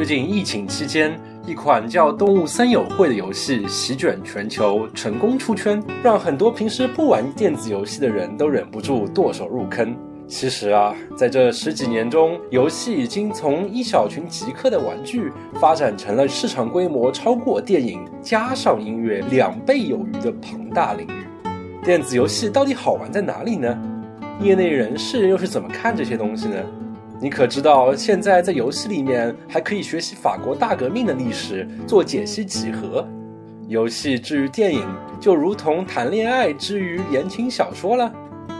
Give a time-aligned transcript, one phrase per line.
[0.00, 1.14] 最近疫情期间，
[1.46, 9.94] 一款叫《动物森友会》的游戏席卷全球，成功出圈，让很多平时不玩电子游戏的人都忍不住剁手入坑。
[10.26, 21.26] 其实啊，在这十几年中，游戏已经从一小群极客的玩具，发展成了市场规模超过电影加上音乐两倍有余的庞大领域。
[21.84, 23.78] 电子游戏到底好玩在哪里呢？
[24.40, 26.56] 业内人士又是怎么看这些东西呢？
[27.22, 33.06] 你可知道，现在在游戏里面还可以学习法国大革命的历史，做解析几何。
[33.68, 34.82] 游戏至于电影，
[35.20, 38.10] 就如同谈恋爱之于言情小说了。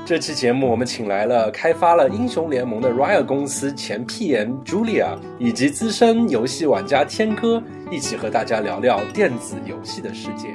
[0.04, 10.48] 这期节目我们请来了开发了英雄联盟的 Riot 公司前 PM Julia，以及资深游戏玩家天哥，一起和大家聊聊电子游戏的世界。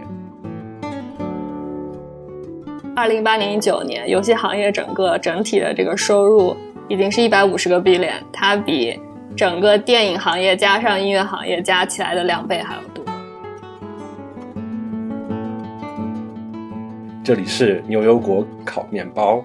[2.95, 6.55] 二零一八年一九年，游戏行业整个整体的这个收入。
[6.87, 8.99] 已经是一百五十个 B 脸它比
[9.35, 13.03] 整个电影行业加上音乐行业加起来的两倍还要多。
[17.23, 19.43] 这里是牛油果烤面包。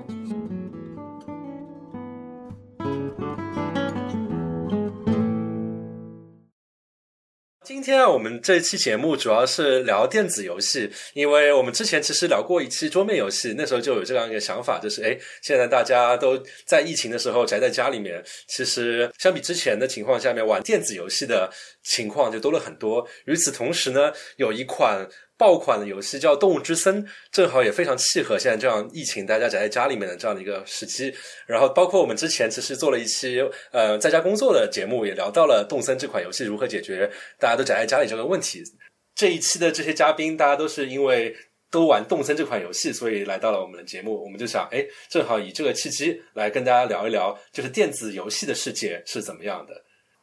[7.80, 21.50] 今天啊，我们这一期节目主要是聊电子游戏，因为我们之前其实聊过一期桌面游戏，那时候就有这样一个想法，就是哎，现在大家都在疫情的时候宅在家里面，其实相比之前的情况下面，玩电子游戏的
[21.82, 23.08] 情况就多了很多。
[23.24, 25.08] 与此同时呢，有一款。
[25.40, 27.02] 爆款的游戏叫《动物之森》，
[27.32, 31.10] 正好也非常契合现在这样疫情大家宅在家里面的这样的一个时期。
[31.46, 38.62] 然后，包括我们之前其实做了一期呃在家工作的节目，也聊到了《动森》这款游戏如何解决大家都宅在家里这个问题。
[39.14, 41.34] 这一期的这些嘉宾，大家都是因为
[41.70, 44.22] 都玩《动森》这款游戏，所以来到了我们的节目。
[44.22, 49.72] 我们就想，哎，正好以这个契机来跟大家聊一聊，就是电子游戏的世界是怎么样的。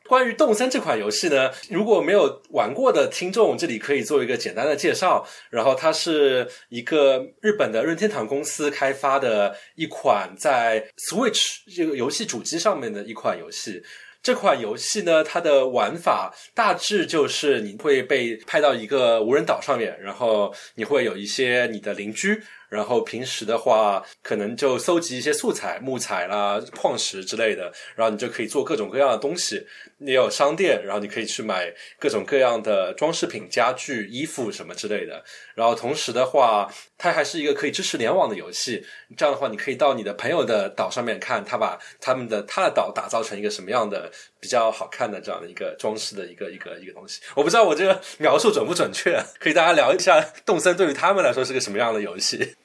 [0.08, 5.28] 关于动森这款游戏呢，如果没有玩过的听众，这里可以做一个简单的介绍。
[5.50, 13.84] 然后它是一个日本的任天堂公司开发的一款在 Switch 这个游戏主机上面的一款游戏。
[14.24, 22.42] 这款游戏呢，它的玩法大致就是你会被派到一个无人岛上面，然后你会有一些你的邻居。
[22.68, 29.66] 然后平时的话，可能就搜集一些素材、木材啦、矿石之类的，然后你就可以做各种各样的东西。
[30.00, 35.24] 你有商店，然后你可以去买各种各样的装饰品、家具、衣服什么之类的。
[35.56, 38.86] 然后同时的话，它还是一个可以支持联网的游戏。
[39.18, 47.22] 这样的话，你可以到你的朋友的岛上面看，他把他们的他的岛打造成一个什么样的比较好看的这样的一个装饰的一个一个一个东西。
[47.34, 52.56] 我不知道我这个描述准不准确，可以大家聊一下动森对于他们来说是个什么样的游戏。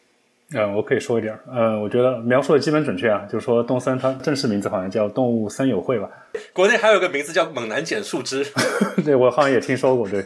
[0.54, 6.10] 嗯，我可以说一点呃，我觉得描述的基本准确啊，就是说东森它正式名字好像叫动物森友会吧。
[6.52, 8.44] 国内还有个名字叫猛男捡树枝，
[9.04, 10.06] 对我好像也听说过。
[10.08, 10.24] 对，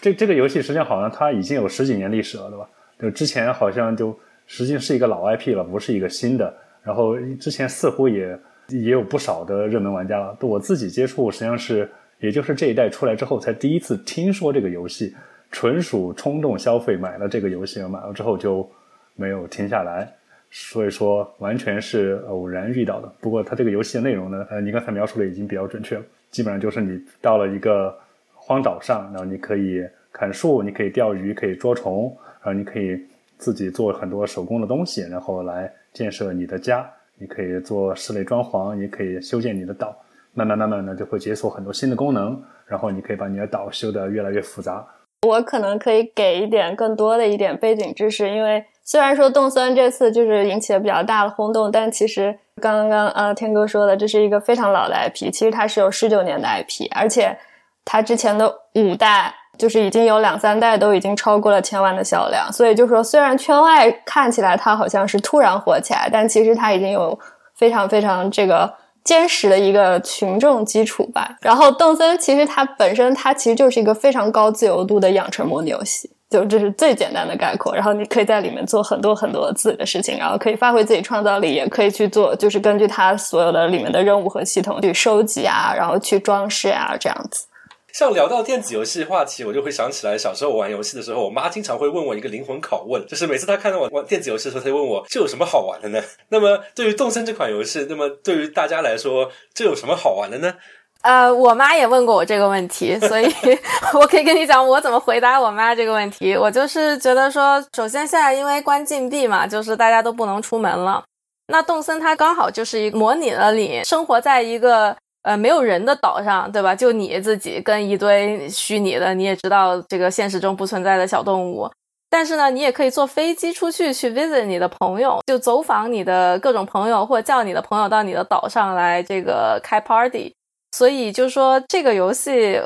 [0.00, 2.66] 这这个游戏实际上好像它已经有十几年历史了，对吧？
[3.00, 4.14] 就之前好像就
[4.46, 6.52] 实际上是一个老 IP 了，不是一个新的。
[6.82, 10.36] 然后之前似乎也也有不少的热门玩家了。
[10.42, 11.90] 我自己接触实际上是，
[12.20, 15.14] 也就是这一代出来之后才第一次听说这个游戏，
[15.50, 18.68] 纯属冲动消费买了这个游戏，买了之后就。
[19.14, 20.08] 没有停下来，
[20.50, 23.12] 所以说完全是偶然遇到的。
[23.20, 26.02] 不过它这个游戏的内容呢，呃，你刚才描述的已经比较准确了。
[26.30, 27.94] 基本上就是你到了一个
[28.34, 32.04] 荒岛上，然后你可以砍树，你可以钓鱼，可以捉虫，
[32.42, 32.98] 然后你可以
[33.36, 36.90] 自己做很多手工的东西，然后来建设你的家。
[37.18, 39.94] 你可以做室内装潢，你可以修建你的岛。
[40.34, 44.84] 慢慢慢慢呢，就会解锁很多新的功能，然后你可以把你的岛修得越来越复杂。
[45.28, 48.64] 我可能可以给一点更多的一点背景知识，因为。
[48.84, 57.38] 虽然说动森这次就是引起了比较大的轰动，但其实刚刚呃天哥说的，这是一个非常老的 IP，其实它是有十九年的 IP，而且
[57.84, 67.18] 它之前的五代就是已经有两三代都已经超过了千万的销量，所以就说虽然圈外看起来它好像是突然火起来，但其实它已经有
[67.54, 68.74] 非常非常这个
[69.04, 71.36] 坚实的一个群众基础吧。
[71.40, 76.10] 然后动森其实它本身它其实就是一个非常高自由度的养成模拟游戏。
[76.32, 87.46] 就这是最简单的概括，然后你可以在里面做很多很多自己的事情，然后可以发挥自己创造力，也可以去做，就是根据它所有的里面的任务和系统去收集啊，然后去装饰啊，这样子。
[87.92, 96.00] 像聊到电子游戏话题，我就会想起来小时候我玩游戏的时候，我妈经常会问我一个灵魂拷问，就是每次她看到我玩电子游戏的时候，她就问我这有什么好玩的呢？
[96.30, 100.54] 那么对于动森这款游戏，那么对于大家来说，这有什么好玩的呢？
[101.02, 103.26] 呃，我妈也问过我这个问题， 所以
[103.94, 106.36] 我可以跟你讲我怎么回答我妈这个问题。
[106.36, 111.02] 我就是觉得说，首先现在因为关禁闭嘛，就是大家都不能出门了。
[111.48, 116.72] 那动森它刚好就是一模拟了你生活在一个呃没有人的岛上，对吧？
[116.74, 121.68] 就你自己跟一堆虚拟的，你也知道这个现实中不存在的小动物。
[122.08, 130.32] 但是呢，你也可以坐飞机出去去 visit 你的朋友，就走访你的各种朋友，或者叫你的朋友到你的岛上来这个开 party。
[130.72, 132.60] 所以就是说，这个游戏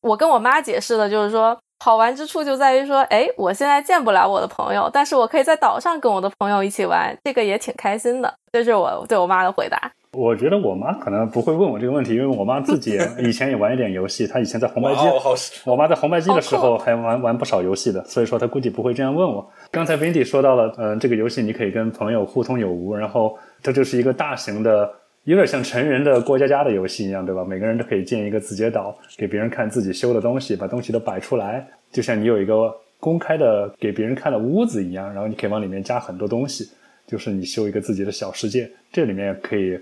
[0.00, 8.32] 我跟我妈解释的就是说，好玩之处就在于说，哎，我现在见不了我的朋友，但是我可以在岛上跟我的朋友一起玩，这个也挺开心的。
[8.52, 9.90] 这是我对我妈的回答。
[10.12, 15.00] 我觉得我妈可能不会问我这个问题，因为我妈自己 以前也玩一点游戏，她以前在红白机，
[15.64, 19.50] 我妈在红白机的时候还玩玩不少游戏的，所以说她估计不会这样问我。
[19.70, 24.92] 刚才 Vindy 说到了，嗯，这个游戏你可以跟朋友互通有无，然后这就是一个大型的，
[25.24, 27.44] 有点像成人的过家家的游戏一样，对吧？
[27.44, 36.68] 每个人都可以建一个自己的岛，给别人看自己修的东西，把东西都摆出来，就像你有一个公开的给别人看的屋子一样，然后你可以往里面加很多东西，
[37.06, 39.78] 就是你修一个自己的小世界，这里面可以。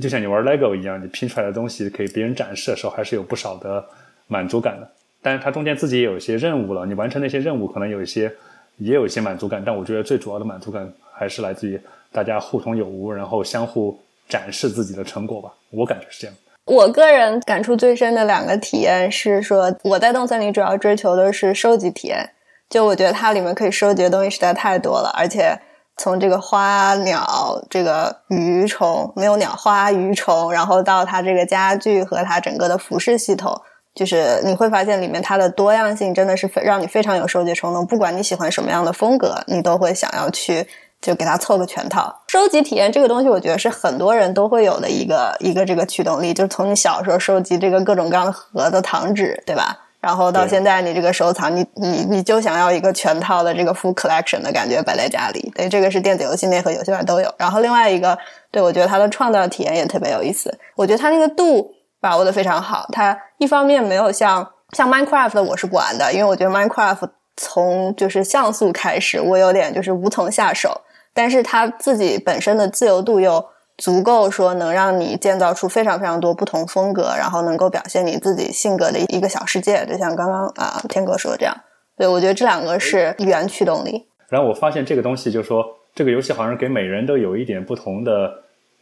[0.00, 3.84] 就像你玩 LEGO 一样，你拼出来的东西给别人展示的时候，还是有不少的
[4.28, 4.88] 满足感的。
[5.20, 8.32] 但是它中间自己也有一些任务了，你完成那些任务，可能有一些
[8.78, 9.60] 也有一些满足感。
[9.66, 11.76] 但我觉得最主要的满足感还是来自于
[12.12, 13.98] 大家互通有无，然后相互
[14.30, 15.50] 展示自己的成果吧。
[15.72, 16.34] 我感觉是这样。
[16.64, 22.30] 我个人感触最深的两个体验是说，我在动森里主要追求的是收集体验。
[22.70, 25.60] 就我觉得它里面可以收集的东西实在太多了，而且。
[25.96, 33.60] 从这个花鸟、这个鱼虫，没有鸟花鱼虫，然后到它这个家具和它整个的服饰系统，
[33.94, 37.86] 就是你会发现里面它的多样性真的是非让你非常有收集冲动。
[37.86, 40.66] 不管你喜欢什么样的风格，你都会想要去
[41.00, 42.22] 就给它凑个全套。
[42.28, 49.78] 收集体验这个东西，我觉得是很多人都会有的一个一个这个驱动力，就是从你小时候收集这个各种各样的盒子、糖纸，对吧？
[50.00, 55.52] 然后到现在，你这个收藏，你你你就想要一个全套的这个 full collection 的感觉摆在家里。
[55.54, 57.30] 对，这个是电子游戏内和游戏外都有。
[57.36, 58.18] 然后另外一个，
[58.50, 60.58] 对我觉得它的创造体验也特别有意思。
[60.74, 61.70] 我觉得它那个度
[62.00, 62.86] 把握的非常好。
[62.92, 70.80] 它一方面没有像像 Minecraft 的我是不玩的，因为我觉得 Minecraft 从就是像素开始，我有点就是无从下手。
[71.12, 73.44] 但是它自己本身的自由度又。
[73.78, 81.56] 足够说能让你建造出非常非常多不同风格，然后能够表现你自己性格的一个小世界，就像刚刚啊天哥说的这样。
[81.96, 84.06] 对我觉得这两个是原驱动力。
[84.28, 85.64] 然后我发现这个东西，就是说
[85.94, 88.30] 这个游戏好像给每人都有一点不同的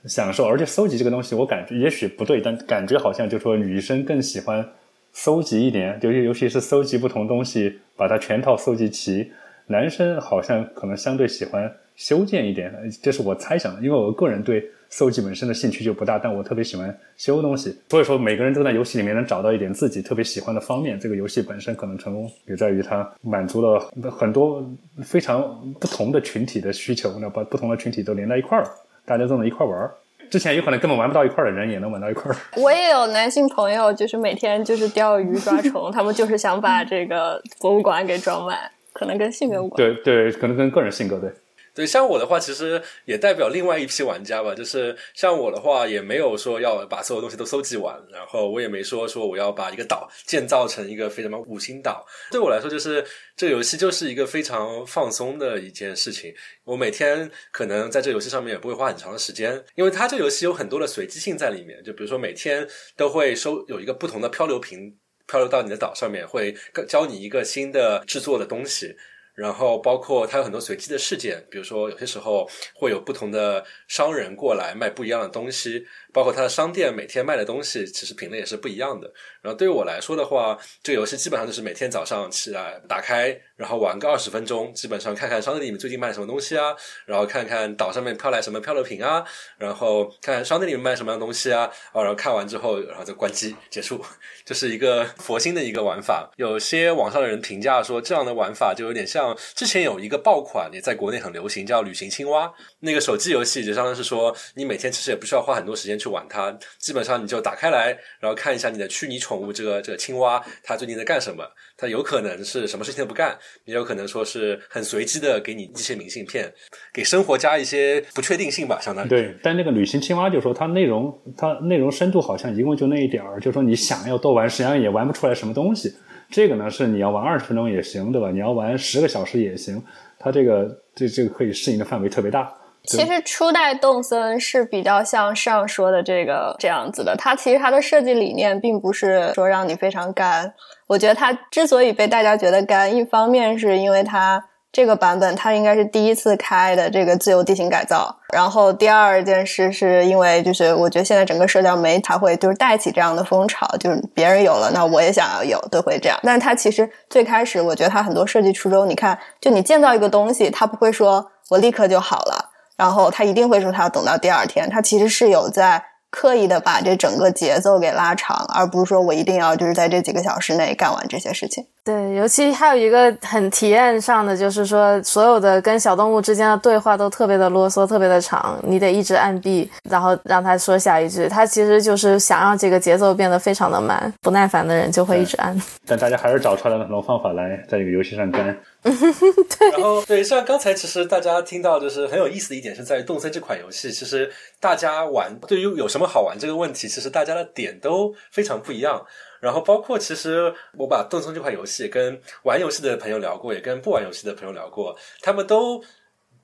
[0.07, 4.69] 享受，而且搜集这个东西，我感觉也许不对，但感觉好像就说女生更喜欢
[5.13, 9.31] 搜集一点，就是尤其是搜集不同东西，把它全套搜集齐。
[9.69, 12.73] 男生好像可能相对喜欢修建一点，
[13.03, 14.65] 这是我猜想的，因为我个人对。
[14.91, 20.99] 搜集本身的兴趣就不大，但我特别喜欢修东西，所以说每个人都在游戏里面能找到一点自己特别喜欢的方面。
[20.99, 23.79] 这个游戏本身可能成功也在于它满足了
[24.11, 24.67] 很多
[25.03, 25.43] 非常
[25.79, 28.67] 不同的群体的需求，那把不同的群体都连在一块儿，
[29.05, 29.93] 大家都能一块玩儿。
[30.31, 32.37] 之前有可能根本玩不到一块的人也能玩到一块儿。
[32.57, 38.59] 我也有男性朋友，就是每天就是钓鱼抓虫，他们就是想把这个博物馆给装满，
[38.95, 39.77] 可能跟性格无关。
[39.77, 41.31] 对对，可能跟个人性格对。
[41.79, 44.53] 对，像我的话，其实也代表另外一批玩家吧。
[44.53, 52.05] 就是像我的话，也没有说要把所有东西都收集完，然后我也没说说我要把一个岛建造成一个非什么五星岛。
[52.33, 56.35] 对我来说，就是这个游戏就是一个非常放松的一件事情。
[56.65, 61.81] 我每天可能在这游戏上面也不会花很长的时间，因为它这游戏有很多的随机性在里面。
[61.85, 62.67] 就比如说每天
[62.97, 64.93] 都会收有一个不同的漂流瓶
[65.29, 66.53] 漂流到你的岛上面，会
[66.89, 68.97] 教你一个新的制作的东西。
[69.39, 75.87] 然后包括它有很多随机的事件，比如说有些时候会有不同的商人过来卖不一样的东西。
[76.11, 79.07] 包括它的商店每天卖的东西，其实品类也是不一样的。
[79.43, 89.23] 然后对于我来说的话，这个游戏基本上就是每天早上起来打开，然后玩个二十分钟，基本上看看商店里面最近卖什么东西啊，然后看看岛上面飘来什么漂流瓶啊，
[89.59, 94.03] 然后看看商店里面卖什么样的东西啊，然后看完之后，然后再关机结束，
[94.47, 96.33] 就是一个佛心的一个玩法。
[96.37, 105.99] 有些网上的人评价说，这样的玩法就有点像之前有一个爆款也在国内很流行，叫旅行青蛙那个手机游戏，就相当于是说你每天其实也不需要花很多时间。
[105.99, 107.89] 去玩它，基本上你就打开来，
[108.21, 111.45] 然后看一下你的虚拟宠物这个这个青蛙，它最近在干什么？
[111.77, 116.53] 它有可能是什么事情都不干，也有可能说是很随机的给你一些明信片，
[116.95, 119.09] 给生活加一些不确定性吧，相当于。
[119.09, 125.93] 对，但那个旅行青蛙就说它内容，它内容深度好像一共就那一点儿，就说你想要多玩，实际上也玩不出来什么东西。
[126.31, 128.31] 这个呢是你要玩二十分钟也行，对吧？
[128.31, 129.83] 你要玩十个小时也行，
[130.19, 132.53] 它这个这这个可以适应的范围特别大。
[132.85, 140.55] 其实初代动森是比较像上说的这个这样子的，它其实它的设计理念并不是说让你非常干。
[140.87, 148.15] 我觉得它之所以被大家觉得干，一方面是因为它这个版本它应该是第一次开的这个自由地形改造。
[148.33, 156.19] 然后第二件事是因为就是我觉得现在整个社交媒体它会就是带起这样的风潮，就是别人有了，那我也想要有，都会这样。
[156.23, 165.85] 但是它其实最开始我觉得它很多设计初衷，你看，就你建造一个东西，它不会说我立刻就好了，然后它一定会说它要等到第二天，它其实是有在。
[166.11, 171.67] 刻意的把这整个节奏给拉长，而不是说我一定要就是在这几个小时内干完这些事情。
[171.85, 181.27] 对，尤其还有一个很体验上的，就是说所有的跟小动物之间的对话都特别的啰嗦，特别的长，你得一直按 B，然后让他说下一句。
[181.29, 185.59] 他其实就是想让这个节奏变得非常的慢，不耐烦的人就会一直按。
[185.87, 188.55] 但大家还是找出来了很多方法来在这个游戏上干。
[188.83, 194.31] 对，然后对，像刚才其实大家听到就是很有意思的一点是在于动森这款游戏，其实
[194.61, 199.03] 大家玩对于有什么好玩这个问题，其实大家的点都非常不一样。
[199.41, 205.83] 然后包括其实我把动森这款游戏跟玩游戏的朋友聊过，也跟不玩游戏的朋友聊过，他们都。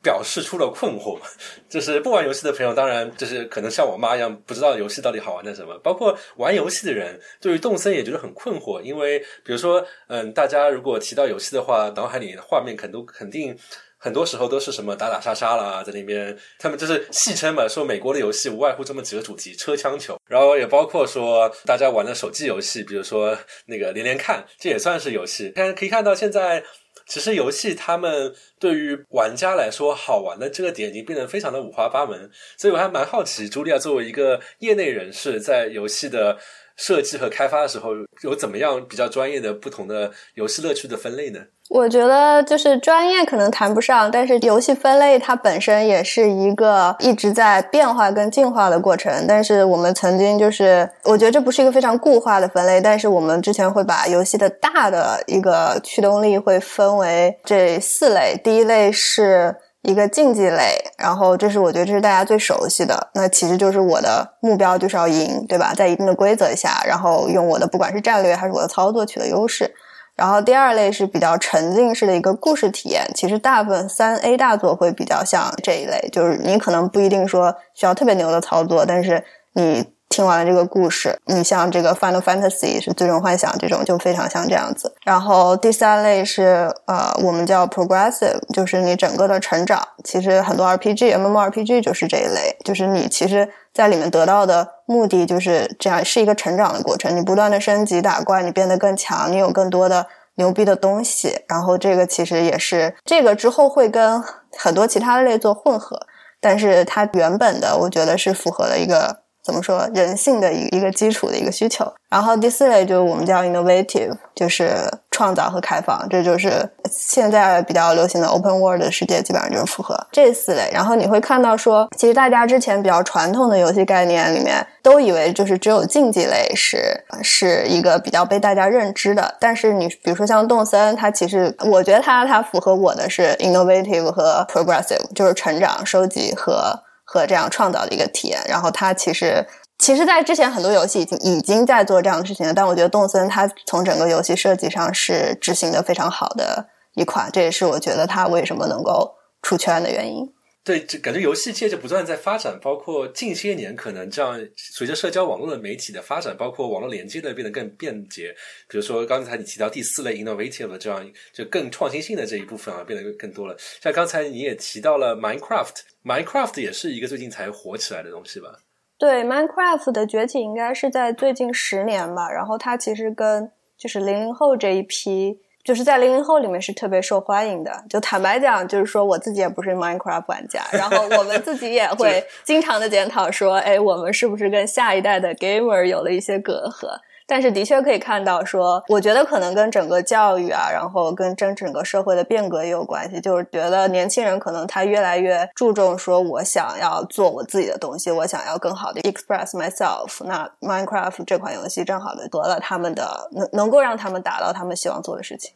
[0.04, 1.18] 表示出了困惑，
[1.66, 5.78] 就是不玩游戏的朋友，当然就是可能像我妈一样，不知道游戏到底好玩在什么。
[5.78, 13.56] 包括玩游戏的人，对于动森也觉得很困惑，因为比如说，嗯，大家如果提到游戏的话，脑海里画面肯都肯定
[14.04, 20.20] 很多时候都是什么打打杀杀啦，在那边他们就是戏称嘛，说美国的游戏无外乎这么几个主题：车、枪、球。
[20.28, 23.34] 然后也包括说大家玩的手机游戏，比如说
[23.64, 25.48] 那个连连看，这也算是游戏。
[25.56, 26.62] 看可以看到现在。
[27.06, 36.38] 其实游戏他们对于玩家来说好玩的这个点已经变得非常的五花八门，所以我还蛮好奇，茱莉亚作为一个业内人士，在游戏的
[36.76, 37.90] 设计和开发的时候，
[38.22, 41.44] 有怎么样比较专业的不同的游戏乐趣的分类呢？
[41.70, 49.24] 我觉得就是专业可能谈不上，但是游戏分类它本身也是一个一直在变化跟进化的过程。
[49.26, 58.38] 但是我们曾经就是，我觉得这不是一个非常固化的分类，但是我们之前会把游戏的大的一个驱动力会分为这四类。
[58.44, 65.72] 第一类是一个竞技类，然后这是我觉得这是大家最熟悉的，那其实就是我的目标就是要赢，对吧？
[65.74, 69.74] 在一定的规则下，然后用我的不管是战略还是我的操作取得优势。
[70.16, 84.94] 然后第二类是比较沉浸式的一个故事体验，其实大部分三 A 大作会比较像这一类，就是你可能不一定说需要特别牛的操作，但是你听完了这个故事，你像这个 Final Fantasy 是最终幻想这种就非常像这样子。
[85.04, 93.48] 然后第三类是呃我们叫 Progressive，就是你整个的成长，其实很多 RPG、MMRPG 就是这一类，就是你其实。
[93.74, 97.16] 在里面得到的目的就是这样，是一个成长的过程。
[97.16, 100.06] 你不断的升级打怪，你变得更强，你有更多的
[100.36, 101.40] 牛逼的东西。
[101.48, 104.22] 然后这个其实也是这个之后会跟
[104.56, 105.98] 很多其他的类做混合，
[106.40, 111.92] 但是它原本的我觉得是符合了一个怎么说人性的一一个基础的一个需求。
[112.10, 114.72] 然后第四类就是我们叫 innovative，就是
[115.10, 120.70] 创造和开放，这就是现在比较流行的 open world 世界，基本上就是符合这四类。
[120.72, 129.34] 然后你会看到说，其实大家之前比较传统的游戏概念里面，都以为就是只有竞技类是是一个比较被大家认知的。
[129.40, 136.78] 但是你比如说像动森，它其实我觉得它它符合我的是 innovative 和 progressive，就是成长、收集和
[137.14, 138.40] 和这样创造的一个体验。
[138.48, 139.46] 然后它其实。
[139.76, 150.32] 其实，在之前很多游戏已经已经在做这样的事情了，但我觉得动森它从整个游戏设计上是执行的非常好的一款，这也是我觉得它为什么能够出圈的原因。
[150.64, 158.34] 对，就感觉游戏界就不断在发展，包括近些年可能这样随着社交网络的媒体的发展，包括网络连接的变得更便捷。
[158.66, 163.54] 比如说刚才你提到第四类 innovative 这样就更创新性的这一部分啊，变得更多了。
[163.82, 168.60] 像刚才你也提到了 Minecraft，Minecraft 也是一个最近才火起来的东西吧？
[168.96, 172.30] 对，Minecraft 的崛起应该是在最近十年吧。
[172.30, 177.82] 然后它其实跟就是零零后这一批，就是在零零后里面是特别受欢迎的。
[177.88, 187.00] 就坦白讲，就是说我自己也不是 Minecraft 玩家，然后我们自己也会 经常的检讨说，哎，我们是不是跟下一代的 gamer 有了一些隔阂？
[187.26, 193.20] 但是的确可以看到，说我觉得可能跟整个教育啊，然后跟整整个社会的变革也有关系。
[193.20, 200.24] 就是觉得年轻人可能他越来越注重说，我想要做我自己的东西，我想要更好的 express myself。
[200.24, 205.54] 那 Minecraft 这款游戏正好的得了他们的能能够让他们达到他们希望做的事情。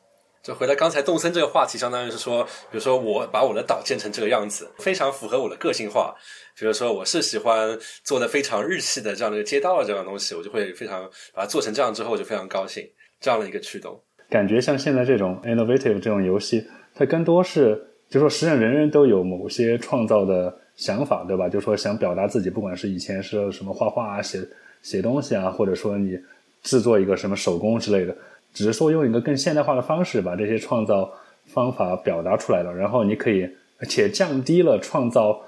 [0.49, 6.15] 就回到刚才动森这个话题，相当于是说，比如说我把我的岛建成这个样子，非常符合我的个性化。
[6.59, 11.03] 比如说，我是喜欢做的非常日系的这样的一个街道这样的东西，我就会非常
[11.35, 12.83] 把它做成这样之后，我就非常高兴。
[13.21, 14.01] 这样的一个驱动，
[14.31, 16.65] 感觉像现在这种 innovative 这种游戏，
[16.95, 17.79] 它更多是
[18.09, 21.47] 就说实际上人人都有某些创造的想法，对吧？
[21.47, 24.41] 就说想表达自己，不管是以前是什么画画啊、写
[24.81, 26.19] 写东西啊，或者说你
[26.63, 28.17] 制作一个什么手工之类的，
[28.55, 31.11] 只是说用一个更现代化的方式把这些创造
[31.47, 33.49] 方法表达出来了，然后你可以
[33.89, 35.41] 且降低了创造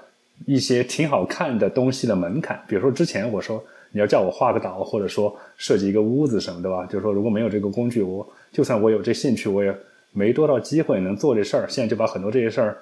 [0.45, 2.59] 一些挺好看的东西的门槛。
[2.67, 9.75] 比如说之前我说你要叫我画个岛，或者说设计一个屋子什么的吧，就是说如果没有这个工具，我就算我有这兴趣，我也
[10.13, 11.65] 没多少机会能做这事儿。
[11.67, 12.77] 现在就把很多这些事儿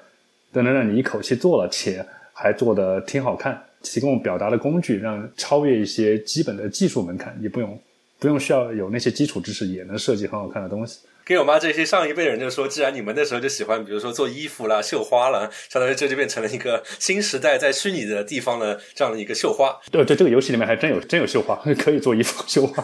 [0.51, 7.77] 都能让你一口气做了，且还做的挺好看，提供表达的工具，让超越一些基本的技术门槛，你不用。
[8.19, 10.99] 不用需要有那些基础知识，也能设计很好看的东西。
[11.25, 19.79] 给我妈这些上一辈人就说，既然你们那时候就喜欢，比如说做衣服啦、绣花啦，相当于这就变成了一个新时代在虚拟的地方的这样的一个绣花。
[19.91, 22.83] 对对，这个游戏里面还真有真有绣花，可以做衣服绣花。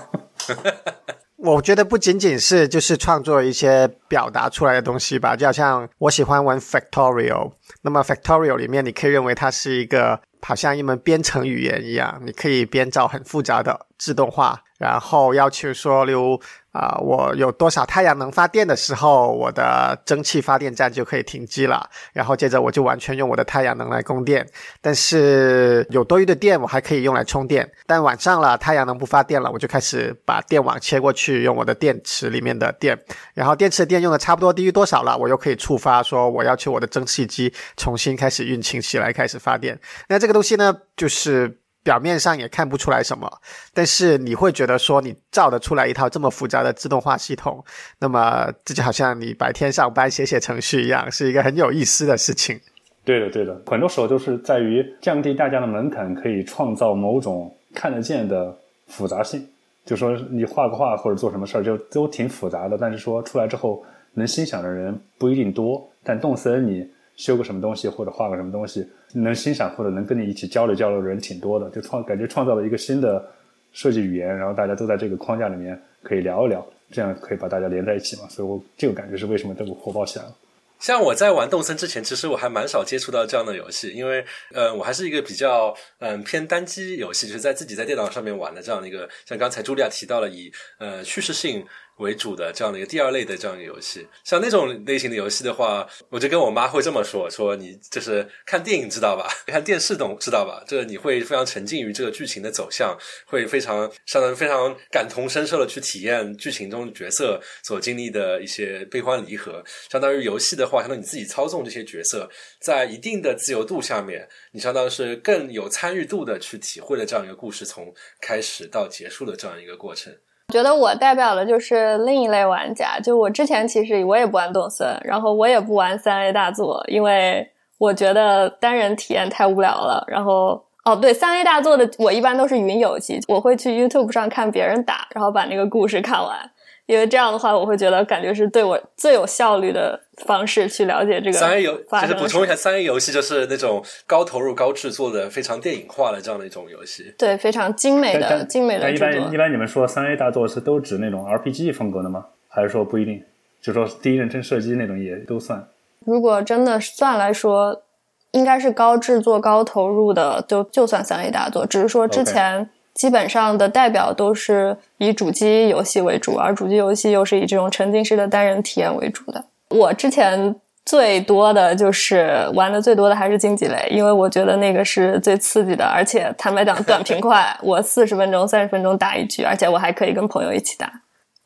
[1.37, 7.51] 我觉得不仅仅是就是创作一些表达出来的东西吧，就好像我喜欢玩 Factorial，
[7.81, 14.61] 那么 Factorial 里面你可以认为它是一个好像一门编程语言一样，你可以编造很复杂的自动化。
[14.77, 16.39] 然后要求说，例如
[16.75, 21.89] 啊，我有多少太阳能发电的时候，我的蒸汽发电站就可以停机了。
[22.11, 24.45] 然后接着我就完全用我的太阳能来供电。
[24.81, 27.71] 但是有多余的电，我还可以用来充电。
[27.87, 32.99] 但晚上了，太阳能不发电了，我就开始把电网切过去，用我的电池里面的电。
[33.33, 39.79] 然后电池的电用的差不多低于多少了，我又可以触发说，我要求我的蒸汽机重新开始运行起来，开始发电。
[40.09, 41.59] 那这个东西呢，就是。
[41.85, 43.31] 表面上也看不出来什么，
[43.71, 47.63] 但是你会觉得说你造得出来一套这么复杂的自动化系统，
[47.99, 52.59] 那么这就好像你白天上班写写程序一样，是一个很有意思的事情。
[53.03, 59.47] 对的，对的，很多时候都是在于降低大家的门槛，可以创造某种看得见的复杂性。
[59.85, 65.87] 就说你画个画或者做什么事儿，就都挺复杂的，但是说出来之后能心想的人不一定多。
[66.03, 66.89] 但动森你。
[67.17, 73.25] 修个什么东西或者画个什么东西，能欣赏或者能跟你一起交流交流的人挺多的，就创感觉创造了一个新的
[73.71, 78.27] 设计语言，然后大家都在这个框架里面可以聊一聊，这样可以把大家连在一起嘛。
[78.29, 80.35] 所以我这个感觉是为什么这么火爆起来了。
[80.77, 91.65] 像我在玩动森之前，其实我还蛮少接触到这样的游戏，因为呃，我还是一个比较嗯偏单机游戏，就是在自己在电脑上面玩的这样的一个，像刚才茱莉亚提到了以呃叙事性。
[91.97, 100.63] 为主的这样的一个第二类的这样一个游戏，像那种类型的游戏的话，我就跟我妈会这么说：说你就是看电影知道吧， 看电视懂知道吧？
[100.67, 109.63] 这你会非常沉浸于这个剧情的走向，会非常相当于非常感同身受的去体验剧情中角色所经历的一些悲欢离合。
[109.89, 112.29] 相当于游戏的话，相当于你自己操纵这些角色，
[112.59, 120.13] 在一定的自由度下面，你相当于是更有参与度的去体会了这样一个故事从开始到结束的这样一个过程。
[120.55, 127.45] 觉得我代表的就是另一类玩家，就我之前其实我也不玩动森，然后我也不玩三 A 大作，因为
[127.77, 130.01] 我觉得单人体验太无聊了。
[130.07, 136.49] 然后哦，对，三 A 大作的我一般都是云游戏，我会去 YouTube 上看别人打，然后把那个故事看完。
[136.87, 141.75] 因为这样的话，我会觉得感觉是对我最有效率的方式去了解这个三 A 游。
[141.75, 147.15] 就是补充一下，三 A 游戏就是那种高投入、高制作的、非常电影化的这样的一种游戏。
[147.17, 152.27] 对，非常精美的、精美的一般一般你们说三 A 大作是都指那种 RPG 风格的吗？
[152.47, 153.23] 还是说不一定？
[153.59, 155.67] 就说第一人称射击那种也都算？
[156.05, 157.81] 如果真的算来说，
[158.29, 161.65] 应该是高制作、高投入的，就就算三 A 大作。
[161.65, 162.69] 只是说之前。
[162.95, 169.43] 基本上的代表都是以主机游戏为主，而主机游戏又是以这种沉浸式的单人体验为主的。
[169.69, 170.55] 我之前
[170.85, 180.89] 最多的就是玩的最多的还是竞技类，因为我觉得那个是最刺激的，而且坦白讲短平快， 我四十分钟、三十分钟打一局，而且我还可以跟朋友一起打。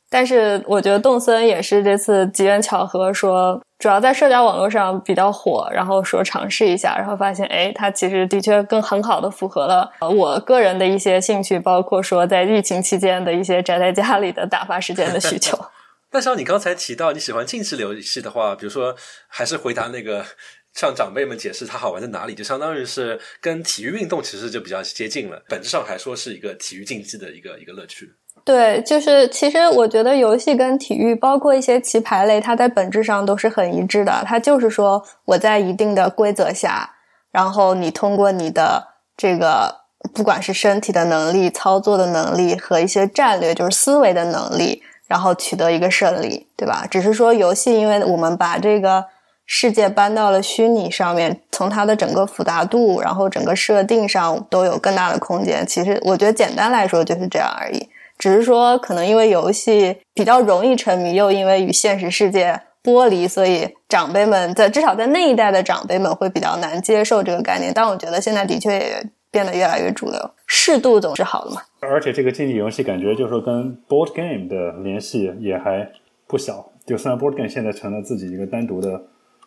[0.10, 15.58] 但是我觉得动森也是这次机缘巧合，说主要在社交网络上比较火，然后说尝试一下，然后发现，哎，它其实的确更很好的符合了我个人的一些兴趣，包括说在疫情期间的一些宅在家里的打发时间的需求。
[16.12, 18.96] 那像你刚才提到你喜欢竞技游戏的话，比如说
[19.28, 20.26] 还是回答那个
[20.74, 28.10] 向长辈们解释它好玩在哪里，就相当于是跟体育运动其实就比较接近了，本质上还说是一个体育竞技的一个一个乐趣。
[28.50, 34.24] 对，就是其实我觉得游戏跟体育，包括一些棋牌类，它在本质上都是很一致的。
[34.26, 36.90] 它就是说，我在一定的规则下，
[37.32, 39.82] 然后你通过你的这个，
[40.16, 46.88] 不管是身体的能力、操作的能力和一些战略，就是思维的能力，然后取得一个胜利，对吧？
[46.90, 49.06] 只是说游戏，因为我们把这个
[49.46, 55.64] 世界搬到了虚拟上面，从它的整个复杂度，然后整个设定上都有更大的空间。
[55.68, 57.88] 其实我觉得简单来说就是这样而已。
[58.20, 67.72] 只是说，可能因为游戏比较容易沉迷，又因为与现实世界剥离，所以长辈们在至少在那一代的长辈们会比较难接受这个概念。
[67.74, 71.62] 但我觉得现在的确也变得越来越主流，适度总是好的嘛。
[71.80, 75.90] 而且这个竞技游戏感觉就是说跟 board game 的联系也还
[76.28, 79.02] 不小，就虽然 board game 现在成了自己一个单独的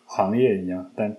[0.07, 1.15] 行业一样，但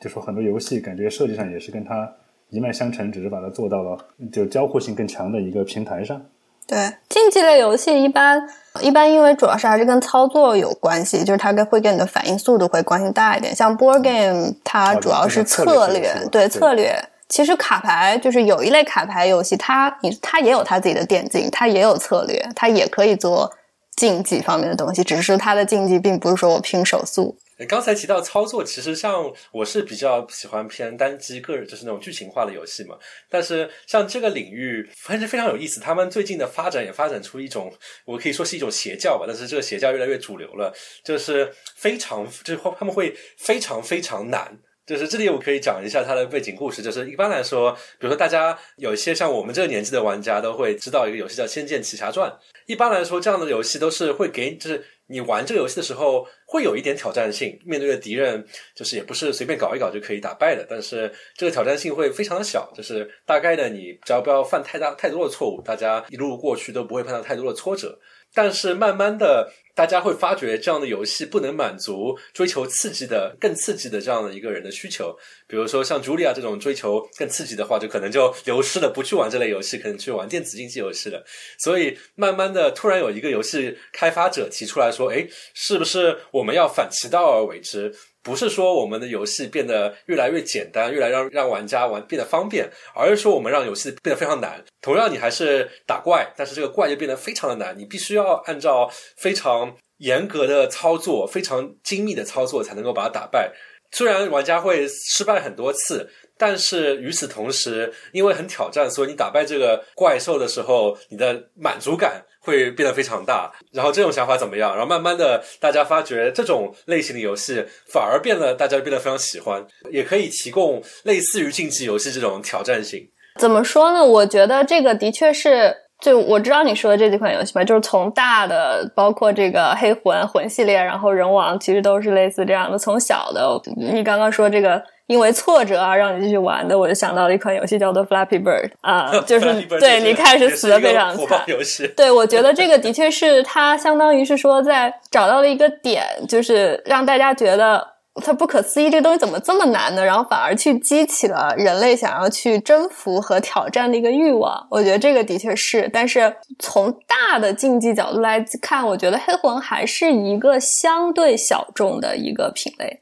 [0.00, 2.12] 就说很多游戏感觉设计上也是跟它
[2.50, 3.96] 一脉相承，只是把它做到了
[4.32, 6.20] 就交互性更强的一个平台上。
[6.66, 8.44] 对，竞技类游戏一般
[8.80, 13.54] 一般，因为主要是还是跟操作有关系，就是它跟会跟你的反应速度会关系大一点。
[13.54, 17.02] 像 board game，它主要是策略，对策略。
[17.28, 23.52] 其实卡牌就是有一类卡牌游戏，它你它也有它自己的电竞，它也有策略，它也可以做
[23.96, 27.36] 竞技方面的东西，只是它的竞技并不是说我拼手速。
[27.64, 32.98] 刚才提到操作，其实像我是比较喜欢偏单机个人，就是那种剧情化的游戏嘛。
[33.30, 35.80] 但是像这个领域，还是非常有意思。
[35.80, 37.72] 他们最近的发展也发展出一种，
[38.04, 39.24] 我可以说是一种邪教吧。
[39.26, 44.58] 但是这个邪教越来越主流了，就是非常，就是他们会非常非常难。
[44.86, 46.80] 就是这里我可以讲一下它的背景故事。
[46.80, 52.30] 就是一般来说，比如说大家有一些像我们这个年纪的玩家都会知道一个游戏叫《仙剑奇侠传》。
[52.66, 60.64] 一般来说，这样的游戏都是会给，就是你玩这个游戏的时候会有一点挑战性，面对的敌人就是也不是随便搞一搞就可以打败的。
[60.68, 67.98] 但是这个挑战性会非常的小，就是大概的你只要不要犯太大太多的错误，大家一路过去都不会碰到太多的挫折。
[68.32, 69.52] 但是慢慢的。
[69.76, 75.14] 大家会发觉这样的游戏不能满足追求刺激的、更刺激的这样的一个人的需求。
[75.46, 81.22] 比如说像茱莉亚这种追求更刺激的话，就可能就流失了，不去玩这类游戏，可能去玩电子竞技游戏了。
[81.58, 87.94] 所以慢慢的，突然有一个游戏开发者提出来说：“诶，是不是我们要反其道而为之？”
[88.26, 94.64] 不是说我们的游戏变得越来越简单，越来让让玩家玩变得方便，而是说我们让游戏变得非常难。
[94.80, 103.52] 同样，你还是打怪，但是这个怪就变得非常的难，你必须要按照非常严格的操作、非常精密的操作才能够把它打败。
[103.92, 112.24] 虽然玩家会失败很多次，但是与此同时，因为很挑战，所以你打败这个怪兽的时候，你的满足感。
[112.46, 114.70] 会变得非常大，然后这种想法怎么样？
[114.70, 123.10] 然后慢慢的，大家发觉这种类型的游戏反而变得大家变得非常喜欢，也可以提供类似于竞技游戏这种挑战性。
[123.38, 124.04] 怎么说呢？
[124.04, 132.78] 我觉得这个的确是，就我知道你说的这几款游戏吧，就是从大的，包括这个黑魂魂系列，然后人王，其实都是类似这样的。
[132.78, 134.82] 从小的，你刚刚说这个。
[135.08, 141.44] 因为挫折啊，让你继续玩的，我就想到了一款游戏叫做 Flappy Bird 啊， 就是对你开始死的非常惨。
[141.46, 147.86] 游戏，对我觉得这个的确是它相当于是说在找到了一个点，就是让大家觉得
[148.22, 150.04] 它不可思议，这个东西怎么这么难呢？
[150.04, 154.66] 然后反而去激起了人类想要去征服和挑战的一个欲望。
[154.70, 163.00] 我觉得这个的确是，但是从大的竞技角度来看，我觉得黑魂还是一个相对小众的一个品类。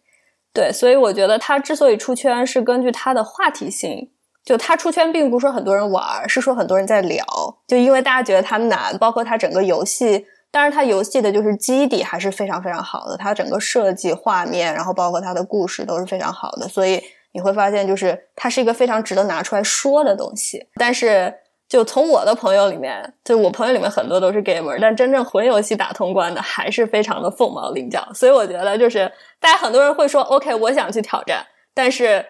[0.52, 4.10] 对，所以我觉得它之所以出圈，是根据它的话题性。
[4.44, 7.24] 就它出圈，并不是说很多人玩，是说很多人在聊。
[7.66, 16.68] 就因为大家觉得它难，包括它整个游戏，当然它游戏的就是基底还是非常非常好的，它整个设计、画面，然后包括它的故事都是非常好的。
[16.68, 20.68] 所以你会发现，就是它是一个非常值得拿出来说的东西。
[20.76, 21.34] 但是。
[21.66, 28.06] 就从我的朋友里面，就我朋友里面很多都是 gamer，但真正魂游戏打通关的还是非常的凤毛麟角。
[28.14, 32.24] 所以我觉得，就是大家很多人会说，OK，我想去挑战，但是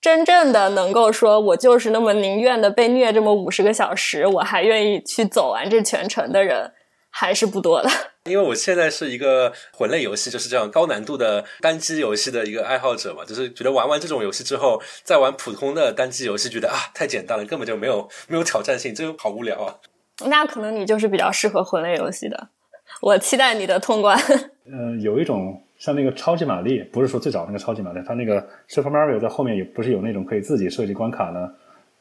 [0.00, 6.70] 真正的能够说我就是那么宁愿的被虐这么五十个小时，我还愿意去走完这全程的人。
[7.18, 7.88] 还是不多的，
[8.28, 19.76] 因为我现在是一个魂类游戏，就是这样高难度的单机游戏的一个爱好者嘛，就是觉得玩完这种游戏之后，再玩普通的单机游戏，觉得啊太简单了，根本就没有没有挑战性，这好无聊啊。
[20.26, 22.48] 那可能你就是比较适合魂类游戏的，
[23.00, 24.18] 我期待你的通关。
[24.70, 31.48] 嗯，有一种像那个超级玛丽，不是说最早那个超级玛丽，它那个 Super Mario 在后面也不是有那种可以自己设计关卡呢？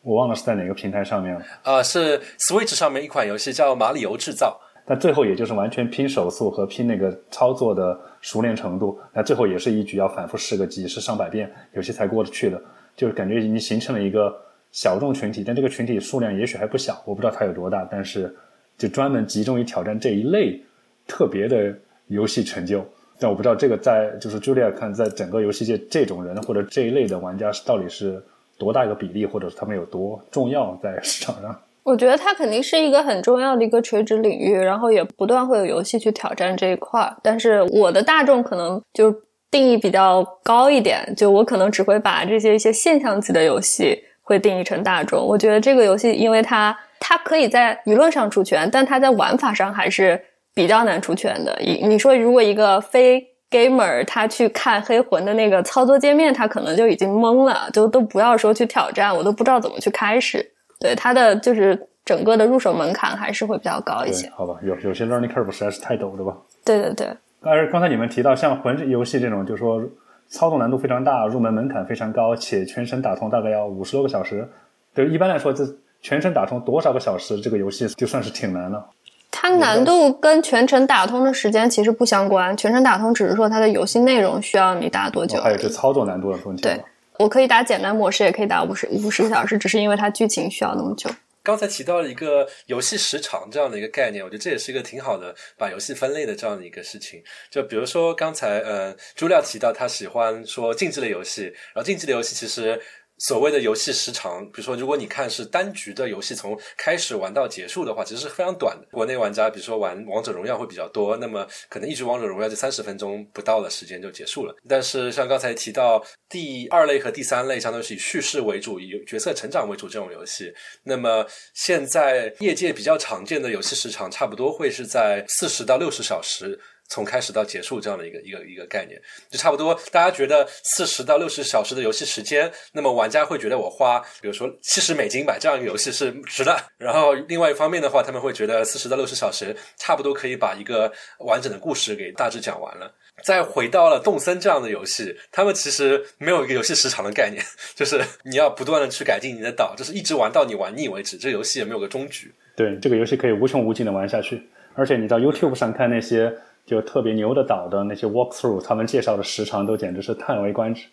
[0.02, 1.42] 我忘了是在哪个平台上面了。
[1.64, 4.60] 啊，是 Switch 上面一款游戏叫《马里游制造》。
[4.86, 12.62] 但最后也就是完全拼手速和拼那个操作的熟练程度，那最后也是一局要反复试个几十上百遍，游戏才过得去的。
[12.96, 14.34] 就是感觉已经形成了一个
[14.72, 18.34] 小众群体，但这个群体数量也许还不小，我不知道它有多大，但是
[18.78, 20.62] 就专门集中于挑战这一类
[21.08, 21.76] 特别的
[22.08, 22.86] 游戏成就。
[23.20, 28.22] 但我不知道这个在就是 Julia 看在整个游戏界这种人或者这一类的玩家是到底是
[28.58, 31.58] 多大一个比例，或者是他们有多重要在市场上。
[31.86, 37.16] 我觉得它肯定是一个很重要的一个垂直领域，然后也不断会有游戏去挑战这一块儿。
[37.22, 39.14] 但是我的大众可能就
[39.52, 45.24] 定义比较高一点，就我可能只会把这些一些现象级的游戏会定义成大众。
[45.24, 50.20] 我觉得这个游戏，因为它它可以在舆论上出圈，但它在玩法上还是
[50.56, 51.56] 比较难出圈的。
[51.62, 60.54] 你你说如果一个非 gamer 他去看黑魂的那个操作界面，他可能就已经懵了，就都不要说去挑战，我都不知道怎么去开始。
[60.80, 64.30] 对它的就是整个的入手门槛还是会比较高一些。
[64.36, 66.38] 好吧，有有些 learning curve 实在是太陡了吧？
[66.64, 67.08] 对对对。
[67.42, 69.82] 但是刚才你们提到像魂游戏这种，就是说
[70.28, 74.50] 操作难度非常大，入门门槛非常高，且全程打通大概要五十多个小时。
[74.94, 75.64] 对，一般来说，这
[76.02, 78.86] 全程打通多少个小时，这个游戏就算是挺难了。
[79.30, 85.40] 它难度跟全程打通的时间其实不相关，全程打通只是说它的游戏内容需要你打多久。
[85.42, 86.64] 还有这操作难度的问题。
[86.64, 86.82] 对，
[87.20, 91.10] 我可以打简单模式，也可以打五十五十个小时，只是因为它剧情需要那么久。
[91.44, 97.24] 刚才提到了一个游戏时长这样的一个概念，我觉得这也是一个挺好的把游戏分类的这样的一个事情。
[97.52, 102.82] 就比如说刚才呃朱亮提到他喜欢说竞技类游戏，然后竞技类游戏其实。
[103.18, 108.86] 所谓的游戏时长，比如说，如果你看是单局的游戏，从开始玩到结束的话，其实是非常短的。
[108.92, 114.56] 国内玩家，比如说玩王者荣耀会比较多，那么可能一局王者荣耀就三十分钟不到的时间就结束了。
[114.68, 126.60] 但是像刚才提到第二类和第三类，相当于是以叙事为主、以角色成长为主这种游戏，那么现在业界比较常见的游戏时长，差不多会是在四十到六十小时。
[126.88, 129.74] 从开始到结束这样的一个一个一个概念，就差不多。
[129.92, 136.56] 大家觉得四十到六十小时的游戏时间，那么玩家会觉得我花，比如说七十美金买这样一个游戏是值的。
[136.78, 142.94] 然后另外一方面的话，他们会觉得四十到六十小时差不多可以把一个完整的故事给大致讲完了。
[143.24, 147.44] 再回到了动森这样的游戏，他们其实没有一个游戏时长的概念，
[147.74, 151.18] 就是你要不断的去改进你的岛，就是一直玩到你玩腻为止。
[151.18, 152.32] 这个游戏也没有个终局。
[152.56, 154.42] 对，这个游戏可以无穷无尽的玩下去，
[154.76, 156.34] 而且你到 YouTube 上看那些。
[156.66, 160.86] 就特别牛的岛的那些 walkthrough，他们介绍的时长都简直是叹为观止。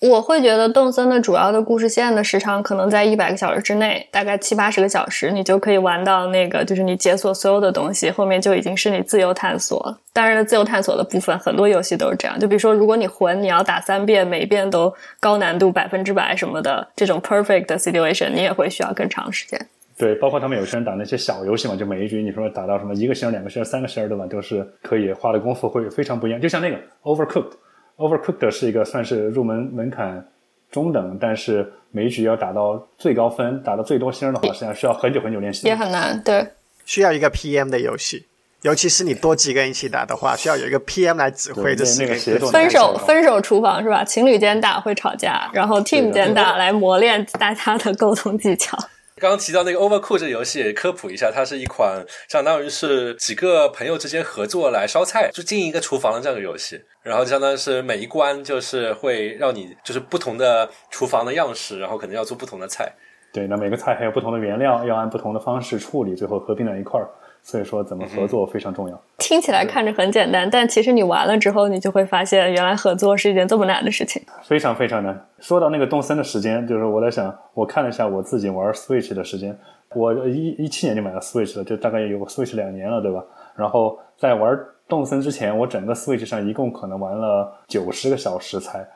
[0.00, 9.98] 我会觉得动森的主要的故事线的时长可能在一百个小时之内，大概七八十个小时，你就可以玩到那个，就是你解锁所有的东西，后面就已经是你自由探索。
[10.14, 14.90] 当然了，自由探索的部分很多游戏都是这样，就比如说，如果你魂你要打三遍，每遍都
[15.20, 19.68] 高难度百分之百什么的，这种 perfect 的 situation，你也会需要更长时间。
[20.00, 24.26] 对，包括他们有些人打那些小游戏嘛，就每一局你说打到什么一个星、两个星、三个星对吧？
[24.26, 26.40] 都是可以花的功夫会非常不一样。
[26.40, 30.26] 就像那个 Overcooked，Overcooked 是一个算是入门门槛
[30.70, 35.66] 中等，但是每一局要打到最高分、打到最多星的话，实际上需要很久很久练习。
[35.66, 36.46] 也很难，对。
[36.86, 38.26] 需要一个 PM 的游戏，
[38.62, 41.76] 尤其是你多几个人一起打的话，需要有一个 PM 来指挥。
[41.76, 42.14] 这是那个
[42.48, 44.02] 分手分手厨房是吧？
[44.02, 48.78] 情侣间打会吵架，然后 team 间打来磨练大家的沟通技巧。
[49.20, 56.80] 刚刚提到那个 Overcooked 游戏，科普一下，它是一款相当于是几个朋友之间合作来烧菜，就经营一个厨房的这样一个游戏。
[57.02, 62.90] 然后相当于是每一关就是会让你就是不同的厨房的样式，然后可能要做不同的菜。
[63.32, 67.06] 对，那每个菜还有不同的原料，要按不同的方式处理，最后合并在一块儿。
[67.42, 69.00] 所以说，怎么合作非常重要。
[69.18, 74.22] 听起来看着很简单，但其实你玩了之后，你就会发现，原来合作是一件这么难的事情。
[74.42, 75.26] 非常非常难。
[75.38, 79.56] 说到那个动森的时间，就是我在想，我看了一下我自己玩 Switch 的时间，
[79.94, 83.24] 我一一七年就买了 Switch 了，就大概有 Switch 两年了，对吧？
[83.56, 88.86] 然后在玩动森之前，我整个 Switch 上一共可能玩了九十个小时才。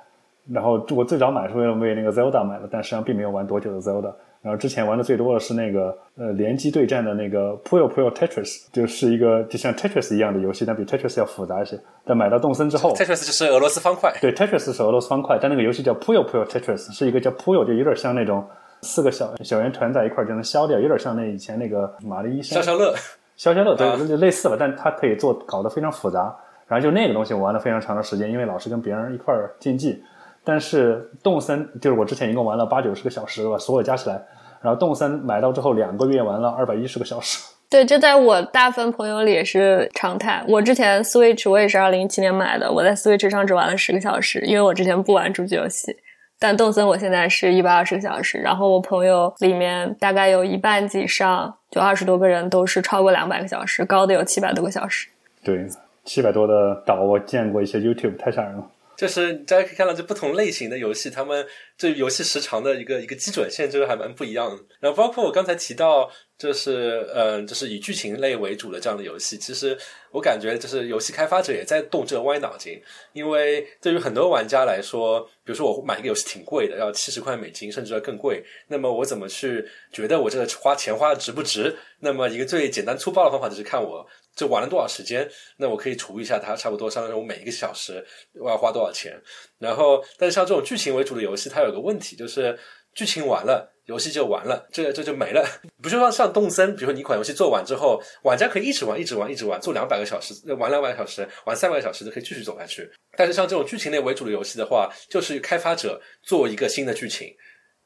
[0.53, 4.13] 然后我最早买是为了为那个 Zelda 买的，但实际上并没有玩多久的 Zelda。
[4.45, 11.81] 然后之前玩的最多的是那个呃联机对战的那个 Puyo Puyo Tetris，就是一个就像 Tetris 一样的游戏，但比 Tetris 要复杂一些。
[12.05, 14.15] 但买到动森之后，Tetris 就是俄罗斯方块。
[14.21, 18.47] 对，Tetris 是俄罗斯方块，但那个游戏叫 Puyo Puyo Tetris，是一个叫 Puyo，就有点像那种
[18.83, 22.55] 四个小小圆团在一块就能消掉，有点像那以前那个玛丽医生。
[22.55, 22.95] 消消乐，
[23.37, 26.37] 消消乐对，就类似吧，但它可以做搞得非常复杂。
[26.67, 30.03] 然后就那个东西我玩了非常长的时间，因为老是跟别人一块竞技。
[30.45, 34.23] 但是动森就是我之前一共玩了八九十个小时吧，所有加起来。
[34.61, 37.43] 然后动森买到之后两个月玩了二百一十个小时。
[37.71, 40.45] 对，这在我大部分朋友里也是常态。
[40.47, 45.97] 我之前 Switch 我也是二零一七年买的，我在 Switch 上只玩了十个小时，因为我之前不玩主机游戏。
[46.39, 55.09] 但动森我现在是一百二十个小时，然后我朋友里面大概有一半以上，就二十多个人都是超过两百个小时，高的有七百多个小时。
[55.43, 55.67] 对，
[56.05, 58.65] 七百多的岛我见过一些 YouTube，太吓人了。
[59.05, 64.63] 就是大家可以看到，这不同类型的游戏，他们这游戏时长的一个一个基准线，就是还蛮不一样的。
[64.81, 69.77] 然后包括我刚才提到，就是嗯，就是以剧情类为主的这样的游戏，其实
[70.11, 72.81] 我感觉就是游戏开发者也在动这个歪脑筋。
[73.13, 79.63] 因为对于很多玩家来说，比如说我买一个游戏挺贵的，要七十块美金，甚至要更贵，那么我怎么去
[79.93, 81.77] 觉得我这个花钱花的值不值？
[82.01, 84.07] 那么一个最简单粗暴的方法就是看我。
[84.35, 85.29] 就玩了多少时间？
[85.59, 89.21] 那我可以除一下，它差不多相当于我每一个小时我要花多少钱。
[89.59, 92.59] 然后，但是像这种剧情为主的游戏，它有个问题，就是
[92.95, 95.45] 剧情完了，游戏就完了，这这就没了。
[95.83, 102.91] 不就像像动森，比如说你一款游戏做完之后，玩家可以一直玩，一直玩，一直玩，做两百个小时，玩两百个小时，玩三百个小时都可以继续走下去。
[103.17, 107.29] 但是像这种剧情类为主的游戏的话，就是开发者做一个新的剧情，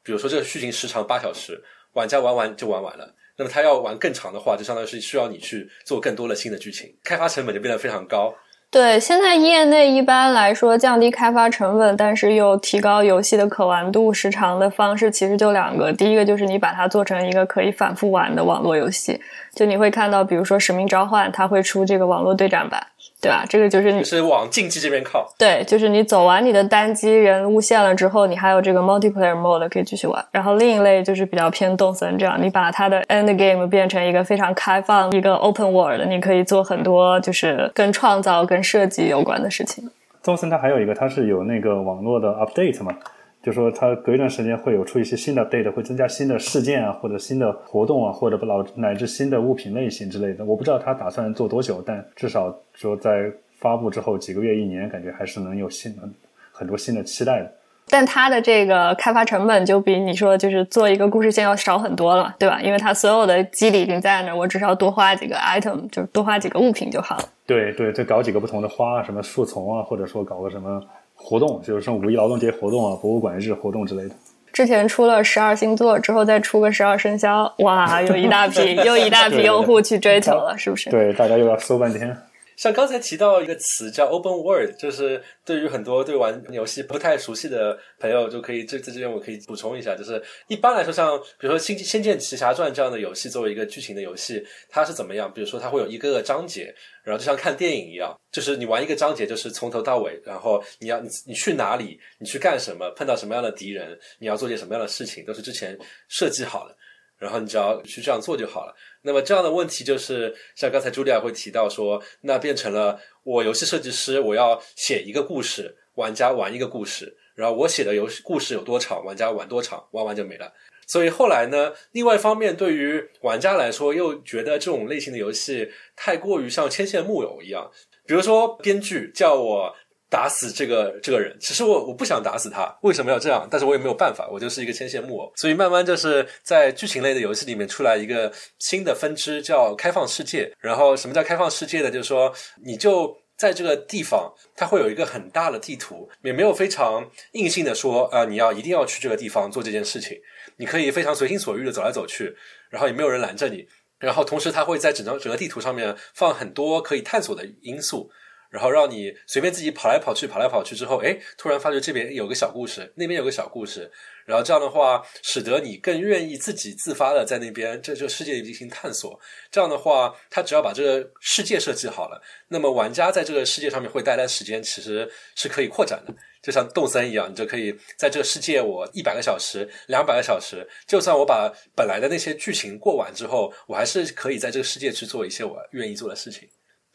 [0.03, 3.15] 比如说这个剧情时长八小时，玩家玩完就玩完了。
[3.39, 8.35] 那么它要玩更长的话，就相当于是需要你去做更多的新的剧情，开发成本就变得非常高。
[8.69, 15.91] 对，现在业内一般来说降低开发成本，但是又提高游戏的可玩度、时长的方式，其实就两个。
[15.91, 19.19] 第一个就是你把它做成一个可以反复玩的网络游戏，
[19.55, 22.85] 就你会看到，比如说《使命召唤》，它会出这个网络对战版。
[23.21, 23.45] 对吧？
[23.49, 25.27] 这个就是你是往竞技这边靠。
[25.37, 30.25] 对，就是你走完你的单机人物线了之后，你还有这个 multiplayer mode 可以继续玩。
[30.31, 39.89] 然后另一类就是比较偏动森这样，你把它的 end game 变成一个非常开放、一个 open world，你可以做很多就是跟创造、跟设计有关的事情。
[40.23, 42.93] 动森它还有一个，它是有那个网络的 update 嘛。
[43.41, 50.43] 就说它隔一段时间会有出一些新的 data，会增加新的事件啊，或者新的活动啊，或者老乃至新的物品类型之类的。
[50.43, 56.13] 我不知道它打算做多久，但至少说在发布之后几个月、一年，感觉还是能有新很
[56.51, 57.49] 很多新的期待的。
[57.91, 62.61] 但它的这个开发成本就比你说就是做一个故事线要少很多了，对吧？
[62.61, 67.23] 因为它所有的机理已经在那，我只需要多花几个 item，就是多花几个物品就好了。
[67.47, 70.83] 对对，再搞几个不同的花，什么树丛啊，或者说搞个什么。
[71.21, 74.15] 活动就是像五一劳动节活动啊、博物馆日活动之类的。
[74.51, 80.89] 之前出了十二星座，之后再出个十二生肖，哇，有一大批 又一大批用户去追求了，是不是？
[80.89, 82.17] 对，大家又要搜半天。
[82.59, 95.33] 像刚才提到一个词叫 open world，就是对于很多对玩游戏不太熟悉的朋友，就可以这在这边我可以补充一下，就是一般来说，像比如说《仙仙剑奇侠传》这样的游戏，作为一个剧情的游戏，它是怎么样？
[95.33, 106.75] 比如说它会有一个个章节，然后就像看电影一样，就是你玩一个章节，就是从头到尾，然后你要你你去哪里，你去干什么，碰到什么样的敌人，你要做些什么样的事情，都是之前设计好了，
[107.17, 108.75] 然后你只要去这样做就好了。
[109.01, 120.53] 那么这样的问题就是，像刚才茱莉亚会提到说，那变成了我游戏设计师，我要写一个故事，玩家玩一个故事，然后我写的游戏故事有多长，玩家玩多长，玩完就没了。
[120.87, 127.71] 所以后来呢，另外一方面，对于玩家来说，又觉得这种类型的游戏太过于像牵线木偶一样，
[128.05, 129.75] 比如说编剧叫我。
[130.09, 133.47] 打死这个这个人，其实我我不想打死他，为什么要这样？
[133.49, 135.31] 但是我也没有办法，我就是一个牵线木偶。
[135.35, 140.51] 所以慢慢就是在剧情类的游戏里面出来一个新的分支，叫开放世界。
[140.59, 141.91] 然后什么叫开放世界呢？
[141.91, 142.33] 就是说
[142.65, 150.17] 你就在这个地方，它会有一个很大的地图，也没有非常硬性的说啊，你要一定要去这个地方做这件事情，
[150.57, 152.35] 你可以非常随心所欲的走来走去，
[152.71, 153.67] 然后也没有人拦着你。
[153.99, 158.09] 然后同时，它会在整张整个地图上面放很多可以探索的因素。
[158.49, 163.91] 然后让你随便自己跑来跑去，跑来跑去之后，哎，突然发觉这边有个小故事，那边有个小故事，
[164.25, 169.19] 然后这样的话，使得你更愿意自己自发的在那边这这个世界里进行探索。
[169.51, 186.49] 这样的话，他只要把这个世界设计好了，那么玩家在这个世界上面会待的时间其实是可以扩展的，就像动森一样，你就可以在这个世界我一百个小时、两百个小时，就算我把本来的那些剧情过完之后，我还是可以在这个世界去做一些我愿意做的事情。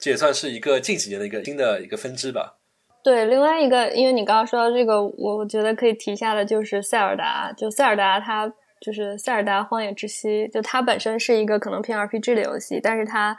[0.04, 2.58] 这也算是一个近几年的一个新的一个分支吧。
[3.02, 7.50] 对，另外一个，因为你刚刚说到这个，我我觉得可以提一下的，就是塞尔达。
[7.56, 8.46] 就塞尔达，它
[8.82, 13.34] 就是塞尔达荒野之息，就它本身是一个可能偏 RPG 的游戏，但是它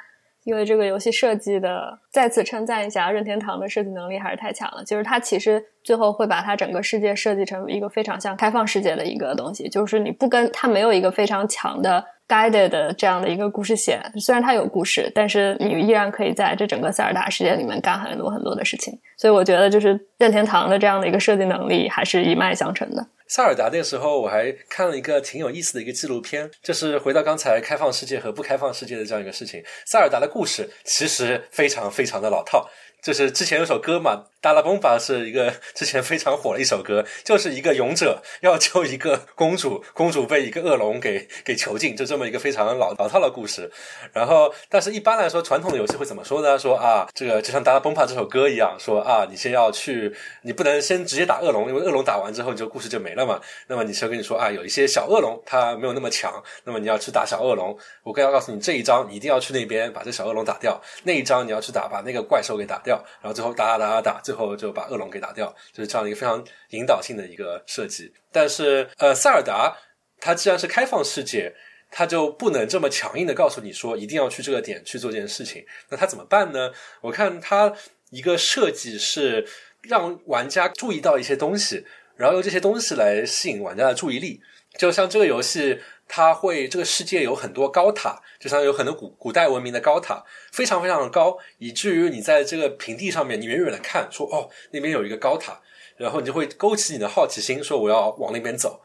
[0.45, 4.83] 因为这个游戏设计的，再次称赞一下任天堂的设计能力还是太强了。
[4.83, 12.03] 就是它其实最后会把它整个世界设计成一个非常像开放世界的一个东西，就是你不跟它没有一个非常强的。
[12.27, 18.97] Guided 的这样的一个故事线，虽然它有故事，但是你依然可以在这整个塞尔达世界里面干很多很多的事情。
[19.17, 23.07] 所以我觉得，就是任天堂的这样的一个设计能力还是一脉相承的。
[23.27, 29.63] 塞尔达那个时候，我还看了一个挺有意思的一个纪录片，就是回到刚才开放世界和不开放世界的这样一个事情。
[29.85, 32.69] 塞尔达的故事其实非常非常的老套，
[33.01, 34.11] 就是之前有首歌嘛。
[34.45, 43.71] 《达拉崩吧》是一个之前非常火的一首歌，就是一个勇者要救一个公主，公主被一个恶龙给给囚禁，就这么一个非常老老套的故事。
[44.13, 46.59] 然后，但是一般来说，传统的游戏会怎么说呢？
[46.59, 53.41] 说啊，这个就像《达拉崩吧》这首歌一样，说啊，你先要去，你不能先直接打恶龙，因为恶龙打完之后，你这故事就没了嘛。
[53.65, 56.31] 那么，你先跟你说啊，有一些小恶龙，它没有那么强，
[56.65, 57.75] 那么你要去打小恶龙。
[58.03, 68.13] 我更要告诉你，这一章你一定要去那边把这小恶龙打掉，那一章你要去打把那个怪兽给打掉，然后最后打打打打打，最后就把恶龙给打掉，就是这样的一个非常引导性的一个设计。
[68.31, 69.75] 但是，呃，塞尔达
[70.19, 71.55] 它既然是开放世界，
[71.89, 75.65] 它就不能这么强硬的告诉你说一定要去这个点去做这件事情。
[75.89, 76.71] 那它怎么办呢？
[77.01, 77.73] 我看它
[78.11, 79.47] 一个设计是
[79.81, 81.85] 让玩家注意到一些东西，
[82.17, 84.41] 然后用这些东西来吸引玩家的注意力。
[84.77, 85.79] 就像这个游戏。
[86.07, 95.59] 它会这个世界有很多高塔，就像有很多古古代文明的高塔，非常非常的高，以至于你在这个平地上面，你远远的看，说哦那边有一个高塔，
[95.97, 98.81] 然后你就会勾起你的好奇心，说我要往那边走。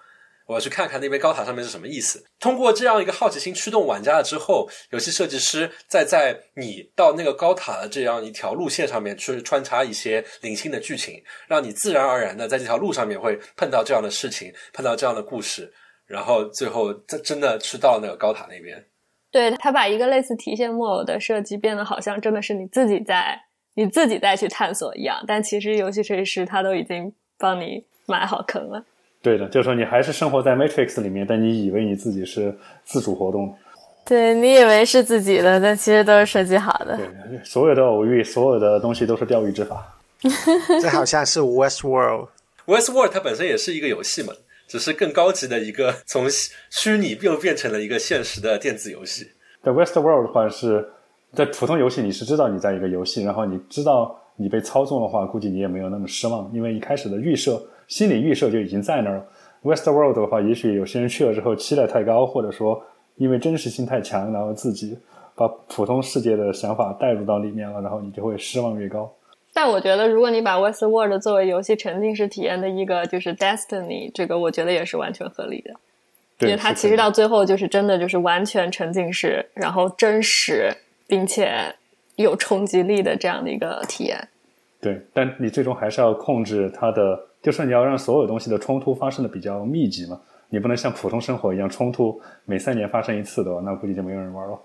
[0.46, 2.24] 我要去看看那边高塔上面是什么意思。
[2.40, 15.72] 通过这样一个好奇心驱动玩家了之后，游戏设计师再在你到那个高塔的这样一条路线上面去穿插一些零星的剧情，让你自然而然的在这条路上面会碰到这样的事情，碰到这样的故事，
[16.10, 18.84] 然后最后他真的去到那个高塔那边。
[19.30, 23.40] 对他把一个类似提线木偶的设计变得好像真的是你自己在
[23.74, 28.84] 你自己在去探索一样，但其实游戏设计师他都已经帮你埋好坑了。
[29.22, 32.52] 对的，就是说你还是生活在 Matrix 里面，但你以为你自己是
[32.82, 33.56] 自主活动。
[34.04, 36.96] 对你以为是自己的，但其实都是设计好的。
[36.96, 39.96] 对，所有的偶遇，所有的东西都是钓鱼执法。
[40.82, 42.28] 这好像是 Westworld。
[42.66, 44.32] Westworld 它本身也是一个游戏嘛，
[44.70, 46.26] 只是更高级的一个 从
[46.70, 49.26] 虚拟又变成了一个现实的电子游戏。
[49.64, 50.88] 在 Westworld 的话是
[51.32, 59.26] 在普通游戏，你是知道你在一个游戏，然后你知道你被操纵的话，估计你也没有那么失望，因为一开始的预设、心理预设就已经在那儿了。
[59.64, 62.80] Westworld 的话，也许有些人去了之后期待太高，或者说
[63.16, 64.96] 因为真实性太强，然后自己
[65.34, 69.12] 把普通世界的想法带入到里面了，然后你就会失望越高。
[69.52, 75.74] 但我觉得，如果你把 Westworld 作为游戏沉浸式体验的一个就是 Destiny，这个我觉得也是完全合理的，
[76.46, 80.72] 因，为它其实到最后就是真的就是完全沉浸式，然后真实
[81.06, 81.74] 并且
[82.16, 84.28] 有冲击力的这样的一个体验。
[84.80, 94.58] 对，但你最终还是要控制它的，就是你要让所有东西的冲突发生的比较密集嘛，你不能像普通生活一样冲突每三年发生一次的话，那估计就没有人玩了。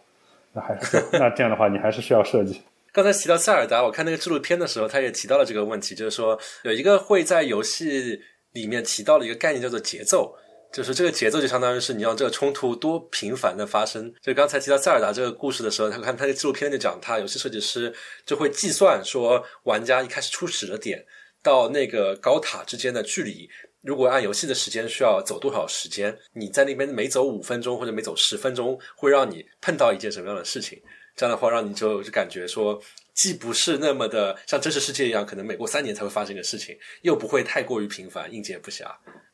[0.54, 2.62] 那还是 那这样的话，你还是需要设计。
[2.96, 8.18] 刚才提到塞尔达，我看那个纪录片的时候，他也提到了这个问题，就是说有一个会在游戏
[8.54, 10.34] 里面提到的一个概念叫做节奏，
[10.72, 14.14] 就是这个节奏就相当于是你让这个冲突多频繁的发生。
[14.22, 17.94] 就刚才提到塞尔达这个故事的时候，他看他的纪录片就讲，他游戏设计师
[18.26, 21.06] 就会计算说玩家一开始初始的点
[21.44, 23.50] 到那个高塔之间的距离。
[23.82, 30.82] 如果按游戏的时间需要走多少时间，你在那边每走五分钟或者每走十分钟，会让你碰到一件什么样的事情？
[31.16, 32.80] 这样的话，让你就就感觉说，
[33.14, 38.84] 既不是那么的像真实世界一样，可能每过三年才会发生的事情，又不会太过于频繁，应接不暇。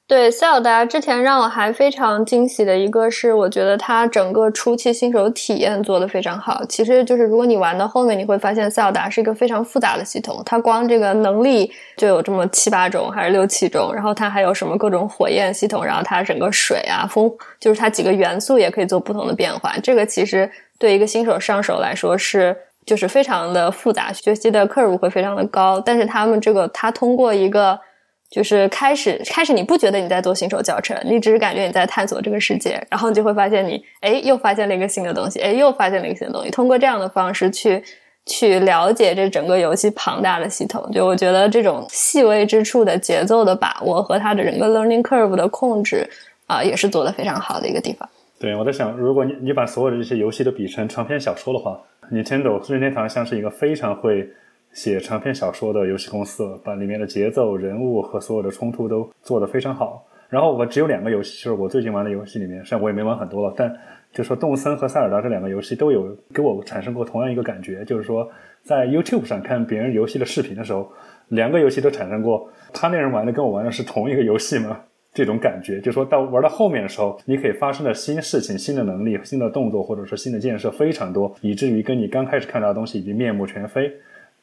[0.07, 6.65] 对塞尔达之前让我还非常惊喜的一个是，我觉得它整个初期新手体验做得非常好。
[6.65, 19.77] 其实就是如果你玩到后面，你会发现塞尔达是一个非常复杂的系统，它光这个能力就有这么七八种还是六七种，然后它还有什么各种火焰系统，然后它整个水啊风，就是它几个元素也可以做不同的变化。
[19.81, 20.51] 这个其实
[20.81, 22.57] 对一个新手上手来说是。
[22.83, 27.79] 就是非常的复杂，学习的 curve 会非常的高，但是他们这个他通过一个
[28.27, 37.83] 就是开始开始你不觉得你在做新手教程，你只是感觉你在探索这个世界，然后你就会发现你哎又发现了一个新的东西，哎又发现了一个新的东西，通过这样的方式去
[38.25, 46.09] 去了解这整个游戏庞大的系统，就我觉得这种细微之处的节奏的把握和它的整个 learning curve 的控制
[46.47, 48.09] 啊、也是做的非常好的一个地方。
[48.41, 51.79] 对，我在想，如果你你把所有的这些游戏都比成长篇小说的话
[52.11, 54.27] ，Nintendo 任天堂像是一个非常会
[54.71, 60.03] 写长篇小说的游戏公司，把里面的节奏、人物和所有的冲突都做得非常好。
[60.27, 63.71] 然后我只有两个游戏，就是我最近玩的游戏里面，虽然我也没玩很多了，但
[64.11, 68.27] 就说动森和塞尔达这两个游戏都有给我产生过同样一个感觉，就是说
[68.63, 70.91] 在 YouTube 上看别人游戏的视频的时候，
[71.27, 74.79] 两个游戏都产生过他那人玩的跟我玩的是同一个游戏吗？
[75.13, 83.91] 这种感觉，就说到玩到后面的时候，你可以发生的新事情、新的能力、新的动作，或者说新的建设非常多，以至于跟你刚开始看到的东西已经面目全非。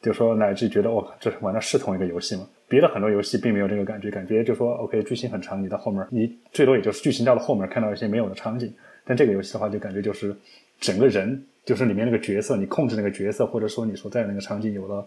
[0.01, 2.47] 就说乃至觉得哦，这玩的是同一个游戏吗？
[2.69, 10.33] 别的很多游戏并没有这个感觉，感觉就说 OK，剧情很长，你到后面你最多也就是剧情到了后面看到一些没有的场景，但这个游戏的话就感觉就是
[10.79, 15.05] 整个人就是里面那个角色，你控制那个角色，或者说你所在的那个场景有了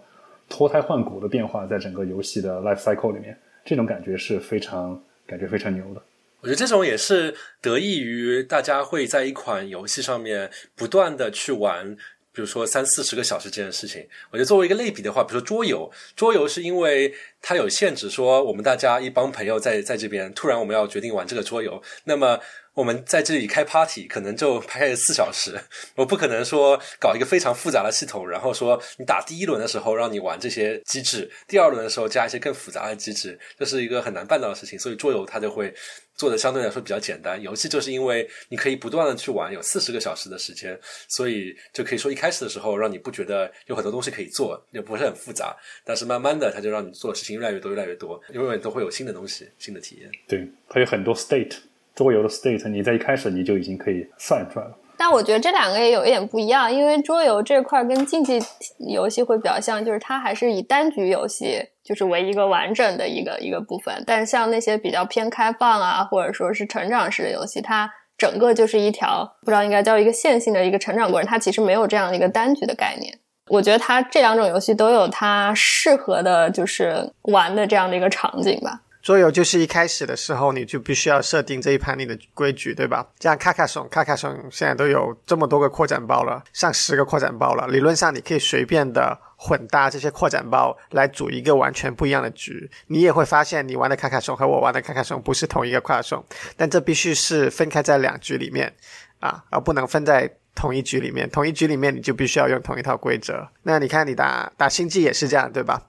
[0.51, 3.35] 脱胎换骨的变化，在整个游戏的 life cycle 里面，
[3.65, 6.03] 这种感觉是非常感觉非常牛的。
[6.41, 11.97] 我觉得这种也是得益于大家会在一款游戏上面不断的去玩。
[12.35, 17.13] 比如说三四十个小时这件事情，我觉得作为一个类比的话，比如说桌游，桌游是因为
[17.43, 22.41] 它有限制，说我们大家一帮朋友在在这边，突然我们要决定玩这个桌游，那么
[22.75, 25.59] 我们在这里开 party 可能就开四小时，
[25.97, 35.73] 我不可能说搞一个非常复杂的系统，然后说你打第一轮的时候让你玩这些机制，第二轮的时候加一些更复杂的机制，这是一个很难办到的事情，所以桌游它就会。
[36.15, 50.11] 做的相对来说比较简单，游戏就是因为你可以不断的去玩，有四十个小时的时间，所以就可以说一开始的时候让你不觉得有很多东西可以做，也不是很复杂，但是慢慢的它就让你做的事情越来越多，越来越多，永远都会有新的东西，新的体验。
[50.29, 51.57] 对，它有很多 state，
[52.03, 54.73] 桌游的 state，你在一开始你就已经可以算出来了。
[54.97, 58.41] 但我觉得这两个也有一点不一样，因为桌游这块跟竞技
[58.79, 64.03] 游戏会比较像，就是它还是以单局游戏就是为一个完整的一个一个部分。
[64.07, 73.19] 但像那些比较偏开放啊，或者说是成长式的游戏，它整个就是一条不知道应该叫一个线性的一个成长过程，它其实没有这样的一个单局的概念。
[73.49, 78.83] 我觉得它这两种游戏都有它适合的，就是玩的这样的一个场景吧。
[79.03, 83.05] 桌游就是一开始的时候，你就必须要设定这一盘里的规矩，对吧？
[83.19, 87.67] 像卡卡颂，卡卡颂现在都有这么多个扩展包了，上十个扩展包了。
[87.67, 92.71] 理论上你可以随便的混搭这些扩展包来组一个完全不一样的局。
[92.87, 96.25] 你也会发现，你玩的卡卡颂和我玩的卡卡颂不是同一个卡卡颂，
[96.57, 98.73] 但这必须是分开在两局里面
[99.19, 101.29] 啊，而不能分在同一局里面。
[101.29, 103.49] 同一局里面你就必须要用同一套规则。
[103.65, 105.83] 那你看，你打打星际也是这样，对吧？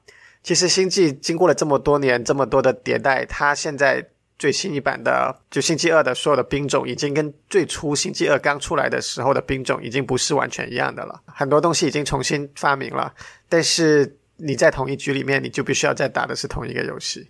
[0.44, 4.06] 其实星际经过了这么多年、这么多的迭代，它现在
[4.38, 11.22] 最新一版的就星际二的所有的兵种，已经跟最初星际二刚出来的时候的兵种已经不是完全一样的了。
[11.28, 13.14] 很多东西已经重新发明了，
[13.48, 17.30] 但是你在同一局里面，你就必须要再打的是同一个游戏。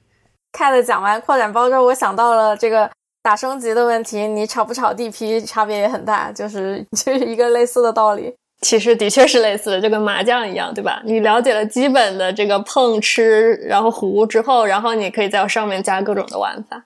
[0.57, 2.89] Cat 讲完扩展包之后，我想到了这个
[3.21, 8.33] 打升级的问题，你炒不炒地皮差别也很大，就是 就是一个类似的道理。
[8.63, 11.01] 其实的确是类似的，就跟麻将一样，对吧？
[11.05, 16.85] 你了解了基本的这个碰吃，然后胡之后，然后你可以在上面加各种的玩法。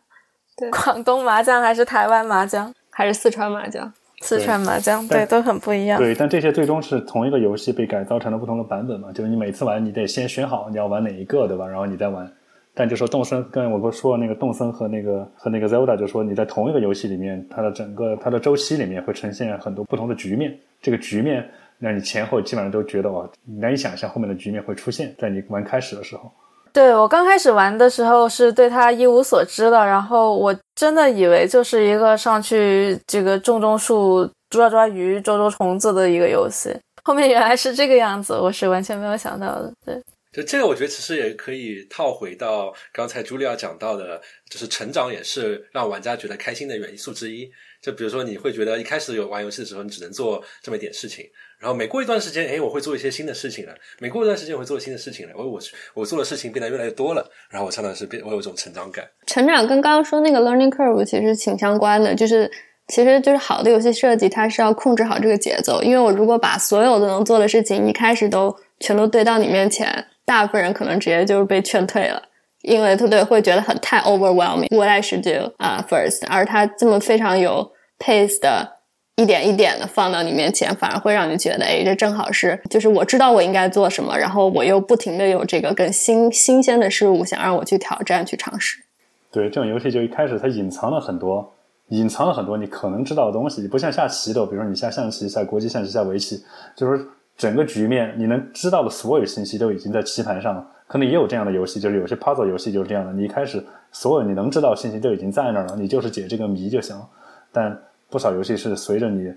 [0.58, 3.94] 对，广东麻将还是台湾麻将还是四川麻将？
[4.22, 6.00] 四川麻将对都很不一样。
[6.00, 9.12] 对，但这些最终是同一个游戏被改造成了不同的版本嘛？
[9.14, 11.68] 就是你每次玩，你得先选好你要玩哪一个，对吧？
[11.68, 12.28] 然后你再玩。
[12.74, 21.48] 但就说动森，刚才我不说那个动森和那个和那个 Zelda，就说你在同一个游戏里面，它的整个它的周期里面会呈现很多不同的局面，这个局面。
[21.80, 26.32] 让你前后基本上都觉得哇，难以想象后面的局面会出现在你玩开始的时候。
[26.74, 36.76] 对我刚开始玩的时候是对他一无所知的，然后我真的以为就是一个上去这个种种树、抓抓鱼、捉捉虫子的一个游戏。
[37.04, 39.74] 后面原来是这个样子，我是完全没有想到的。
[39.84, 39.96] 对，
[40.32, 47.50] 就这个我觉得其实也可以套回到刚才朱莉亚讲到的，就是成长也是让玩家觉得开心的元素之一。
[47.82, 51.26] 就比如说你会觉得一开始有玩游戏的时候，你只能做这么一点事情。
[51.60, 53.74] 然后每过一段时间，哎，我会做一些新的事情了。
[54.00, 55.34] 每过一段时间，我会做新的事情了。
[55.36, 55.60] 我我
[55.96, 57.28] 我做的事情变得越来越多了。
[57.50, 59.04] 然后我相当是变，我有一种成长感。
[59.26, 62.52] 成长跟刚刚说那个 learning curve 其实挺相关的，就是
[62.88, 65.82] 其实就是好的游戏设计，它是要控制好这个节奏。
[65.82, 72.22] 因为我如果把所有的能做的事情一开始都全都堆到你面前，大部分人可能直接就是被劝退了，
[72.62, 74.68] 因为他对会觉得很太 overwhelming。
[74.76, 78.77] What I should do 啊，first，而他这么非常有 pace 的。
[79.20, 88.84] 一点一点的放到你面前，反而会让你觉得，哎，这正好是，就是我知道我应该做什么，然后我又不停的有这个更新新鲜的事物想让我去挑战、去尝试。
[89.32, 91.52] 对，这种游戏就一开始它隐藏了很多，
[91.88, 96.44] 隐藏了很多你可能知道的东西，不像下棋的，比如说你下象棋、下国际象棋、下围棋，
[96.76, 97.04] 就是
[97.36, 100.64] 整个局面你能知道的所有信息都已经在棋盘上了。
[100.86, 107.10] 可能也有这样的游戏，就是有些 puzzle 游戏就是这样的，你一开始所有你能知道的信息都已经在那儿了，你就是解这个谜就行了，
[107.52, 107.76] 但。
[108.10, 109.34] 不少游戏是随着你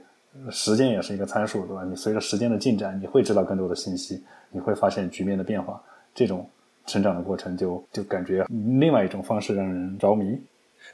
[0.51, 1.85] 时间也是一个参数，对吧？
[1.85, 5.83] 你随着时间的进展，你会知道更多的信息，你会发现局面的变化。
[6.15, 6.49] 这种
[6.87, 8.45] 成长的过程，就就感觉
[8.79, 10.41] 另外一种方式让人着迷。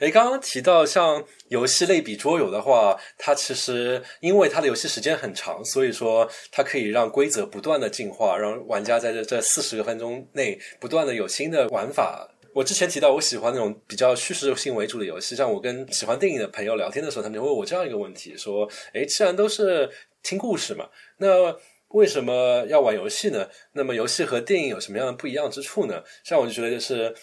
[0.00, 12.28] 哎，刚刚提到像游戏类比桌游的话，它其实因为它的游戏时间很长，所以说它可以让规则不断的进化，让玩家在这这四十个分钟内不断的有新的玩法。
[12.56, 15.36] 我之前提到，我喜欢那种比较叙事性为主的游戏。
[15.36, 19.90] 像我跟喜欢电影的朋友聊天的时候，他们就问我这样一个问题：说，诶，既然都是
[20.22, 20.88] 听故事嘛，
[21.18, 21.54] 那
[21.88, 23.46] 为什么要玩游戏呢？
[23.72, 26.02] 那么游戏和电影有什么样的不一样之处呢？
[26.24, 27.14] 像我就觉得就是。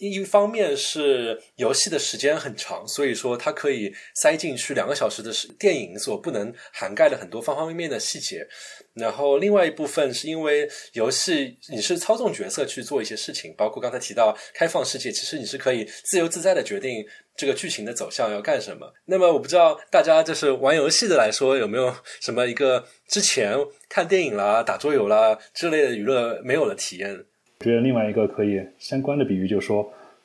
[0.00, 8.46] 一方面是游戏的时间很长，所以说它可以塞进去两个小时的时电影所不能涵盖的很多方方面面的细节。
[8.94, 17.04] 然后另外一部分是因为游戏你是操纵角色去做一些事情，包括刚才提到开放世界，其实你是可以自由自在的决定
[17.36, 18.90] 这个剧情的走向要干什么。
[19.04, 23.54] 那么我不知道大家就是玩游戏的来说有没有什么一个之前
[23.88, 27.26] 看电影啦、打桌游啦之类的娱乐没有的体验。
[27.60, 29.82] 觉得另外一个可以相关的比喻就是说，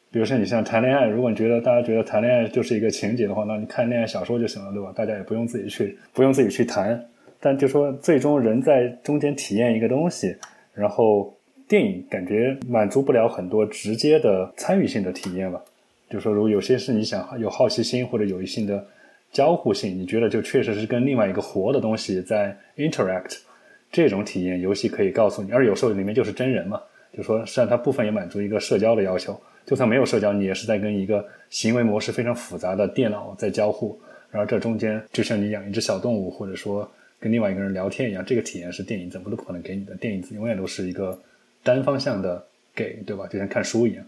[0.09, 4.93] 比如说你像谈恋爱，如果你觉得大家觉得谈恋爱就是一个情节的话，那你看恋爱小说就行了，对吧？
[4.95, 7.05] 大家也不用自己去，不用自己去谈。
[7.41, 10.33] 但就说最终人在中间体验一个东西，
[10.73, 11.31] 然后
[11.67, 15.61] 电影感觉满足不了很多直接的参与性的体验吧。
[16.09, 18.83] 就说如果有些是你想有好奇心或者有一性的
[19.33, 23.39] 交互性，你觉得就确实是跟另外一个活的东西在 interact，
[23.91, 26.79] 这种体验游戏可以告诉你，而有时候里面就是真人嘛。
[27.15, 33.99] 就说实际上它部分也满足一个社交的要求，就算没有社交，你也是在跟一个行为模式非常复杂的电脑在交互。
[34.31, 36.89] 然后这中间就像你养一只小动物，或者说
[37.19, 39.95] 跟另外一个人聊天一样，这个体验是电影怎么都不可能给你的。
[39.95, 41.17] 电影永远都是一个
[41.63, 42.45] 单方向的
[42.75, 43.25] 给，对吧？
[43.27, 44.05] 就像看书一样。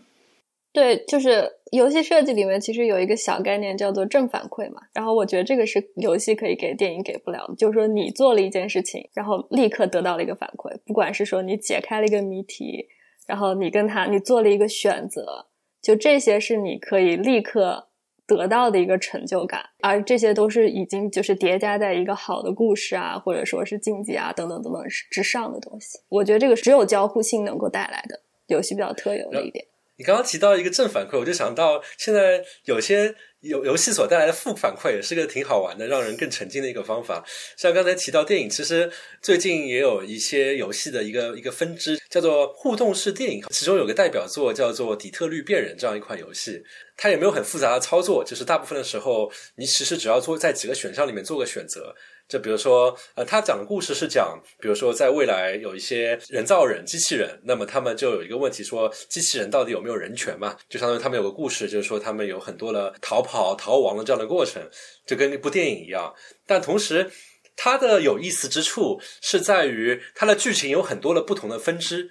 [0.74, 4.82] 对，就是游戏设计里面其实有一个小概念叫做正反馈嘛。
[4.94, 12.86] 然后我觉得这个是游戏可以给电影给不了的，就是说你做了一件事情，然后立刻得到了一个反馈，不管是说你解开了一个谜题，
[13.28, 15.46] 然后你跟他你做了一个选择，
[15.82, 17.90] 就这些是你可以立刻
[18.26, 26.00] 得到的一个成就感，而这些都是已经就是叠加在一个好的故事啊，或者说是竞技啊等等等等之上的东西。
[26.10, 29.66] 我觉得这个只有交互性能够带来的游戏比较特有的一点。
[29.98, 37.26] 你刚刚提到一个正反馈，我就想到现在有些游游戏所带来的负反馈，也是个挺好玩的，让人更沉浸的一个方法。
[37.58, 38.92] 像刚才提到电影，其实
[39.24, 46.64] 最近也有一些游戏的一个一个分支，叫做互动式电影，其中有个代表作叫做《底特律变人》这样一款游戏。
[46.96, 51.96] 它也没有很复杂的操作，就是大部分的时候，你其实只要做在几个选项里面做个选择。
[52.28, 60.58] 就比如说，呃，他讲的故事是讲，比如说在未来有一些人造人、机器人，那么他们就有一个问题，说机器人到底有没有人权嘛？
[60.68, 64.62] 就相当于他们有个故事，就是说他们有很多的逃跑、逃亡的这样的过程，
[65.06, 66.14] 就跟一部电影一样。
[66.46, 67.10] 但同时，
[67.56, 72.10] 它的有意思之处是在于它的剧情有很多的不同的分支，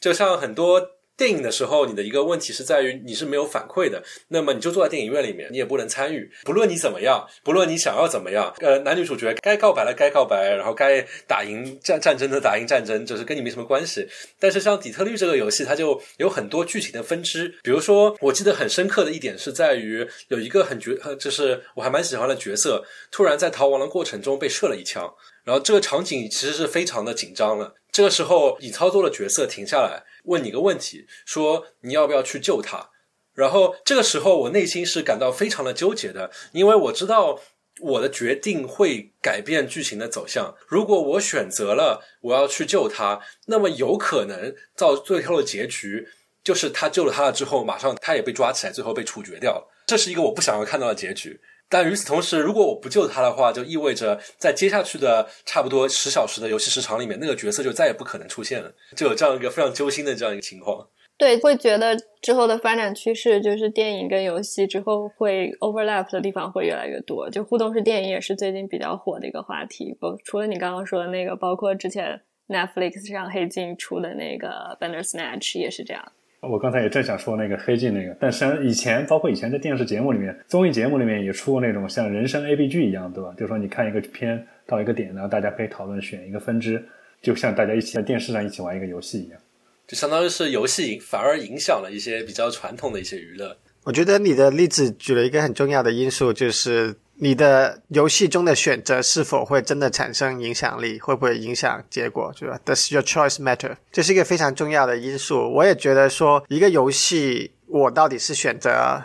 [0.00, 0.90] 就像很多。
[1.16, 6.28] 电影的时候，你的一个问题是在于你是没有反馈的，那么你就坐在电影院里面，你也不能参与。
[6.42, 14.08] 不论你怎么样，不论你想要怎么样，呃，男女主角该告白的该告白，然后该打赢战战争的打赢战争，就是跟你没什么关系。
[14.40, 17.54] 但是像底特律这个游戏，它就有很多剧情的分支。
[17.62, 27.74] 比如说，我记得很深刻的一点是在于有一个很角，就是我还蛮喜欢的角色，突然在逃亡的过程中被射了一枪，然后这个场景其实是非常的紧张了。
[27.92, 30.02] 这个时候，你操作的角色停下来。
[30.24, 32.90] 问你个问题，说你要不要去救他？
[33.32, 37.40] 然后这个时候，我内心是感到非常的纠结的，因为我知道
[37.80, 40.54] 我的决定会改变剧情的走向。
[40.68, 46.06] 如果我选择了我要去救他，那么有可能到最后的结局
[46.44, 49.68] 就是他救了他了之后，马上他也被抓起来，最后被处决掉了。
[49.86, 51.40] 这是一个我不想要看到的结局。
[51.68, 60.88] 但与此同时，如果我不救他的话，就意味着在接下去的差不多十小时的游戏时长里面，那个角色就再也不可能出现了，就有这样一个非常揪心的这样一个情况。
[61.16, 67.30] 对，会觉得之后的发展趋势就是电影跟游戏之后会 overlap 的地方会越来越多。
[67.30, 69.96] 就互动式电影也是最近比较火的一个话题。
[70.00, 76.12] 不，除了你刚刚说的那个，包括之前 Netflix 上黑镜出的那个 Bandersnatch 也是这样。
[76.48, 83.32] 我刚才也正想说那个黑镜那个，但实际上以前包括以前在电视节目里面、综艺节目里面也出过那种像人生 A B G 一样，对吧？
[83.34, 86.84] 就是说你看一个片到一个点，然后大家可以讨论选一个分支，
[87.22, 89.40] 就像大家一起在电视上一起玩一个游戏一样，
[89.86, 93.56] 就相当于是游戏反而影响了一些比较传统的一些娱乐。
[93.84, 96.94] 我觉得你的例子举了一个很重要的因素，就是。
[97.16, 100.98] 你的游戏中的选择是否会真的产生影响力？
[100.98, 102.32] 会不会影响结果？
[102.38, 103.76] 对吧？Does your choice matter？
[103.92, 105.48] 这是一个非常重要的因素。
[105.52, 109.04] 我也觉得说，一个游戏我到底是选择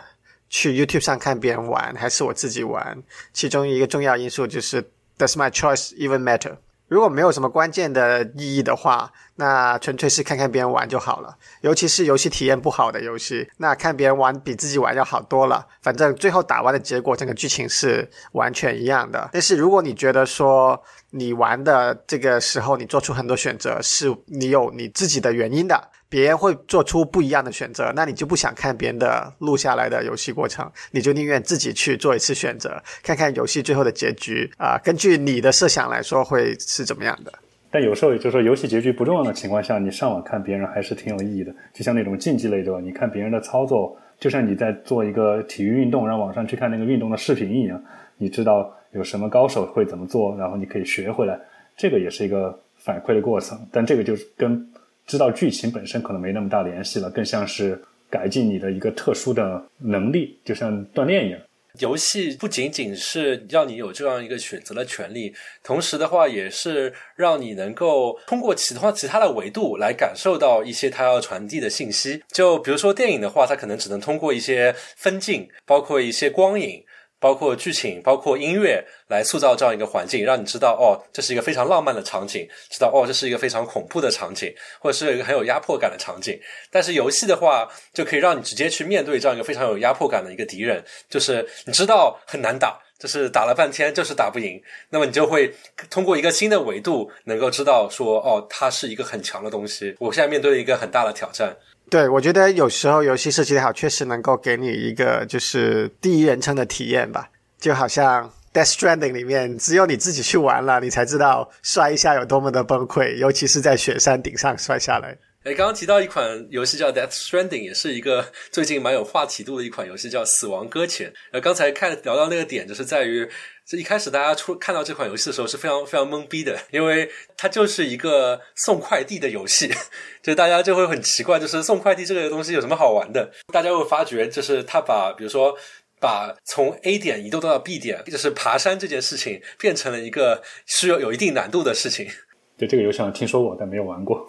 [0.50, 3.02] 去 YouTube 上看别人玩，还是我自己玩？
[3.32, 4.82] 其中一个重要因素就是
[5.18, 6.58] Does my choice even matter？
[6.90, 11.38] 如果没有什么关键的意义的话，那纯粹是看看别人玩就好了。
[11.62, 15.66] 尤其是游戏体验不好的游戏，那看别人玩比自己玩要好多了。
[15.82, 19.30] 反正最后打完的结果，整个剧情是完全一样的。
[19.32, 20.82] 但是如果你觉得说
[21.12, 25.90] 你玩的这个时候，你做出很多选择，是你有你自己的原因的。
[26.10, 34.76] 别人会做出不一样的选择，那你就不想看别人的录下来的游戏过程，你就宁愿自己去做一次选择，看看游戏最后的结局啊。
[34.84, 37.32] 根据你的设想来说，会是怎么样的？
[37.70, 41.54] 但有时候也就是说，游戏结局不重要的情况下，你上网看别人还是挺有意义的。
[41.72, 47.80] 就像那种竞技类的，你看别人的操作，就像你在做一个体育运动，让网上去看那个运动的视频一样，
[48.18, 51.40] 你知道有什么高手会怎么做，然后你可以学回来，
[51.78, 53.60] 这个也是一个反馈的过程。
[53.72, 54.68] 但这个就是跟。
[55.10, 57.82] 知道剧情本身可能没那么大联系了，更像是
[58.12, 61.40] 改进你的一个特殊的能力，就像锻炼一样。
[61.80, 65.34] 游戏不仅仅是让你有这样一个选择的权利，
[65.64, 72.22] 同时的话也是让你能够通过其他其他的维度来感受到一些它要传递的信息。
[72.30, 76.84] 就比如说电影的话，它可能只能通过一些分镜，包括一些光影。
[77.20, 86.40] 包括剧情，包括音乐，来塑造这样一个环境，让你知道哦，这是一个非常浪漫的场景；知道哦，这是一个非常恐怖的场景，或者是一个很有压迫感的场景。
[86.72, 95.54] 但是游戏的话，就可以让你直接去面对这样一个非常有压迫感的一个敌人，就是你知道很难打，就是打了半天就是打不赢，那么你就会
[95.90, 99.96] 通过一个新的维度，能够知道说哦，它是一个很强的东西。
[100.00, 101.58] 我现在面对一个很大的挑战。
[101.90, 107.30] 对，我觉得有时候游戏设计的好，确实能够给你一个就是第一人称的体验吧。
[107.60, 115.18] 就好像 Death Stranding 里面，只有你自己去玩了，你才知道摔一下有多么的崩溃，尤其是在雪山顶上摔下来。
[115.46, 121.10] 哎，刚刚提到一款游戏叫《Death Stranding》，也是一个 最近蛮有话题度的一款游戏，叫《死亡搁浅》。
[121.32, 123.26] 呃，刚才看聊到那个点，就是在于
[123.66, 129.72] 这一开始大家出看到这款游戏的时候是非常非常懵逼的， 因为它就是一个送快递的游戏，
[130.22, 133.32] 就大家就会很奇怪，就是送快递这个东西有什么好玩的？
[133.54, 135.58] 大家会发觉，就是他把比如说
[136.02, 142.10] 把从 A 点移动到 B 点，就是爬山这件事情，变成了一个需要有一定难度的事情。
[142.58, 144.28] 对这个游戏好像听说过，但没有玩过。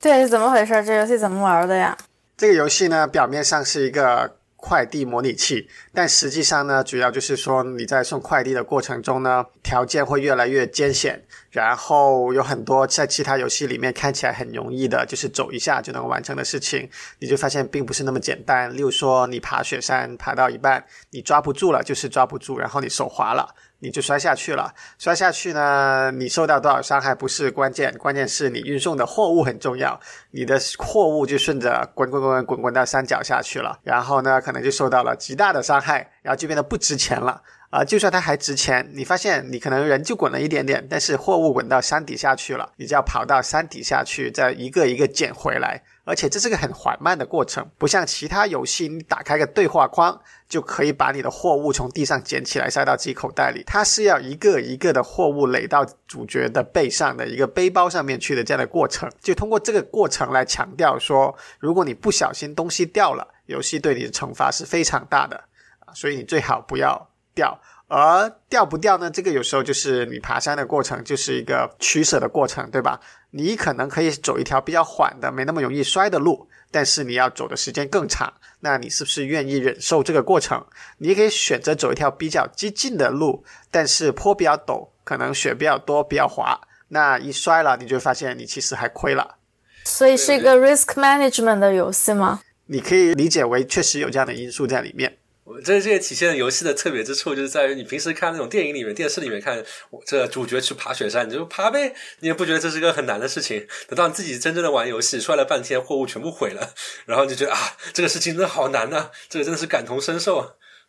[0.00, 0.84] 对，是怎么回事？
[0.84, 1.96] 这游戏怎么玩的呀？
[2.36, 11.20] 这个游戏呢，表面上是一个快递模拟器，但实际上呢，主要就是说你在送快递的过程中呢，条件会越来越艰险，
[11.50, 16.88] 然后有很多在其他游戏里面看起来很容易的，就是走一下就能完成的事情，
[17.18, 18.72] 你就发现并不是那么简单。
[18.72, 23.52] 例如说，你爬雪山爬到一半，你抓不住了，就是抓不住，然后你手滑了。
[23.80, 29.98] 你就摔下去了，摔下去呢，你受到多少伤害不是关键，关键是你运送的货物很重要，
[30.32, 37.84] 你的货物就顺着滚滚滚滚滚到山脚下去了，然后呢，可能就受到了极大的伤害，然后就变得不值钱了啊！
[37.84, 45.82] 就算它还值钱，你发现你可能人就滚了一点点，但是货物滚到山底下去了，你就要跑到山底下去，再一个一个捡回来。
[46.08, 53.62] 而且这是个很缓慢的过程，不像其他游戏，你打开个对话框就可以把你的货物从地上捡起来塞到自己口袋里。
[53.66, 65.36] 它是要一个一个的货物垒到主角的背上的一个背包上面去的这样的过程，就通过这个过程来强调说，如果你不小心东西掉了，游戏对你的惩罚是非常大的
[65.80, 67.60] 啊，所以你最好不要掉。
[67.88, 69.10] 而掉不掉呢？
[69.10, 73.00] 这个有时候就是你爬山的过程，就是一个取舍的过程，对吧？
[73.30, 78.32] 你可能可以走一条比较缓的、没那么容易摔的路，但是你要走的时间更长。
[78.60, 80.64] 那你是不是愿意忍受这个过程？
[80.98, 86.60] 你可以选择走一条比较激进的路，但是坡比较陡，可能雪比较多，比较滑。
[86.88, 89.36] 那一摔了，你就发现你其实还亏了。
[89.84, 92.40] 所以是一个 risk management 的游戏吗？
[92.66, 95.17] 你可以理解为确实有这样的因素在里面。
[95.48, 99.64] 我这这也体现了游戏的特别之处，就是在于你平时看那种电影里面、电视里面看，
[100.04, 103.66] 这主角去爬雪山，你就爬呗，你也不觉得这是个很难的事情。
[103.88, 106.74] 等到你自己真正的玩游戏，摔了半天，货物全部毁了，
[107.06, 107.58] 然后你就觉得啊，
[107.94, 110.48] 这个事情真的好难呐，这个真的是感同身受啊。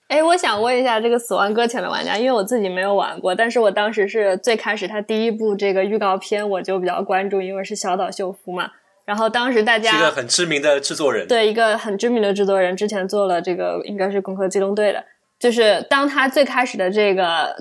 [0.10, 8.72] 哎，我想问一下这个《死亡搁浅》的玩家，因为我自己没有玩过，但是我当时是最开始他第一部这个预告片我就比较关注，因为是小岛秀夫嘛。
[9.10, 15.04] 然后当时大家是一个很知名的制作人，对一个很知名的制作人，之前做了这个应该是《攻壳机动队》的。
[15.40, 17.56] 就是当他最开始的这个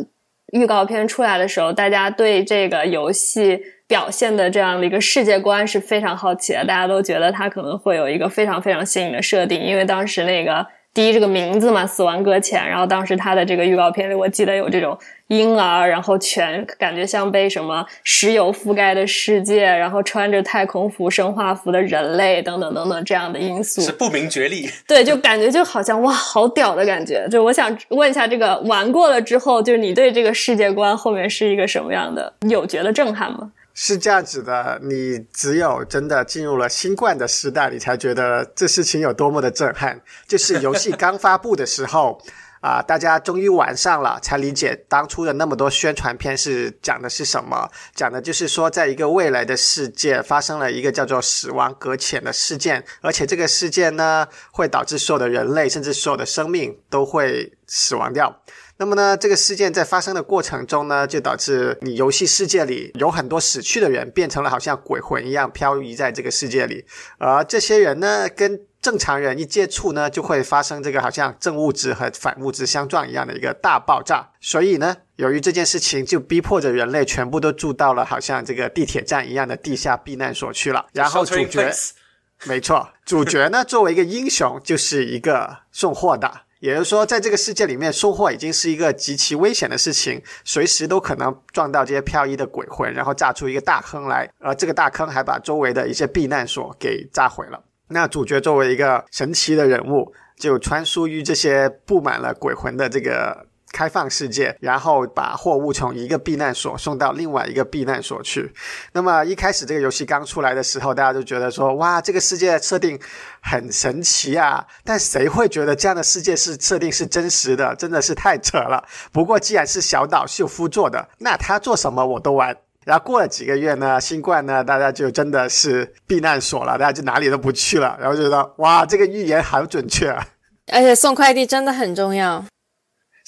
[0.52, 6.62] 预告片出来的时候，大家对这个游戏表现的这样的一个世界观是非常好奇的。
[6.66, 10.66] 大家都觉得他可能会有一个非常非常新颖的设定，因为当时那个。
[10.94, 12.68] 第一，这个名字嘛，死亡搁浅。
[12.68, 24.68] 然后当时他的这个预告片里，我记得有这种婴儿，然后全感觉像被什么石油覆盖的世界，然后穿着太空服、生化服的人类等等等等这样的因素，是不明觉厉。
[24.88, 27.28] 对，就感觉就好像哇，好屌的感觉。
[27.30, 32.32] 就我想问一下，这个玩过了之后，就是你对这个世界观后面是一个什么样的？
[32.48, 33.52] 有觉得震撼吗？
[33.80, 40.00] 是这样子的，你只有真的进入了新冠的时代，你才觉得这事情有多么的震撼。
[40.26, 42.20] 就是游戏刚发布的时候，
[42.60, 47.70] 啊，大家终于玩上了，才理解当初的那么多宣传片是讲的是什么。
[47.94, 58.42] 讲的就是说，在一个未来的世界，发生了一个叫做“死亡搁浅”的事件，而且这个事件呢，会导致所有的人类，甚至所有的生命都会死亡掉。
[58.80, 66.84] 那么呢，这个事件在发生的过程中呢，就导致你游戏世界里有很多死去的人，变成了好像鬼魂一样漂移在这个世界里。
[67.18, 74.30] 而这些人呢，跟正常人一接触呢，就会发生这个好像正物质和反物质相撞一样的一个大爆炸。
[74.40, 80.86] 所以呢，由于这件事情，就逼迫着人类全部都住到了好像这个地铁站一样的地下避难所去了。
[80.92, 81.68] 然后主角，
[82.46, 86.42] 没错，主角呢作为一个英雄，就是一个送货的。
[86.60, 94.30] 也就是说，在这个世界里面，收货已经是一个极其危险的事情，随时都可能撞到这些漂移的鬼魂，然后炸出一个大坑来。
[94.38, 97.62] 而这个大坑还把周围的一些避难所给炸毁了。
[97.88, 103.47] 那主角作为一个神奇的人物，就穿梭于这些布满了鬼魂的这个。
[103.72, 108.52] 开放世界，然后把货物从一个避难所送到另外一个避难所去。
[108.92, 112.98] 那么一开始这个游戏刚出来的时候，大家都觉得说，哇，这个世界设定
[113.40, 114.66] 很神奇啊！
[114.84, 117.74] 但谁会觉得这样的世界是设定是真实的？
[117.76, 118.82] 真的是太扯了。
[119.12, 122.56] 不过既然是小岛秀夫做的，那他做什么我都玩。
[122.84, 127.98] 然后过了几个月呢，新冠呢，大家就真的是避难所了，大家就哪里都不去了。
[128.00, 130.26] 然后觉得，哇，这个预言好准确啊！
[130.72, 132.44] 而且送快递真的很重要。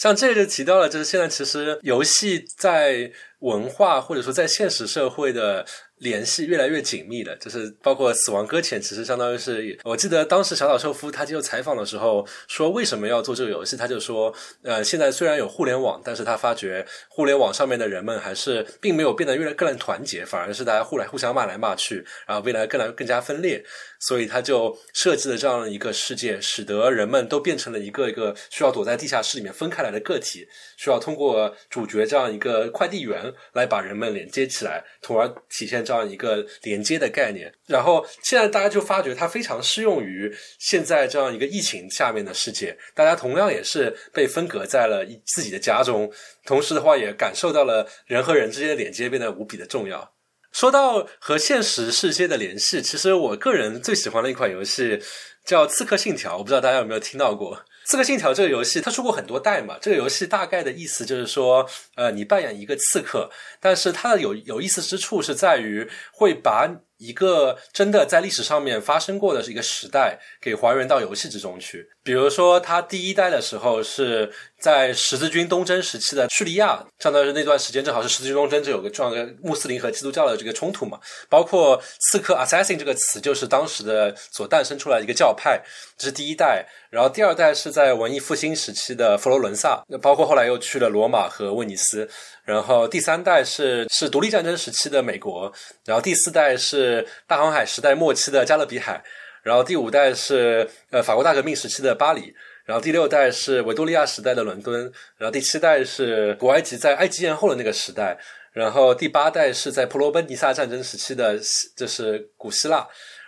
[0.00, 5.66] 像这个就提到了，就是现在其实游戏在文化或者说在现实社会的。
[6.00, 13.76] 联系越来越紧密了，就是包括《死亡搁浅》，其实相当于是，我记得当时小岛秀夫他接受采访的时候说，为什么要做这个游戏？
[13.76, 23.62] 他就说，呃，现在虽然有互联网，但是他发觉互联网上面的人们还是并没有变得越来更团结，反而是大家互来互相骂来骂去，然后未来更来更加分裂。
[24.00, 37.52] 所以他就设计了这样一个世界，使得人们都变成了一个一个需要躲在地下室里面分开来的个体，需要通过主角这样一个快递员来把人们连接起来，从而体现这样一个连接的概念。
[37.66, 46.10] 然后现在大家就发觉它非常适用于现在这样一个疫情下面的世界，大家同样也是被分隔在了自己的家中，
[46.46, 50.14] 同时的话也感受到了人和人之间的连接变得无比的重要。
[50.52, 55.00] 说到和现实世界的联系，其实我个人最喜欢的一款游戏
[55.44, 58.80] 叫《刺客信条》，我不知道大家有没有听到过《刺客信条》这个游戏。
[58.80, 63.30] 它出过很多代嘛，这个游戏大概的意思就是说，呃，你扮演一个刺客，
[63.60, 66.68] 但是它的有有意思之处是在于会把。
[67.00, 71.88] 一个真的在历史上面发生过的一个时代，给还原到游戏之中去。
[72.02, 81.00] 比如说，它第一代的时候是在十字军东征时期的叙利亚，相当于是那段时间正好是十字军东征，就有个这样的穆斯林和基督教的这个冲突嘛。
[81.30, 85.62] 包括刺客 （assassin） 这个词，就是当时的所诞生出来一个教派，
[85.96, 86.66] 这是第一代。
[86.90, 92.10] 然后第二代是在文艺复兴时期的佛罗伦萨，那包括后来又去了罗马和威尼斯。
[92.50, 95.52] 然后第三代是是独立战争时期的美国，
[95.84, 99.00] 然后第四代是大航海时代末期的加勒比海，
[99.44, 102.34] 然后第五代是呃法国大革命时期的巴黎，
[102.64, 108.18] 然后第六代是维多利亚时代的伦敦，然后第七代是古埃及在埃及艳后的那个时代，
[108.52, 111.38] 然后第八代是在普罗奔尼撒战争时期的
[111.76, 112.84] 就是古希腊，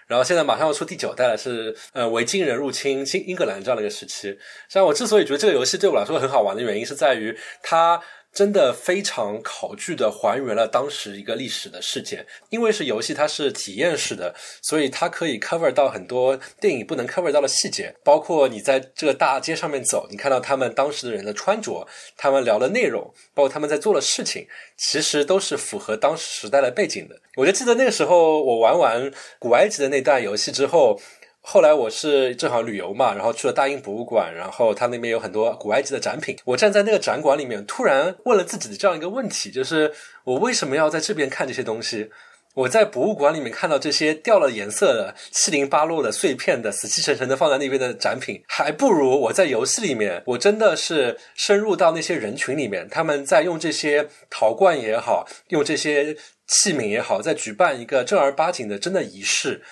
[0.09, 4.37] 然后现在马上要出第九代了，是呃维京人入侵新英格兰这样的一个时期。
[4.69, 8.03] 像我之所以觉得这个游戏对我来说很好玩的原因，是在于它。
[8.33, 27.21] 真的非常考据的还原了当时一个历史的事件，因为是游戏，它是体验式的，所以它可以 cover 到很多电影不能 cover 到的细节，包括你在这个大街上面走，你看到他们当时的人的穿着，他们聊的内容，包括他们在做的事情，其实都是符合当时时代的背景的。
[27.37, 30.99] 我就记得那个时候，我玩完古埃及的那段游戏之后。
[31.45, 36.37] 后来我是正好旅游嘛，然后去了大英博物馆，然后他那边有很多古埃及的展品。
[36.45, 39.93] 我站在那个展馆里面，突然问了自己的这样一个问题：，就是
[40.25, 42.11] 我为什么要在这边看这些东西？
[42.55, 56.15] 我在博物馆里面看到这些掉了颜色的、七零八落的碎片的、死气沉沉的放在那边的展品，还不如我在游戏里面，我真的是深入到那些人群里面，他们在用这些陶罐也好，用这些
[56.47, 59.63] 器皿也好，在举办一个正儿八经的真的仪式。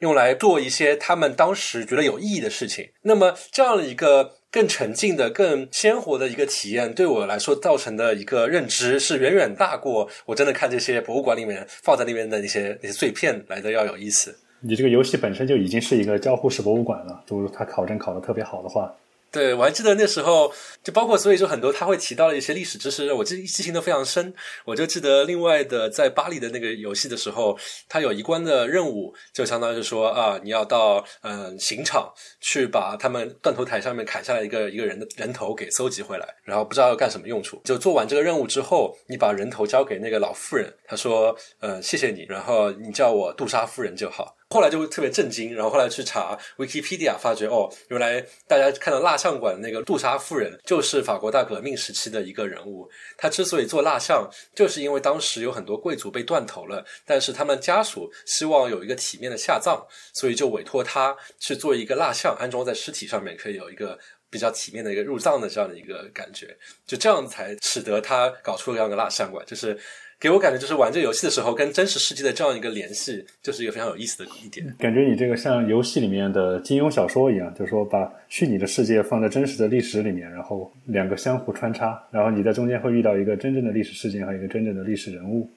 [0.00, 2.90] 用来做一些他们当时觉得有意义的事情。
[3.02, 14.36] 那么，这样的一个更沉浸的、更鲜活的一个体验，对我来说造成的一个认知，是远远大过我真的看这些博物馆里面放在那边的那些那些碎片来的要有意思。
[14.60, 18.94] 你这个游戏本身就已经是一个交互式博物馆了，就是它考证考的特别好的话。
[19.32, 20.52] 对，我还记得那时候，
[20.82, 24.34] 就包括所以就很多他会提到的一些历史知识，我记记性都非常深。
[24.64, 27.56] 我就记得另外的在巴黎的那个游戏的时候，
[27.88, 37.60] 他有一关的任务，就相当于是说啊，你要到嗯刑场去把他们断头台上面砍下来一个一个人的人头给搜集回来，然后不知道要干什么用处。
[37.64, 44.36] 就做完这个任务之后，你把人头交给那个老妇人，他说嗯谢谢你，然后你叫我杜莎夫人就好。
[44.52, 52.90] 后来就会特别震惊，然后后来去查 Wikipedia，发觉哦，原来大家看到蜡像馆那个杜莎夫人就是法国大革命时期的一个人物。
[53.16, 63.96] 他之所以做蜡像，就是因为当时有很多贵族被断头了，但是他们家属希望有一个体面的下葬，所以就委托他去做一个蜡像，安装在尸体上面，可以有一个
[64.28, 66.58] 比较体面的一个入葬的这样的一个感觉。
[66.84, 69.78] 就这样才使得他搞出了这样的蜡像馆，就是。
[70.20, 74.70] 给我感觉就是玩这游戏的时候，跟真实世界的这样一个联系，就是一个非常有意思的一点。
[74.78, 85.48] 感觉你这个像游戏里面的金庸小说一样，就是说把虚拟的世界放在真实的历史里面，然后两个相互穿插，然后你在中间会遇到一个真正的历史事件和一个真正的历史人物。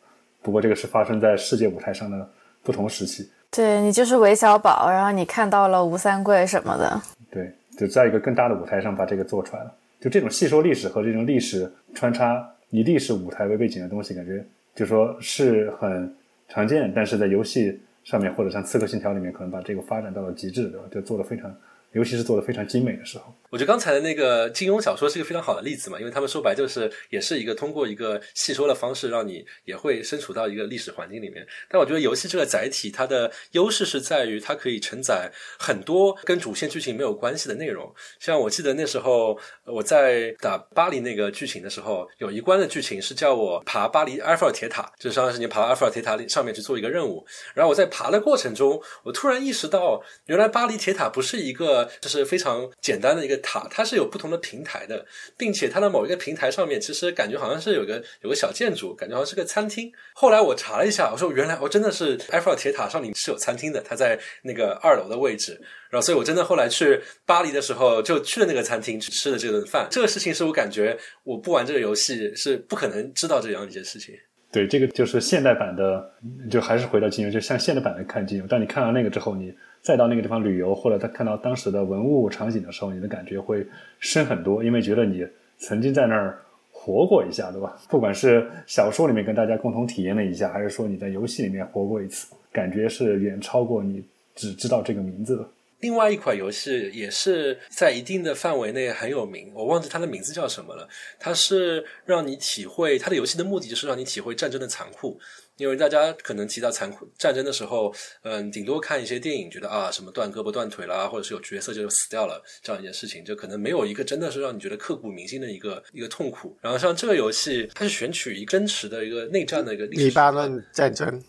[0.41, 2.25] 不过这个是发生在世界舞台上的
[2.63, 3.29] 不同时期。
[3.51, 7.01] 对你就是韦小宝，然后你看到了吴三桂什么的。
[7.29, 9.75] 对，就在一个更大的舞台上把这个做出来了。
[9.99, 12.49] 就这种细说历史和这种历史穿插。
[12.73, 14.43] 以历史舞台为背景的东西，感觉
[14.73, 16.11] 就说是很
[16.49, 20.85] 常见，但是在游戏上面或者像《刺客信条》里面，可能把这个发展到了极致，对吧？
[20.91, 21.55] 就做的非常
[21.91, 23.31] 尤其是做的非常精美的时候。
[23.53, 31.45] 我觉得刚才的那个金庸小说是一个非常好的例子嘛，因为他们说白就是也是一个通过一个戏说的方式，让你也会身处到一个历史环境里面。
[31.69, 37.93] 但我觉得游戏这个载体，它的优势是在于它可以承载很多跟主线剧情没有关系的内容。
[38.19, 47.23] 像我记得那时候我在打巴黎那个剧情的时候，有一关的剧情是叫我爬巴黎埃菲尔铁塔，就是相当于是你爬埃菲尔铁塔上面去做一个任务。
[47.53, 53.42] 然后我在爬的过程中，我突然意识到，原来巴黎铁塔不是一个就是非常简单的一个。
[53.43, 55.05] 塔它是有不同的平台的，
[55.37, 59.91] 并且它的某一个平台上面，其实感觉好像是有个有个小建筑，感觉好像是个餐厅。
[60.13, 65.61] 后来我查了一下，我说原来我真的是埃菲尔铁塔上面是有餐厅的，它在那个二楼的位置。
[65.89, 69.87] 然后，所以我真的后来去巴黎的时候，就去了那个餐厅去吃了这顿饭。
[69.91, 74.15] 这个事情是我感觉我不玩这个游戏是不可能知道这样一件事情。
[74.51, 76.11] 对，这个就是现代版的，
[76.49, 78.47] 就还是回到金庸，就像现代版的看金庸。
[78.47, 79.53] 当你看完那个之后，你。
[79.83, 83.67] 再到那个地方旅游，或者他看到当时的文物场景的时候，你的感觉会
[83.99, 85.27] 深很多，因为觉得你
[85.57, 87.77] 曾经在那儿活过一下，对吧？
[87.89, 94.01] 不管是小说里面跟大家共同体验了一下，还是说你在游戏里面活过一次，感觉是远超过你
[94.33, 95.45] 只知道这个名字的。
[95.81, 100.87] 另外一款游戏也是在一定的范围内很有名，我忘记它的名字叫什么了。
[101.19, 105.19] 它是让你体会它的游戏的目的就是让你体会战争的残酷。
[105.57, 107.93] 因为大家可能提到残酷战争的时候，
[108.23, 116.57] 嗯，顶多看一些电影，觉得啊，什么断胳膊断腿啦，或者是有角色就死掉了这样一件事情，就可能没有一个真的是让你觉得刻骨铭心的一个一个痛苦。
[116.61, 121.23] 然后像这个游戏，它是选取一个真实的一个内战的一个黎巴嫩战争。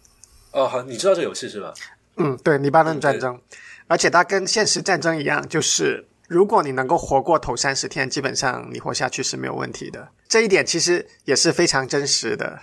[0.53, 1.75] 哦，好，你知道这游戏是吧？
[2.17, 3.39] 嗯，对，黎巴嫩战争，
[3.89, 10.09] 而且它跟现实战争一样，就是如果你能够活过头三十天，基本上你活下去是没有问题的。
[10.29, 12.59] 这一点其实也是非常真实的。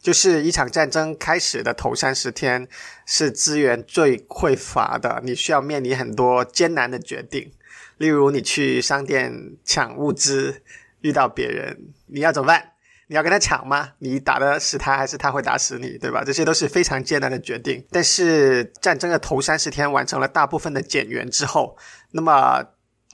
[0.00, 2.66] 就是一场战争开始的头三十天
[3.04, 7.52] 是资源最匮乏的，你需要面临很多艰难的决定，
[7.98, 9.32] 例如你去商店
[9.64, 10.62] 抢物资，
[11.02, 11.76] 遇到别人，
[12.06, 12.72] 你要怎么办？
[13.08, 13.90] 你要跟他抢吗？
[13.98, 15.98] 你打的是他，还是他会打死你？
[15.98, 16.24] 对吧？
[16.24, 17.84] 这些都是非常艰难的决定。
[17.90, 21.76] 但是战争的头三十天完成了大部分的减员之后，
[22.12, 22.64] 那么。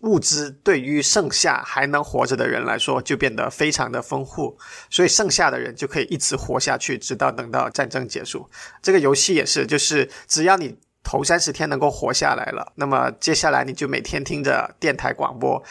[0.03, 4.57] 物资对于剩下还能活着的人来说，就变得非常的丰富，
[4.91, 8.47] 所以剩下的人就可以一直活下去，直到等到战争结束。
[8.83, 15.63] 这个游戏也是，就是只要你头三十天能够活下来了，那么接下来你就每天听着电台广播，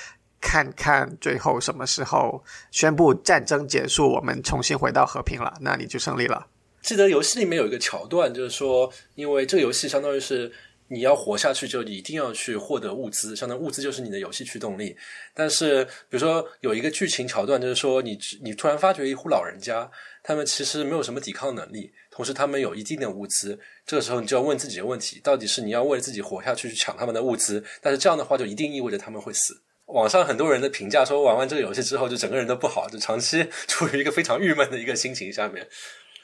[0.41, 6.47] 看看最后什么时候宣布战争结束，我们重新回到和平了，那你就胜利了。
[6.81, 10.51] 记得游戏里面有一个桥段，就是说，因为这个游戏相当于是。
[10.87, 14.95] 你要活下去，就一定要去获得物资，相当于物资就是你的游戏驱动力。
[15.33, 19.89] 但是，比如说有一个剧情桥段，就是说你你突然发觉一户老人家，
[20.21, 23.59] 他们其实没有什么抵抗能力，同时他们有一定的物资。
[23.85, 27.63] 这个时候，你就要问自己的问题：到底是你要为了自己活下去去抢他们的物资？
[27.81, 29.59] 但是这样的话，就一定意味着他们会死。
[29.87, 35.67] 网上很多人的评价说，玩完这个游戏之后，就整个人都不好，就长期 处于一个非常郁闷的一个心情下面，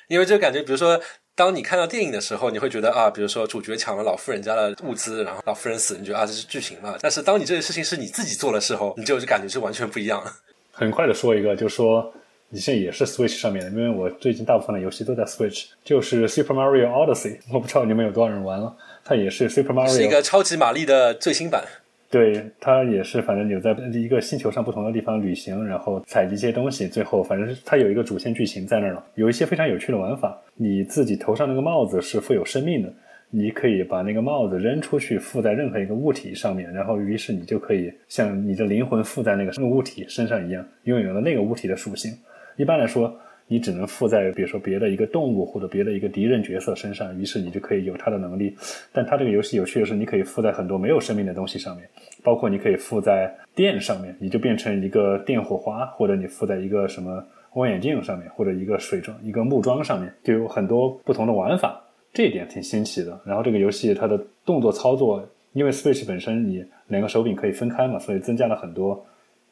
[0.07, 1.01] 因为就感觉，比如说。
[1.33, 6.95] 当你看到电影的时候，你会觉得啊，比如说主角抢了老妇人家的物资，然后老妇人死，你觉得啊这是剧情嘛？
[7.01, 10.21] 但是当你这个事情是你自己做的时候，你就感觉是完全不一样。
[10.71, 12.13] 很快的说一个，就说
[12.49, 21.63] 你现在也是 Switch 上面的，因为我最近大部分的游戏都在 Switch，就是 Super Mario Odyssey，我不知道你们有多少人玩了，它也是 Super Mario，是一个超级玛丽的最新版。
[22.11, 30.37] 对，它也是，反正有在一个星球上不同的地方旅行，然后采集一些东西，最后反正是它有一个主线剧情在那儿了，有一些非常有趣的玩法。
[30.55, 32.93] 你自己头上那个帽子是富有生命的，
[33.29, 42.11] 你可以把那个帽子扔出去，附在任何一个物体上面，然后于是你就可以像你的灵魂附在那个物体身上一样，拥有了那个物体的属性。
[42.57, 43.17] 一般来说。
[43.51, 48.55] 你只能附在比如说别的一个动物或者别的一个敌人角色身上，于是你就可以有它的能力。
[48.93, 51.85] 但它这个游戏有趣的是，你可以附在很多没有生命的东西上面，
[52.23, 57.21] 包括你可以附在电上面，你就变成一个电火花，或者你附在一个什么
[57.55, 61.83] 望远镜上面，或者一个水装、一个木桩上面，就有很多不同的玩法。
[62.13, 63.19] 这一点挺新奇的。
[63.25, 69.05] 然后这个游戏它的动作操作，因为 Switch 本身你两个手柄可以分开嘛，所以增加了很多。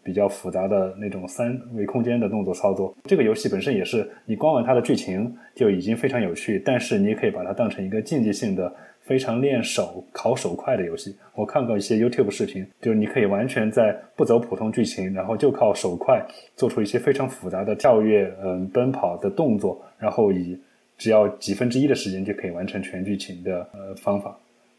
[0.09, 11.15] 比较复杂的那种三维空间的动作操作，这个游戏本身也是，你光玩它的剧情就已经非常有趣，但是你也可以把它当成一个竞技性的、非常练手、考手快的游戏。
[11.35, 20.59] 我看过一些 YouTube 视频，就是你可以完全在不走普通剧情，然后就靠手快做出一些非常复杂的跳跃、嗯奔跑的动作，然后以
[20.97, 24.35] 只要几分之一的时间就可以完成全剧情的呃方法。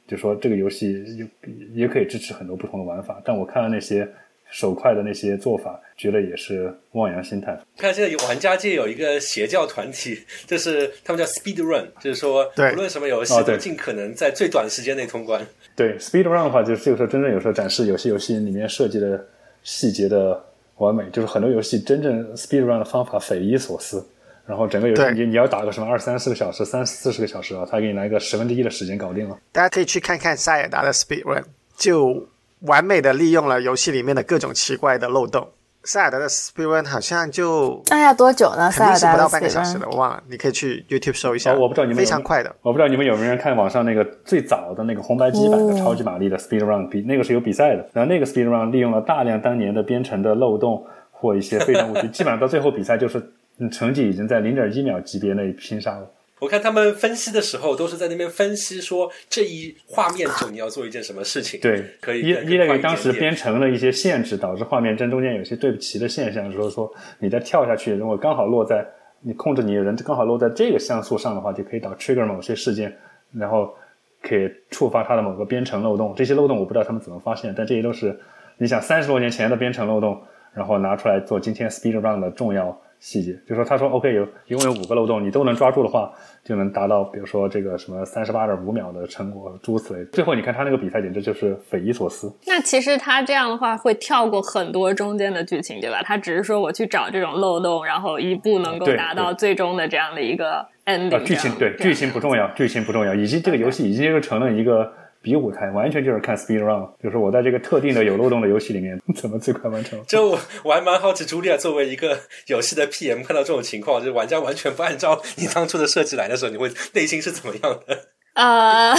[0.09, 4.09] 就说这个游戏也也可以支持很多不同的玩法，但我看了那些。
[4.51, 7.59] 手快的那些做法，觉得也是望洋兴叹。
[7.76, 15.44] 看现在玩家界有一个邪教团体， 就是他们叫 Speed Run，就是说对无论什么游戏都尽可能在最短时间内通关。
[15.76, 19.24] 对 speed run 的话，就是这个时候真正有时候展示有些游戏里面设计的
[19.62, 20.38] 细节的
[20.76, 24.05] 完美，就是很多游戏真正 speed run 的方法匪夷所思。
[24.46, 29.38] 然后整个游戏你你要打个什么二三四个小时、三四十个小时啊，他给你来个十分之一的时间搞定了。
[29.53, 31.44] 大家可以去看看塞尔达的 Speedrun，
[31.76, 32.26] 就
[32.61, 35.48] 完美的利用了游戏里面的各种奇怪的漏洞。
[35.82, 38.70] 塞尔达的 Speedrun 好像就那要多久呢？
[38.70, 42.54] 塞肯定是不到半个小时的，我忘了，你可以去 YouTube 搜一下，哦我不知道你们非常快的。
[42.61, 53.18] 我不知道你们有没有人看网上那个最早的那个红白机版的哦超级玛丽的 speed run 比那个是有比赛的，然后那个 speed run 利用了大量当年的编程的漏洞或一些非常误区， 基本上到最后比赛就是
[53.56, 56.06] 嗯成绩已经在零点一秒级别内拼杀了。
[56.41, 61.61] 我看他们分析的时候，都是在那边分析说这一画面中你要做一件什么事情。
[61.61, 68.84] 对，可以一一类更快一于当时编程的一些限制，导致画面正中间有些对不齐的现象，说说你再跳下去，如果刚好落在
[69.20, 72.97] 你控制你的人刚好落在这个像素上的话，就可以导 trigger 某些事件，
[73.34, 73.74] 然后
[74.22, 76.14] 可以触发它的某个编程漏洞。
[76.16, 78.18] 这些漏洞我不知道他们怎么发现，但这些都是
[78.57, 80.18] 你想三十多年前的编程漏洞，
[80.55, 83.36] 然后拿出来做今天 speed run 的重要细节。
[83.48, 86.12] 就说他说 OK 有一共有五个漏洞，你都能抓住的话，
[86.44, 90.05] 就能达到比如说这个什么三十八点五秒的成果，诸如此类。
[90.12, 92.32] 最后你看他那个比赛，简直就是匪夷所思。
[92.46, 96.03] 那其实他这样的话会跳过很多中间的剧情，对吧？
[96.05, 104.92] 他只是说我去找这种漏洞，然后一步能够达到最终的这样的一个 ending 剧情对剧情不重要，剧情不重要，以及这个游戏已经就成了一个
[105.23, 110.03] 比舞台，完全就是看 speed run，就是我在这个特定的有漏洞的游戏里面 怎么最快完成。
[110.09, 117.99] 就我我还蛮好奇，茱莉亚作为一个游戏的 PM，看到这种情况，就是玩家完全不按照 你当初的设计来的时候，你会内心是怎么样的？
[118.35, 118.95] 呃，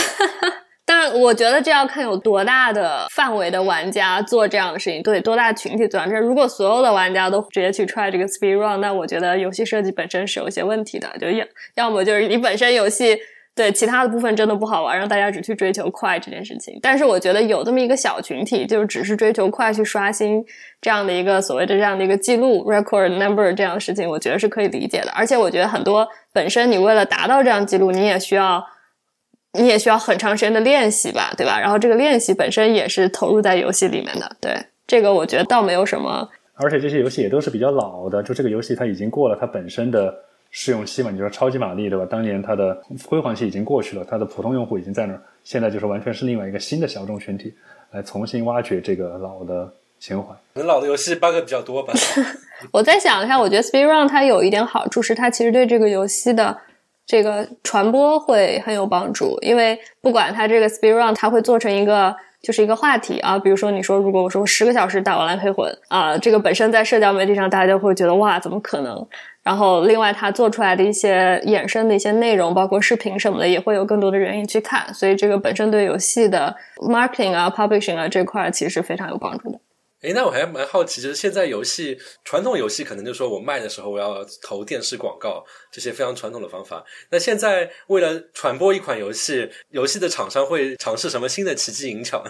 [0.85, 6.21] 但我觉得这要看有多大的范围的玩家做这样的事情，对多大群体做这样。
[6.21, 11.45] 如果所有的玩家都直接去 try 这个 speed run，那我觉得游戏设计本身是有一些问题的，就要
[11.75, 13.17] 要么就是你本身游戏。
[13.53, 16.79] 对其他的部分真的不好玩，让大家只去追求快这件事情。
[16.81, 20.43] 但是我觉得有这么一个小群体，就是只是追求快去刷新
[20.79, 25.11] 这样的一个所谓的这样的一个记录 record number 这样的事情，我觉得是可以理解的。
[25.11, 28.65] 而且我觉得很多本身你为了达到这样记录，你也需要
[29.53, 31.59] 你也需要很长时间的练习吧，对吧？
[31.59, 34.37] 然后这个练习本身也是投入在游戏里面的。
[34.39, 34.55] 对
[34.87, 36.29] 这个，我觉得倒没有什么。
[36.55, 40.13] 而且这些游戏也都是比较老的，就这个游戏它已经过了它本身的
[40.51, 41.09] 试用期嘛。
[41.09, 42.05] 你说超级玛丽对吧？
[42.05, 47.53] 当年它的辉煌期已经过去了，它的普通用户已经在那儿，现在就是完全是另外一个新的小众群体
[47.91, 50.33] 来重新挖掘这个老的情怀。
[50.53, 51.93] 可能老的游戏 bug 比较多吧。
[52.71, 56.55] 我再想一下，我觉得 Speed Run 它有一点好处是，它其实对这个游戏的
[57.05, 62.15] 这个传播会很有帮助，因为不管它这个 Speed Run，它会做成一个。
[62.41, 69.07] 就是一个话题啊，比如说你说，如果我说十个小时打完了黑魂啊，这个本身在社交媒体上大家就会觉得哇，怎么可能？
[69.43, 79.59] 然后另外它做出来的一些衍生的一些内容，包括视频什么的，也会有更多的人去看，所以这个本身对游戏的 marketing 啊、publishing 啊这块其实非常有帮助的。
[80.03, 86.83] 诶，那我还蛮好奇，就是现在游戏传统游戏可能就说我卖的时候我要投电视广告这些非常传统的方法。
[87.11, 92.23] 那现在为了传播一款游戏，游戏的厂商会尝试什么新的奇技淫巧？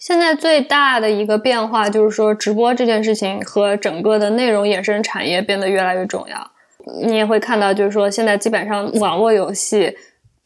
[0.00, 6.50] 现在最大的一个变化就是说，直播这件事情和整个的内容衍生产业变得越来越重要。
[7.06, 9.94] 你也会看到，就是说现在基本上网络游戏。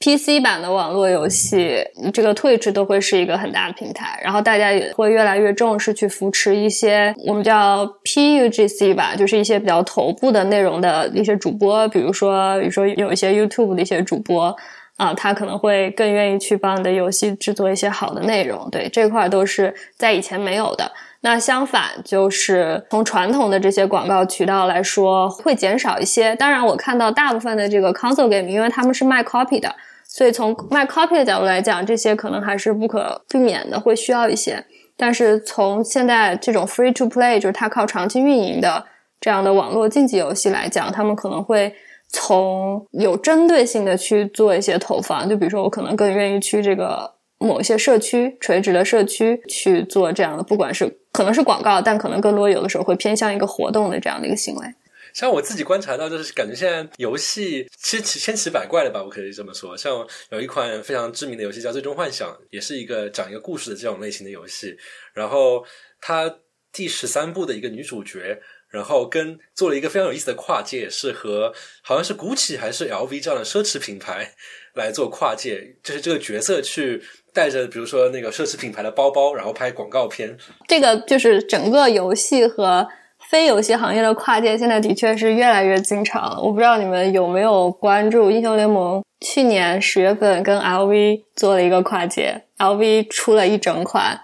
[0.01, 1.83] PC 版的网络游戏，
[2.13, 14.55] 这个 Twitch 都会是一个很大的平台，然后大家也会越来越重视去扶持一些我们叫 PUGC 吧，就是一些比较头部的内容的一些主播，比如说，比如说有一些 YouTube 的一些主播
[14.97, 20.93] 啊，他可能会更愿意去帮你的游戏制作一些好的内容，对这块都是在以前没有的。
[21.23, 26.37] 那相反，就是从传统的这些广告渠道来说，会减少一些。
[26.37, 29.75] 当然，我看到大部分的这个 console game，因为他们是卖 copy 的，
[30.05, 34.65] 所以从卖 copy 的角度来讲，这些可能还是不可避免的，会需要一些。
[34.97, 38.85] 但是从现在这种 free to play，就是它靠长期运营的
[39.19, 41.75] 这样的网络竞技游戏来讲，他们可能会
[42.15, 45.29] 从有针对性的去做一些投放。
[45.29, 54.67] 就比如说，我可能更愿意去这个某一些社区、垂直的社区去做这样的，不管是可能是广告，但可能更多有的时候会偏向一个活动的这样的一个行为。
[55.13, 59.77] 像我自己观察到，就是感觉现在游戏千奇千奇百怪的吧，我可以这么说。
[59.77, 64.77] 像有一款非常知名的游戏叫《最终幻想》，也是一个讲一个故事的这种类型的游戏。
[65.13, 65.65] 然后
[66.01, 66.39] 它
[66.73, 68.41] 第十三部的一个女主角，
[68.75, 74.33] 然后跟做了一个非常有意思的跨界，是和好像是 GUCCI 还是 LV 这样的奢侈品牌
[74.75, 77.01] 来做跨界，就是这个角色去
[77.33, 80.37] 带着比如说那个奢侈品牌的包包，然后拍广告片。
[80.67, 82.89] 这个就是整个游戏和
[83.31, 86.43] 非游戏行业的跨界，现在的确是越来越经常了。
[86.43, 94.21] 我不知道你们有没有关注英雄联盟，去年十月份跟 LV 做了一个跨界，LV 出了一整款。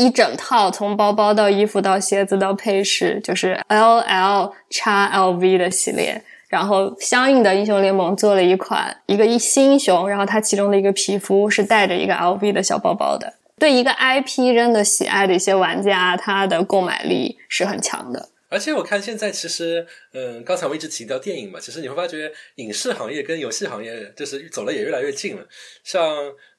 [0.00, 6.24] 一整套从包包到衣服到鞋子到配饰，就是 L L 叉 L V 的系列。
[6.48, 13.34] 然后相应的英雄联盟做了一款一个一新英雄，然后它其中的一个皮肤是带着一个 L V 的小包包的。
[13.56, 18.30] 对一个 IP 真的喜爱的一些玩家，他的购买力是很强的。
[18.48, 25.46] 而且我看现在其实，嗯，刚才我一直提到电影嘛，其实你会发觉影视行业跟游戏行业就是走的也越来越近了。
[25.84, 26.02] 像，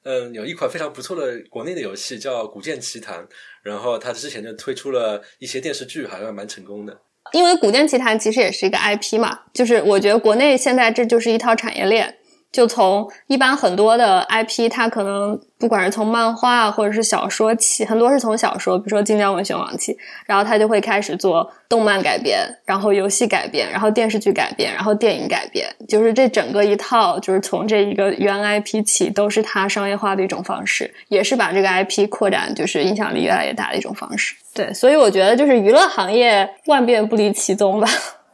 [0.03, 3.19] 嗯，有一款非常不错的国内的游戏叫《古剑奇谭》，
[3.61, 7.01] 然后它之前就推出了一些电视剧，好像蛮成功的。
[7.33, 12.17] 因为《古剑奇谭》其实也是一个 IP 嘛，就是我觉得国内现在这就是一套产业链。
[12.51, 34.35] 就从一般很多的 IP，它可能不管是从漫画或者是小说起，很多是从小说，比如说《晋江文学网》起，然后它就会开始做动漫改编，然后游戏改编，然后电视剧改编，然后电影改编，就是这整个一套，就是从这一个原 IP 起，都是它商业化的一种方式，也是把这个 IP 扩展，就是影响力越来越大的一种方式。
[34.53, 37.87] 对，所以我觉得就是娱乐行业万变不离其宗吧。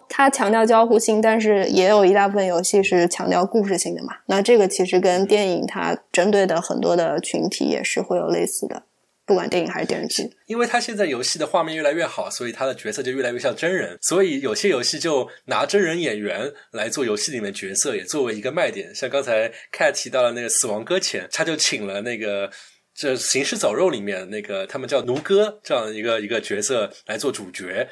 [0.09, 4.15] 它强调交互性，但是也有一大部分游戏是强调故事性的嘛。
[4.27, 8.84] 那这个其实跟电影它针对的很多的群体也是会有类似的，
[9.25, 10.31] 不管电影还是电视剧。
[10.45, 18.95] 因为它现在游戏的画面越来越好，所以它的角色就越来越像真人，所以有些游戏就拿真人演员来做游戏里面角色，也作为一个卖点。
[18.95, 22.49] 像刚才 Cat 提到了那个《死亡搁浅》，他就请了那个
[22.95, 27.88] 这《行尸走肉》里面那个他们叫奴哥这样一个一个角色来做主角。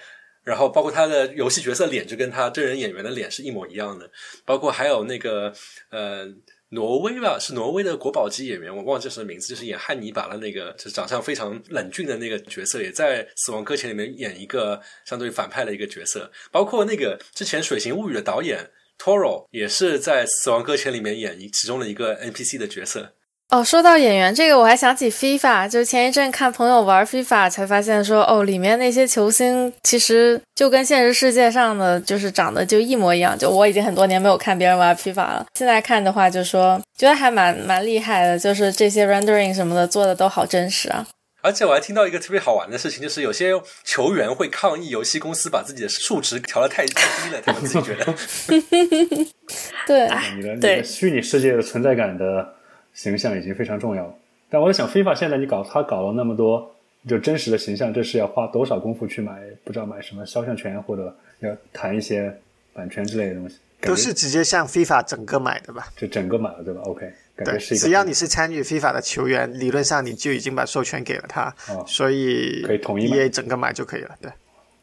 [0.46, 4.10] 然后包括他的游戏角色脸就跟他真人演员的脸是一模一样的，
[4.46, 5.52] 包括还有那个
[5.90, 6.26] 呃
[6.70, 16.32] 挪威吧，是挪威的国宝级演员，我忘记什么名字，就是演汉尼拔的那个，就是长相非常冷峻的那个角色，也在《死亡搁浅》里面演一个相对于反派的一个角色。
[16.52, 18.70] 包括那个之前《水形物语》的导演
[19.00, 23.14] Toro 也是在《死亡搁浅》里面演一其中的一个 NPC 的角色。
[23.50, 33.38] 哦，说到演员这个，我还想起 FIFA，就前一阵看朋友玩 FIFA 才发现说，哦，里面那些球星其实就跟现实世界上的就是长得就一模一样。
[33.38, 41.06] 就我已经很多年没有看别人玩 FIFA 了，现在看的话，就说觉得还蛮蛮厉害的，就是这些 rendering 什么的做的都好真实啊。
[41.44, 43.52] 而且我还听到一个特别好玩的事情，就是有些
[43.84, 48.06] 球员会抗议游戏公司把自己的数值调的太太低了，他们自己觉得。
[49.86, 52.55] 对，你的你的虚拟世界的存在感的。
[52.96, 54.16] 形象已经非常重要了，
[54.50, 56.74] 但我在想，FIFA 现在你搞他搞了那么多
[57.08, 59.40] 就真实的形象，这是要花多少功夫去买？
[59.64, 62.36] 不知道买什么肖像权，或者要谈一些
[62.74, 63.58] 版权之类的东西。
[63.82, 65.90] 都是直接向 FIFA 整个买的吧？
[65.96, 67.86] 就整个买了对吧？OK，感觉是一个。
[67.86, 71.54] 只要你是参与 FIFA 的球员，理论上你就已经把授权给了他，
[71.86, 74.16] 所以可以统一 EA 整个买就可以了。
[74.22, 74.32] 对。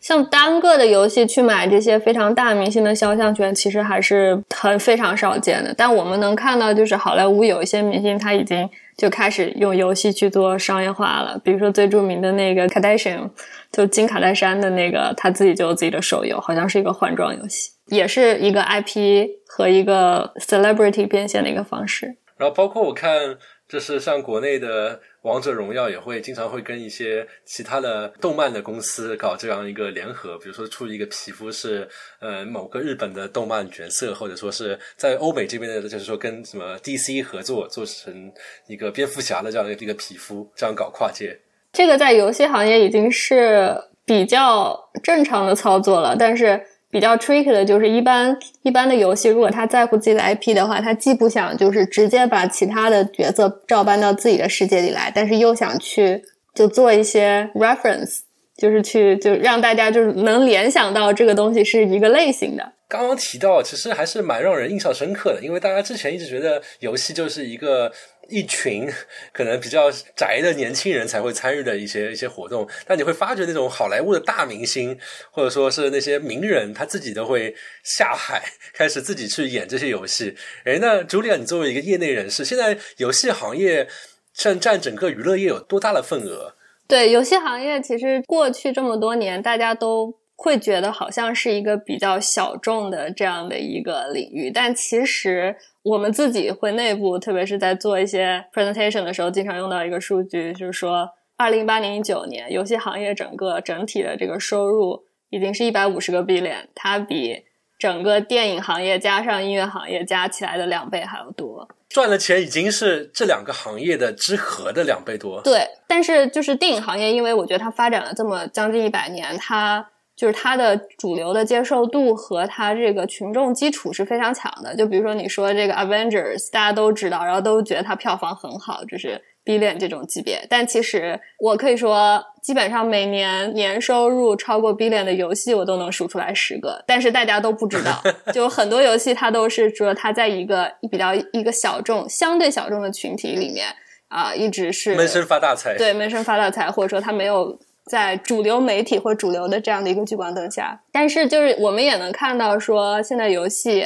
[0.02, 5.72] 像单个的游戏去买这些非常大明星的肖像权，其实还是很非常少见的。
[5.74, 11.40] 但我们能看到，就是好莱坞有一些明星，他已经就开始用游戏去做商业化了。
[11.44, 13.30] 比如说最著名的那个 Kardashian，
[13.70, 22.16] 就金卡戴珊的那个，他自己就有自己的手游，好像是一个换装游戏，也是一个 IP 和一个 celebrity 变现的一个方式。
[22.36, 23.36] 然后包括我看，
[23.68, 24.98] 就是像国内的。
[25.22, 31.88] 王者荣耀也会经常会跟一些其他的动漫的公司搞这样一个联合，比如说出一个皮肤是
[32.20, 38.32] 呃某个日本的动漫角色，或者说是在欧美这边的，就是说跟什么 DC 合作做成
[38.66, 41.38] 一个蝙蝠侠的这样的一个皮肤，这样搞跨界。
[41.72, 43.74] 这个在游戏行业已经是
[44.04, 46.62] 比较正常的操作了，但是。
[46.92, 56.22] 比较 tricky 的就是一般一般的游戏，如果他在乎自己的 IP 的话，他既不想就是直接把其他的角色照搬到自己的世界里来，但是又想去
[56.54, 58.18] 就做一些 reference，
[58.58, 62.72] 就是去就让大家就是能联想到这个东西是一个类型的。
[62.88, 67.90] 刚刚提到，其实还是蛮让人印象深刻的，因为大家之前一直觉得游戏就是一个。
[68.28, 68.90] 一群
[69.32, 74.98] 可能比较宅的年轻人才会参与的一些一些活动，但你会发觉那种好莱坞的大明星，
[75.30, 78.42] 或者说是那些名人，他自己都会下海，
[78.72, 80.36] 开始自己去演这些游戏。
[80.64, 83.88] 诶，那朱莉亚，你作为一个业内人士，现在游戏行业
[84.32, 86.54] 占占整个娱乐业有多大的份额？
[86.88, 95.56] 对，游戏行业其实过去这么多年，大家都会觉得好像是一个比较小众的这样的一个领域，但其实。
[95.84, 107.46] 我们自己会内部，特别是在做一些 presentation 的时候，经常用到一个数据，就是说，二零一八年、一九年，游戏行业整个整体的这个收入已经是一百五十个 billion，它比
[107.80, 111.68] 整个电影行业加上音乐行业加起来的两倍还要多。
[111.88, 115.42] 赚的钱已经是这两个行业的之和的两倍多。
[115.42, 119.84] 对，但是就是电影行业，因为我觉得它发展了这么将近一百年，它
[120.22, 124.76] 就是它的主流的接受度和它这个群众基础是非常强的。
[124.76, 130.46] 就比如说你说这个 Avengers，大家都知道，然后都觉得它票房很好，就是 billion 这种级别。
[130.48, 136.84] 但其实我可以说，基本上每年年收入超过 billion 的游戏，我都能数出来十个。
[136.86, 138.00] 但是大家都不知道，
[138.32, 143.66] 就很多游戏它都是说它在一个比较一个小众、相对小众的群体里面
[144.06, 145.76] 啊、一直是闷声发大财。
[145.76, 150.82] 对闷声发大财，或者说它没有在主流媒体或主流的这样的一个聚光灯下。
[150.92, 153.84] 但是就是我们也能看到说，现在游戏。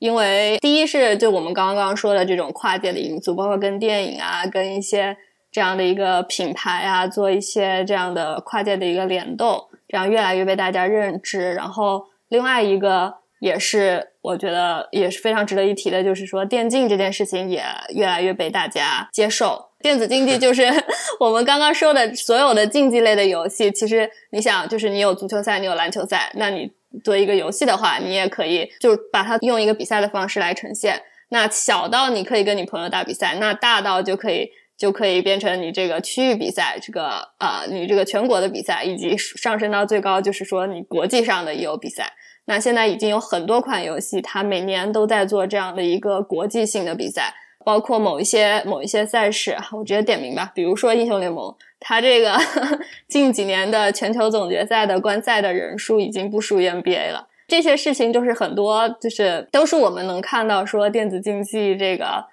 [0.00, 5.16] 因为第一是就我们刚刚说的这种跨界的因素，包括跟电影啊，跟一些
[5.50, 11.52] 这样的一个品牌啊，做一些这样的跨界的一个联动，这样越来越被大家认知。
[11.52, 17.64] 然后另外一个也是我觉得也是非常值得一提的，就是说电竞这件事情也
[17.96, 19.67] 越来越被大家接受。
[19.80, 20.64] 电子竞技就是
[21.20, 26.70] 我们刚刚说的所有的竞技类的游戏，其实你想，就是你有足球赛，你有篮球赛，那你
[27.04, 31.02] 做一个游戏的话，你也可以就把它用一个比赛的方式来呈现。
[31.28, 42.14] 那小到你可以跟你朋友打比赛，那大到就可以就可以变成你这个区域比赛，这个呃你这个全国的比赛，以及上升到最高就是说你国际上的也有比赛。
[42.46, 47.34] 那现在已经有很多款游戏，它每年都在做这样的一个国际性的比赛。
[47.64, 52.34] 包括某一些某一些赛事，我直接点名吧，比如说英雄联盟，它这个
[53.08, 57.28] 近几年的全球总决赛的观赛的人数已经不输于 NBA 了。
[57.46, 62.26] 这些事情就是很多，就是都是我们能看到说电子竞技这个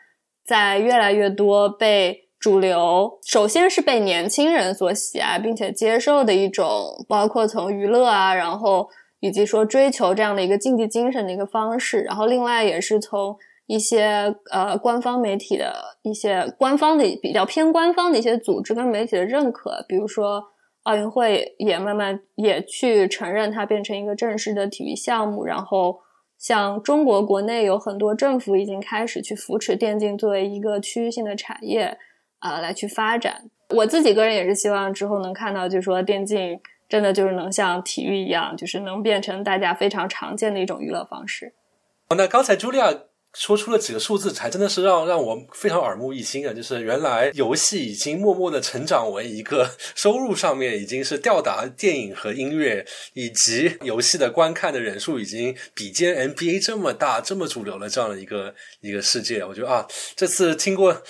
[0.45, 8.89] 在越来越多被主流，首先是被年轻人所喜爱并且接受的一种，包括从娱乐啊，然后
[9.19, 13.35] 以及说追求这样的一个竞技精神的一个方式，然后另外也是从。
[13.67, 15.73] 一些呃官方媒体的
[16.03, 20.43] 一些官方的比较偏官方的一些组织跟媒体的认可，比如说
[20.83, 25.99] 奥运会也慢慢也去承认它变成一个正式的体育项目，然后
[26.37, 31.97] 像中国国内有很多政府已经开始去扶持电竞作为一个区域性的产业
[32.39, 33.49] 啊、来去发展。
[33.69, 41.53] 我自己个人也是希望之后能看到，就是说电竞真的就是能像体育一样，就是能变成大家非常常见的一种娱乐方式。
[42.15, 42.93] 那刚才朱莉亚
[43.35, 46.53] 说出了几个数字，才真的是让让我非常耳目一新啊！
[46.53, 59.43] 就是原来游戏已经默默的成长为一个 收入上面已经是吊打电影和音乐，以及游戏的观看的人数已经比肩 NBA 这么大、这么主流了这样的一个一个世界。
[59.43, 59.85] 我觉得啊，
[60.15, 61.03] 这次听过。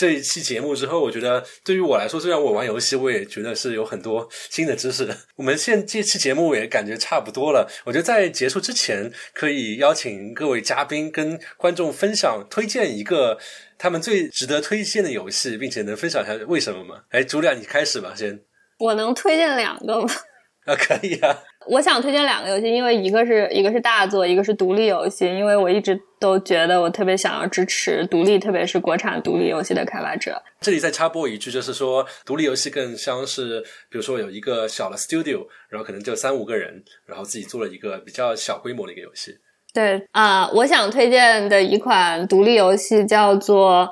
[0.00, 5.14] 这一期节目之后，我觉得对于我来说，虽然我玩游戏，我也觉得是有很多新的知识的。
[5.36, 13.38] 我们现这期节目也感觉差不多了，我觉得在结束之前，可以邀请各位嘉宾跟观众分享推荐一个
[13.76, 17.02] 他们最值得推荐的游戏，并且能分享一下为什么吗？
[17.10, 18.40] 哎，朱亮，你开始吧，先。
[18.78, 20.08] 我能推荐两个吗？
[20.64, 21.42] 啊，可以啊。
[21.70, 25.24] 我想推荐两个游戏，因为一个是一个是大作，一个是独立游戏。
[25.26, 30.42] 因为我一直都觉得我特别想要支持独立，特别是国产独立游戏的开发者。
[30.60, 39.36] 这里再插播一句，就是说独立游戏更像是，比如说有一个小的 studio，然后可能就三五个人，然后自己做了一个比较小规模的一个游戏。
[39.72, 43.88] 对啊、我想推荐的一款独立游戏叫做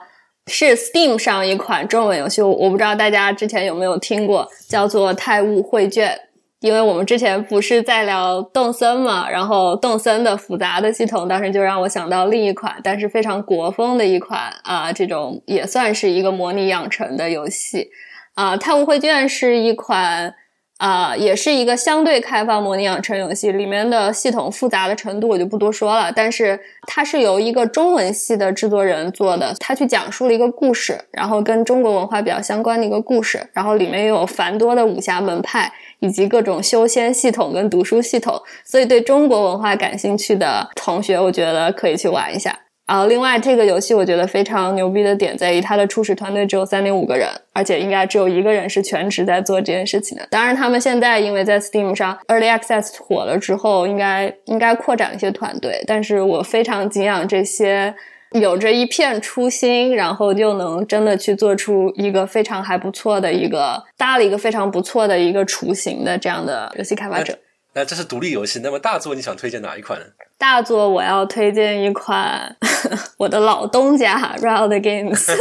[0.48, 6.20] 是 Steam 上一款中文游戏，我我不知道大家之前有没有听过，叫做《泰晤绘卷》。
[6.60, 17.90] 因为我们之前不是在聊动森嘛，然后动森的复杂的系统，当时就让我想到另一款，但是非常国风的一款啊、这种也算是一个模拟养成的游戏
[18.34, 18.56] 啊。
[18.56, 20.34] 泰晤绘卷是一款
[20.78, 35.72] 啊、也是一个相对开放模拟养成游戏，里面的系统复杂的程度我就不多说了，但是它是由一个中文系的制作人做的，他去讲述了一个故事，然后跟中国文化比较相关的一个故事，然后里面又有繁多的武侠门派。
[36.00, 42.58] 以及各种修仙系统跟读书系统，所以对中国文化感兴趣的同学，我觉得可以去玩一下。
[42.86, 50.26] 然后，另外这个游戏我觉得非常牛逼的点在于它的初始团队只有三点五个人，而且应该只有一个人是全职在做这件事情的。
[50.30, 55.84] 当然，他们现在因为在 Steam 上 Early Access 火了之后，应该应该扩展一些团队。
[55.86, 57.94] 但是我非常敬仰这些。
[58.32, 67.38] 有着一片初心，然后就能真的去做出一个非常还不错的一个搭了一个非常不错的一个雏形的这样的游戏开发者。
[67.74, 70.06] 那这是独立游戏，那么大作你想推荐哪一款呢？
[70.36, 72.56] 大作我要推荐一款
[73.18, 75.32] 我的老东家 Riot Games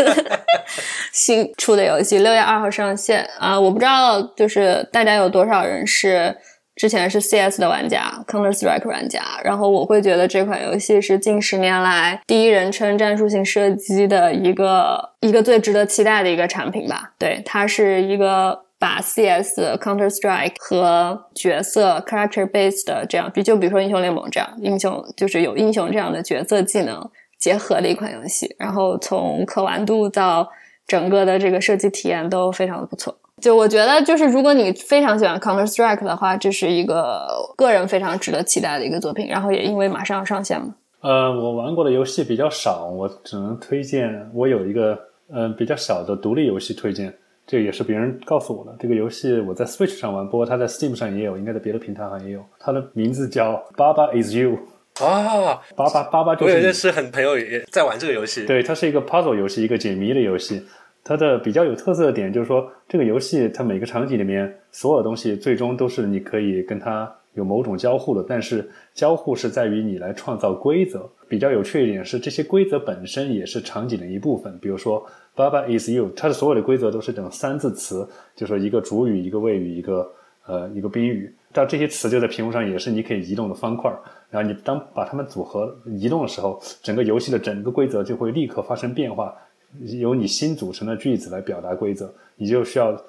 [1.11, 3.59] 新出的游戏，六月二号上线啊！
[3.59, 6.35] 我不知道就是大家有多少人是
[6.77, 17.13] 之前是 CS 的玩家，Counter Strike 玩家，然后我会觉得这款游戏是近十年来第一人称战术性射击的一个一个最值得期待的一个产品吧。
[17.17, 27.09] 对，它是一个把 CS、Counter Strike 和角色 character based 的这样，比就比如说英雄联盟这样，英雄就是有英雄这样的角色技能
[27.39, 30.47] 结合的一款游戏，然后从可玩度到
[30.85, 33.17] 整个的这个设计体验都非常的不错。
[33.41, 39.27] 就我觉得，就是如果你非常喜欢 Counter Strike 的话，这是一个个人非常值得期待的一个作品。
[39.27, 40.73] 然后也因为马上要上线了。
[41.01, 44.97] 呃，我玩过的游戏比较少，我只能推荐我有一个
[45.31, 47.13] 嗯比较小的独立游戏推荐，
[47.45, 48.75] 这个也是别人告诉我的。
[48.79, 52.43] 这个游戏我在 Switch 上玩，不过它在 Steam 上也有，应该在别的平台上也有。
[52.59, 54.57] 它的名字叫 Baba Is You
[54.99, 56.53] 啊，巴巴巴巴就是。
[56.53, 58.47] 我有认识很朋友也在玩这个游戏。
[58.47, 60.63] 对，它是一个 puzzle 游戏，一个解谜的游戏。
[61.07, 71.09] 它的比较有特色的点就是说，这个游戏它每个场景里面所有东西最终都是你可以跟它有某种交互的，但是交互是在于你来创造规则。
[71.29, 74.59] 比较有趣一点是，这些规则本身也是场景的一部分。
[74.59, 78.05] 比如说，Baba is you，它的所有的规则都是这种三字词，
[78.35, 80.11] 就是说一个主语、一个谓语、一个
[80.45, 81.33] 呃一个宾语。
[81.53, 83.89] 到这些词就在屏幕上也是你可以移动的方块。
[84.29, 89.33] 然后你当把它们组合移动的时候，整个游戏的整个规则就会立刻发生变化。
[89.79, 92.99] 由你新组成的句子来表达规则，你就需要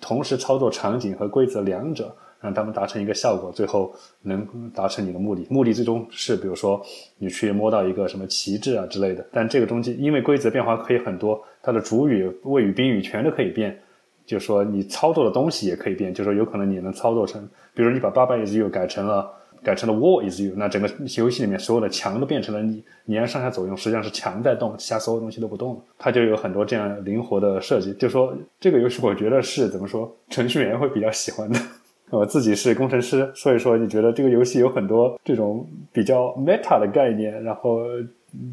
[0.00, 3.92] 同时操作场景和规则两者，让他们达成一个效果，最后
[4.22, 5.46] 能达成你的目的。
[5.50, 6.80] 目的最终是，比如说
[7.18, 9.26] 你去摸到一个什么旗帜啊之类的。
[9.32, 13.78] 但这个东西因为规则变化可以很多，它的主语、谓语、宾语全都可以变，
[14.24, 19.32] 就说你操作的东西也可以变，就说有可能你能操作成，比如你把八百 is 又改成了。
[19.62, 25.80] 改成了 Wall is you，那整个游戏里面所有的墙都变成了你，你按上下左右，实际上是墙在动，其他所有东西都不动了。
[25.98, 31.58] 它就有很多这样灵活的设计，就说这个游戏我觉得是怎么说，程序员会比较喜欢的。
[32.10, 37.80] 我自己是工程师，所以说你觉得这个游戏有很多这种比较 meta 的概念，然后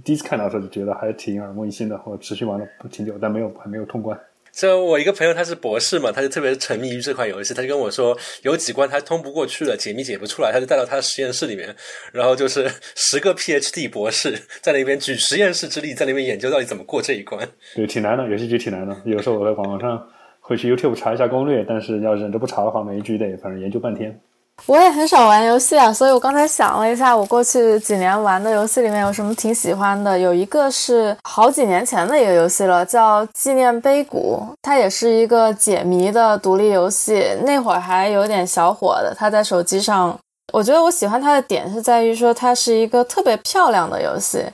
[0.03, 2.01] 第一次看到的时候就觉得还挺耳目一新的。
[2.03, 4.19] 我持续玩了挺久，但没有还没有通关。
[4.55, 11.75] 就我一个朋友，他是博士嘛，他就特别沉迷于这款游戏，他就跟我说，有几关他通不过去了，解密解不出来，他就带到他的实验室里面，
[12.11, 17.49] 然后就是 十个 PhD 博士在那边举实验室之力，在那边研究到底怎么过这一关。
[17.73, 18.95] 对，挺难的，游戏机挺难的。
[19.05, 20.07] 有时候我在网上
[20.39, 24.21] 会去 YouTube 查一下攻略，但是要忍着不查的话，每一局得反正研究半天。
[24.67, 30.17] 我也很少玩游戏啊，所以我刚才想了一下，我过去几年玩的游戏里面有什么挺喜欢的。
[30.17, 39.13] 有一个是好几年前的一个游戏了，叫《纪念碑谷》，它也是一个解谜的独立游戏，那会儿还有点小火的。
[39.13, 40.17] 它在手机上，
[40.53, 44.45] 我觉得我喜欢它的点是在于说它是一个特别漂亮的游戏，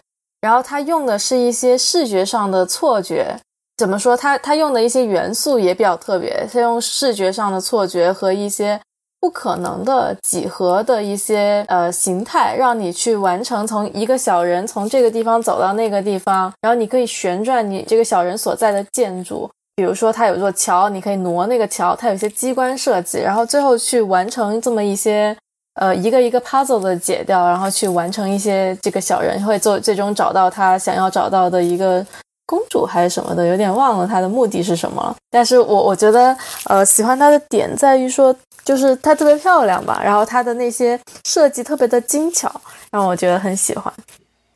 [0.41, 3.35] 然后它用的是一些视觉上的错觉。
[3.77, 4.17] 怎么说？
[4.17, 8.81] 它它用的一些元素也比较特别，它用视觉上的错觉和一些。
[9.21, 25.35] 不可能的几何的一些呃形态，让你去完成从一个小人从这个地方走到那个地方，然后你可以旋转你这个小人所在的建筑，比如说它有座桥，你可以挪那个桥，它有些机关设计，然后最后去完成这么一些
[25.75, 32.05] 呃一个一个 puzzle 的解掉，然后去完成一些这个小人会做最终找到他想要找到的一个
[32.49, 35.15] 公主还是什么的，有点忘了她的目的是什么了。
[35.29, 36.35] 但是我我觉得
[36.65, 38.35] 呃喜欢她的点在于说。
[38.65, 42.61] 就是她特别漂亮吧，然后她的那些设计特别的精巧，
[42.91, 43.91] 让我觉得很喜欢。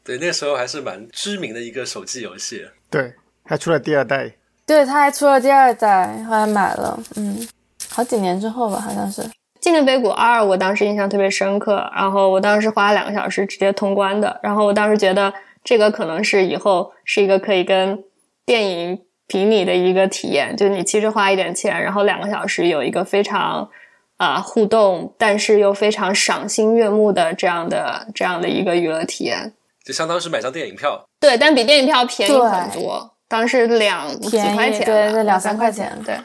[0.03, 2.64] 对，那时候还是蛮知名的一个手机游戏。
[2.91, 4.32] 对，还出了第二代。
[4.68, 6.99] 对，它还出了第二代，后来买了。
[7.15, 7.48] 嗯，
[7.90, 9.22] 好几年之后吧，好像是
[9.60, 11.90] 《纪念碑谷二》，我当时印象特别深刻。
[11.95, 14.40] 然后我当时花了两个小时直接通关的。
[14.44, 15.34] 然后我当时觉得
[15.64, 18.03] 这个可能是以后是一个可以跟
[18.45, 23.69] 电影比拟的一个体验，就你其实花一点钱，然后两个小时有一个非常。
[24.18, 29.52] 啊，互动，但是又非常赏心悦目的这样的这样的一个娱乐体验，
[29.84, 31.03] 就相当是买张电影票。
[31.19, 36.15] 对，但比电影票便宜很多，当时两几块钱，对，两三块钱，对。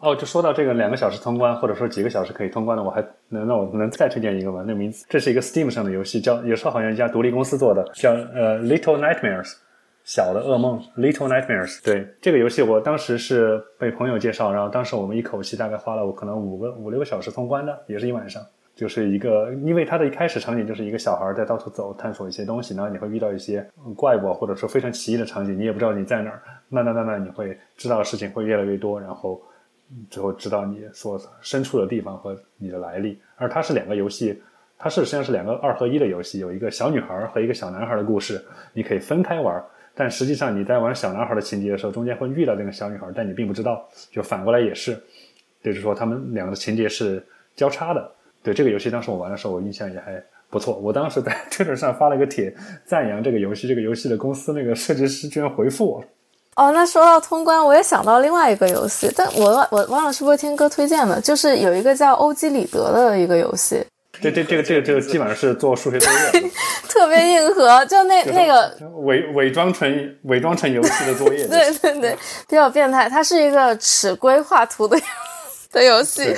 [0.00, 4.64] 哦，就说到这个两个小时通关，或者说几个小时可以通关的，我还能那我能再推荐一个吗？
[4.66, 9.54] 那名字，这是一个 Steam 上的游戏，叫也是好像一家独立公司做的，叫呃 Little Nightmares。
[10.04, 11.84] 小的噩梦，Little Nightmares。
[11.84, 18.42] 对这个游戏，我当时是被朋友介绍，然后当时我们一口气大概花了我可能五个五六个小时通关的，也是一晚上。
[18.74, 26.40] 就是一个，因为它的一开始场景就是一个小孩在到处走，探索一些东西，然后你会遇到一些怪物，或者说非常奇异的场景，你也不知道你在哪儿。
[26.68, 29.40] 慢慢慢慢，你会知道的事情会越来越多，然后
[30.10, 33.18] 最后知道你所身处的地方和你的来历。
[33.36, 34.40] 而它是两个游戏，
[34.78, 39.62] 它是实际上是两个二合一的游戏，有一个小女孩和一个小男孩的故事，你可以分开玩。
[39.94, 43.84] 但实际上，你在玩小男孩的情节的时候，中间会遇到这个小女孩，但你并不知道。
[44.12, 44.96] 就反过来也是，
[45.60, 47.20] 就是说他们两个的情节是
[47.56, 48.08] 交叉的。
[48.40, 50.78] 对这个游戏，当时我玩的时候，我印象也还不错。
[50.78, 52.54] 我当时在 推特上发了一个帖，
[52.84, 56.04] 赞扬这个游戏，这个游戏的公司那个设计师居然回复我。
[56.58, 63.80] 哦，那说到通关，我也想到另外一个游戏，但我我忘了是不是天哥推荐的，就是有一个叫欧几里得的一个游戏，
[64.20, 66.50] 这这这个这个这个基本上是做数学作业的，
[66.88, 71.46] 特别硬核，就那那个伪伪装成伪装成游戏的作业。
[71.46, 72.18] 对对对，
[72.48, 75.00] 比较变态，它是一个尺规画图的
[75.70, 76.36] 的游戏对。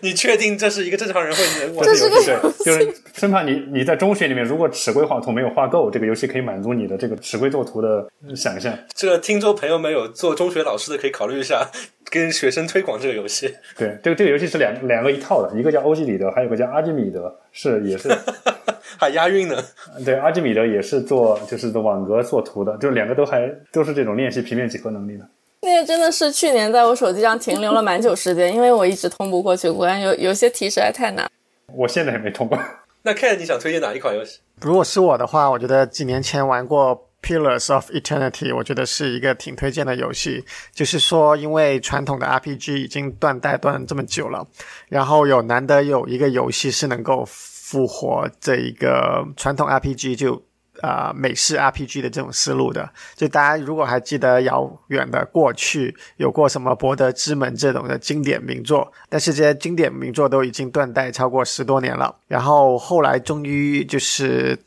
[0.00, 2.26] 你确定这是一个正常人会能玩这的游戏？
[2.64, 8.76] 对，就是生怕你你在中学里面如果尺规画图没有画够，这个游戏可以满足你的这个尺规作图的想象。
[8.94, 11.68] 这个听众朋友们有做中学老师的可以考虑一下，
[12.10, 13.54] 跟学生推广这个游戏。
[13.76, 18.08] 对，这个这个游戏是两两个一套的，一个叫欧几里得，还有个叫阿基米德，是也是
[18.98, 19.56] 还押韵呢。
[20.04, 25.24] 对阿基米德也是做就是做网格做图的，就两个都还都是这种练习平面几何能力的。
[25.62, 31.30] 那个真的是去年在我手机上停留了蛮久时间，因为我一直通不过去，果然有有些题实在太难。
[31.74, 32.58] 我现在也没通过。
[33.02, 34.38] 那 Ken，你想推荐哪一款游戏？
[34.62, 40.42] 如果是我的话，我觉得几年前玩过《Pillars of Eternity》，我觉得是一个挺推荐的游戏。
[40.74, 44.46] 就是说，因为传统的 RPG 已经断代断这么久了，
[44.88, 50.42] 然后有难得有一个游戏是能够复活这一个传统 RPG 就。
[50.82, 62.14] 啊、美式 RPG 的这种思路的，就大家如果还记得遥远的过去有过什么《博德之门》这种的经典名作，但是这些经典名作都已经断代超过十多年了。
[62.26, 64.58] 然后后来终于就是，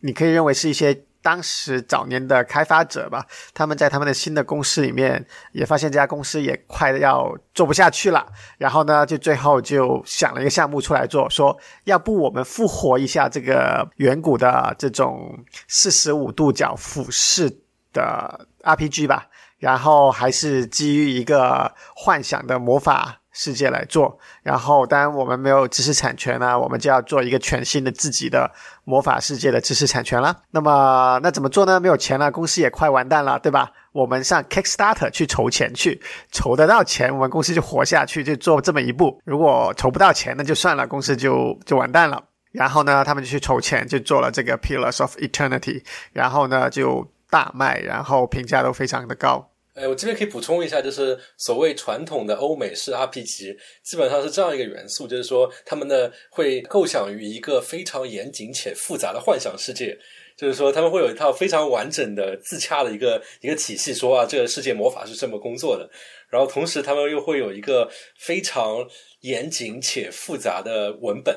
[0.00, 0.96] 你可以认为是一些
[1.26, 8.24] 当时早年的开发者吧，他们在他们的新的公司里面也发现这家公司也快要做不下去了，
[8.58, 17.50] 然后呢，就最后就想了一个项目出来做，说要不我们复活一下这个远古的这种四十五度角俯视
[17.92, 19.26] 的 RPG 吧，
[19.58, 24.18] 然后还是基于一个幻想的魔法世界来做。
[24.42, 28.50] 然后，当然我们没有知识产权呢，我们就要做一个全新的自己的
[28.84, 30.34] 魔法世界的知识产权了。
[30.50, 31.78] 那么，那怎么做呢？
[31.78, 33.70] 没有钱了，公司也快完蛋了，对吧？
[33.92, 36.00] 我们上 Kickstarter 去筹钱去，
[36.32, 39.20] 筹得到钱，我们公司就活下去，就做这么一步。
[39.24, 42.22] 如果筹不到钱，那就算了，公司就就完蛋了。
[42.52, 45.82] 然后呢，他们就去筹钱，就做了这个 Pillars of Eternity，
[46.12, 49.50] 然后呢就大卖，然后评价都非常的高。
[49.76, 59.98] 哎，我这边可以补充一下，就是所谓传统的欧美式 RPG，基本上是这样一个元素，就是说他们呢会构想于一个非常严谨且复杂的幻想世界。
[60.36, 65.88] 就是说，他们会有一套非常完整的、自洽的一个一个体系，说啊，这个世界魔法是这么工作的。
[66.28, 68.86] 然后同时，他们又会有一个非常
[69.20, 71.34] 严谨且复杂的文本，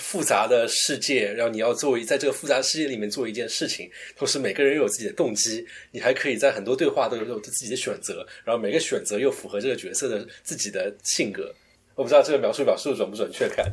[0.00, 1.32] 复杂的世界。
[1.32, 11.52] 然后你要做在这个复杂世界里面做一件事情，同时每个人又有自己的动机，你还可以在很多对话都有有自己的选择，然后每个选择又符合这个角色的自己的性格。
[11.94, 13.66] 我不知道这个描述表述准不准确，看。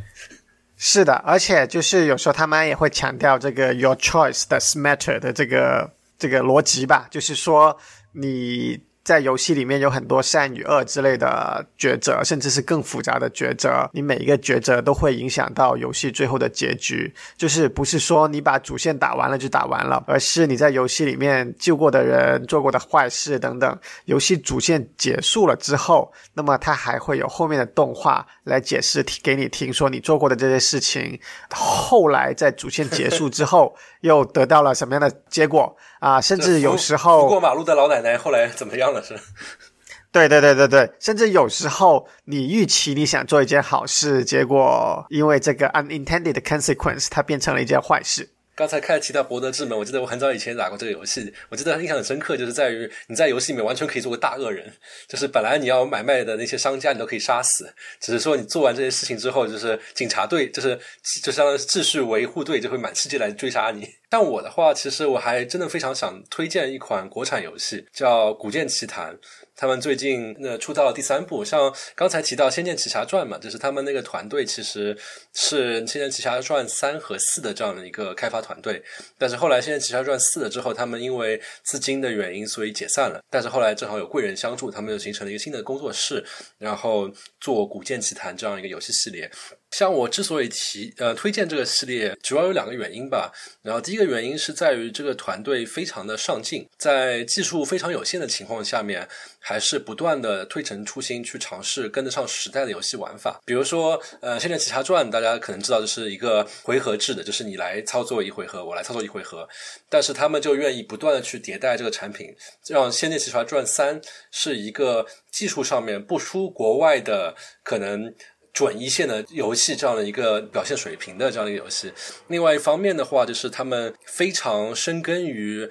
[0.76, 7.78] 是的，而且就是有时候他们也会强调这个 your choice does matter 的这个这个逻辑吧，就是说
[8.14, 17.12] 你在游戏里面有很多善与恶之类的抉择，甚至是更复杂的抉择，你每一个抉择都会影响到游戏最后的结局。
[17.36, 31.20] 就是不是说你把主线打完了就打完了，而是你在游戏里面救过的人、做过的坏事等等，游戏主线结束了之后，那么它还会有后面的动画来解释给你听，说你做过的这些事情，
[31.50, 36.20] 后来在主线结束之后又得到了什么样的结果啊？
[36.20, 39.02] 甚至有时候过马路的老奶奶后来怎么样了？
[39.04, 39.16] 是？
[40.12, 48.28] 对对对对对，甚至有时候你预期你想做一件好事，结果因为这个 unintended consequence，它变成了一件坏事。
[48.60, 54.70] 刚才开始提到《博德之门》，我记得我很早以前打过这个游戏，我记得印象很深刻，就是在于你在游戏里面完全可以做个大恶人，
[55.08, 60.78] 就是本来你要买卖的那些商家你都可以杀死，只是说你做完这些事情之后，就是警察队，就是
[61.24, 63.88] 就相当于秩序维护队就会满世界来追杀你。
[64.12, 69.14] 但我的话，其实我还真的非常想推荐一款国产游戏，叫《古剑奇谭》。
[69.60, 74.98] 他们最近呃出到了第三部，像刚才提到《仙剑奇侠传》嘛，就是他们那个团队其实
[75.34, 78.82] 是《仙剑奇侠传》三和四的这样的一个开发团队，
[79.18, 83.22] 但是后来《仙剑奇侠传》四了之后，他们因为资金的原因，所以解散了。
[83.30, 86.24] 但是后来正好有贵人相助，他们又形成了一个新的工作室，
[86.58, 87.12] 然后
[87.42, 89.30] 做《古剑奇谭》这样一个游戏系列。
[89.72, 93.32] 像我之所以提呃推荐这个系列，主要有两个原因吧。
[93.62, 99.08] 然后第一个原因是在于这个团队非常的上进，在技术非常有限的情况下面，
[99.40, 103.40] 还是不断的推陈出新，去尝试跟得上时代的游戏玩法。
[103.46, 109.48] 比如说，呃，《仙剑奇侠传》，大家可能知道这是一个回合制的，就是你来操作一回合，我来操作一回合。
[109.88, 112.36] 但是他们就愿意不断的去迭代这个产品，
[112.68, 114.02] 让《仙剑奇侠传三》
[114.32, 118.14] 是一个技术上面不输国外的可能。
[118.54, 121.92] 准一线的游戏这样的一个表现水平的这样的一个游戏。
[122.28, 125.70] 另外一方面的话，就是他们非常深耕于。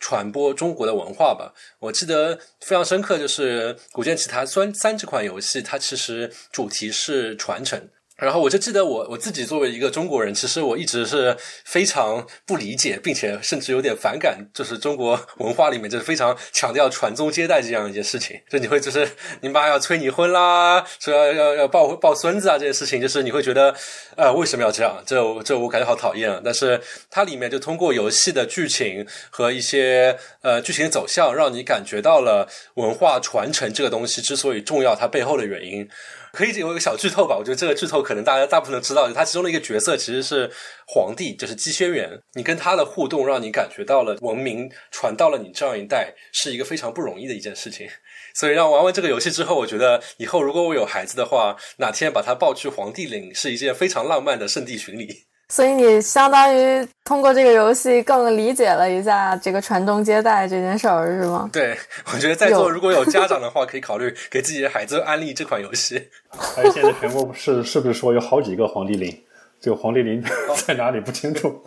[0.00, 7.88] 传播中国的文化吧，我记得非常深刻，就是《古剑奇谭三》三这款游戏，它其实主题是传承。
[8.18, 18.40] 然后我就记得我我自己作为一个中国人，其实我一直是非常不理解，并且甚至有点反感，就是中国文化里面就是非常强调传宗接代这样一件事情。
[18.50, 19.08] 就你会就是
[19.40, 23.72] 你妈要催你婚啦，说要要要抱抱孙子啊这件事情，就是你会觉得
[24.16, 25.00] 呃为什么要这样？
[25.06, 26.40] 这这我感觉好讨厌啊！
[26.44, 35.88] 但是它里面就通过游戏的剧情和一些呃剧情走向，让你感觉到了文化传承这个东西之所以重要，它背后的原因。
[36.32, 40.50] 可以有一个小剧透吧，我觉得这个剧透可能大家大部分都知道，他其中的一个角色其实是
[40.86, 42.20] 皇帝，就是姬轩辕。
[42.34, 47.88] 你跟他的互动，让你感觉到了文明传到了你这样一代，是一个非常不容易的一件事情。
[48.34, 55.24] 所以让玩完这个游戏之后，我觉得以后如果我有孩子的话，哪天把他抱去皇帝岭，是一件非常浪漫的圣地巡礼。
[55.50, 61.48] 所以你相当于通过这个游戏更理解了一下这个传宗接代这件事儿，是吗？
[61.50, 61.74] 对，
[62.12, 66.08] 我觉得在座如果有家长的话，可以考虑给自己的孩子安利这款游戏。
[66.28, 69.10] 还有现在全国是是不是说有好几个黄帝陵？
[69.58, 70.22] 这个皇帝陵
[70.66, 71.60] 在哪里不清楚。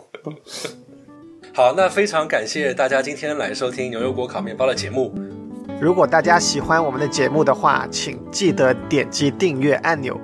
[1.52, 5.12] 好，那非常感谢大家今天来收听牛油果烤面包的节目。
[5.80, 10.18] 如果大家喜欢我们的节目的话，请记得点击订阅按钮。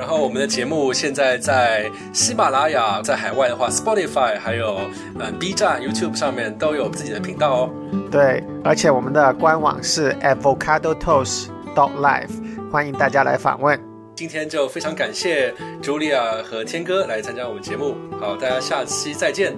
[0.00, 4.80] 然后我们的节目现在在喜马拉雅，在海外的话，Spotify 还有
[5.18, 7.70] 嗯 B 站、YouTube 上面都有自己的频道哦。
[8.10, 12.30] 对，而且我们的官网是 avocado toast dot life，
[12.72, 13.78] 欢迎大家来访问。
[14.16, 15.52] 今天就非常感谢
[15.82, 17.94] Julia 和天哥来参加我们节目。
[18.18, 19.54] 好，大家下期再见，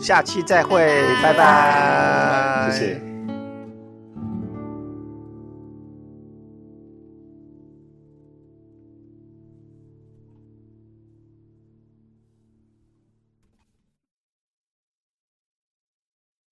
[0.00, 0.86] 下期再会，
[1.20, 3.09] 拜拜，谢谢。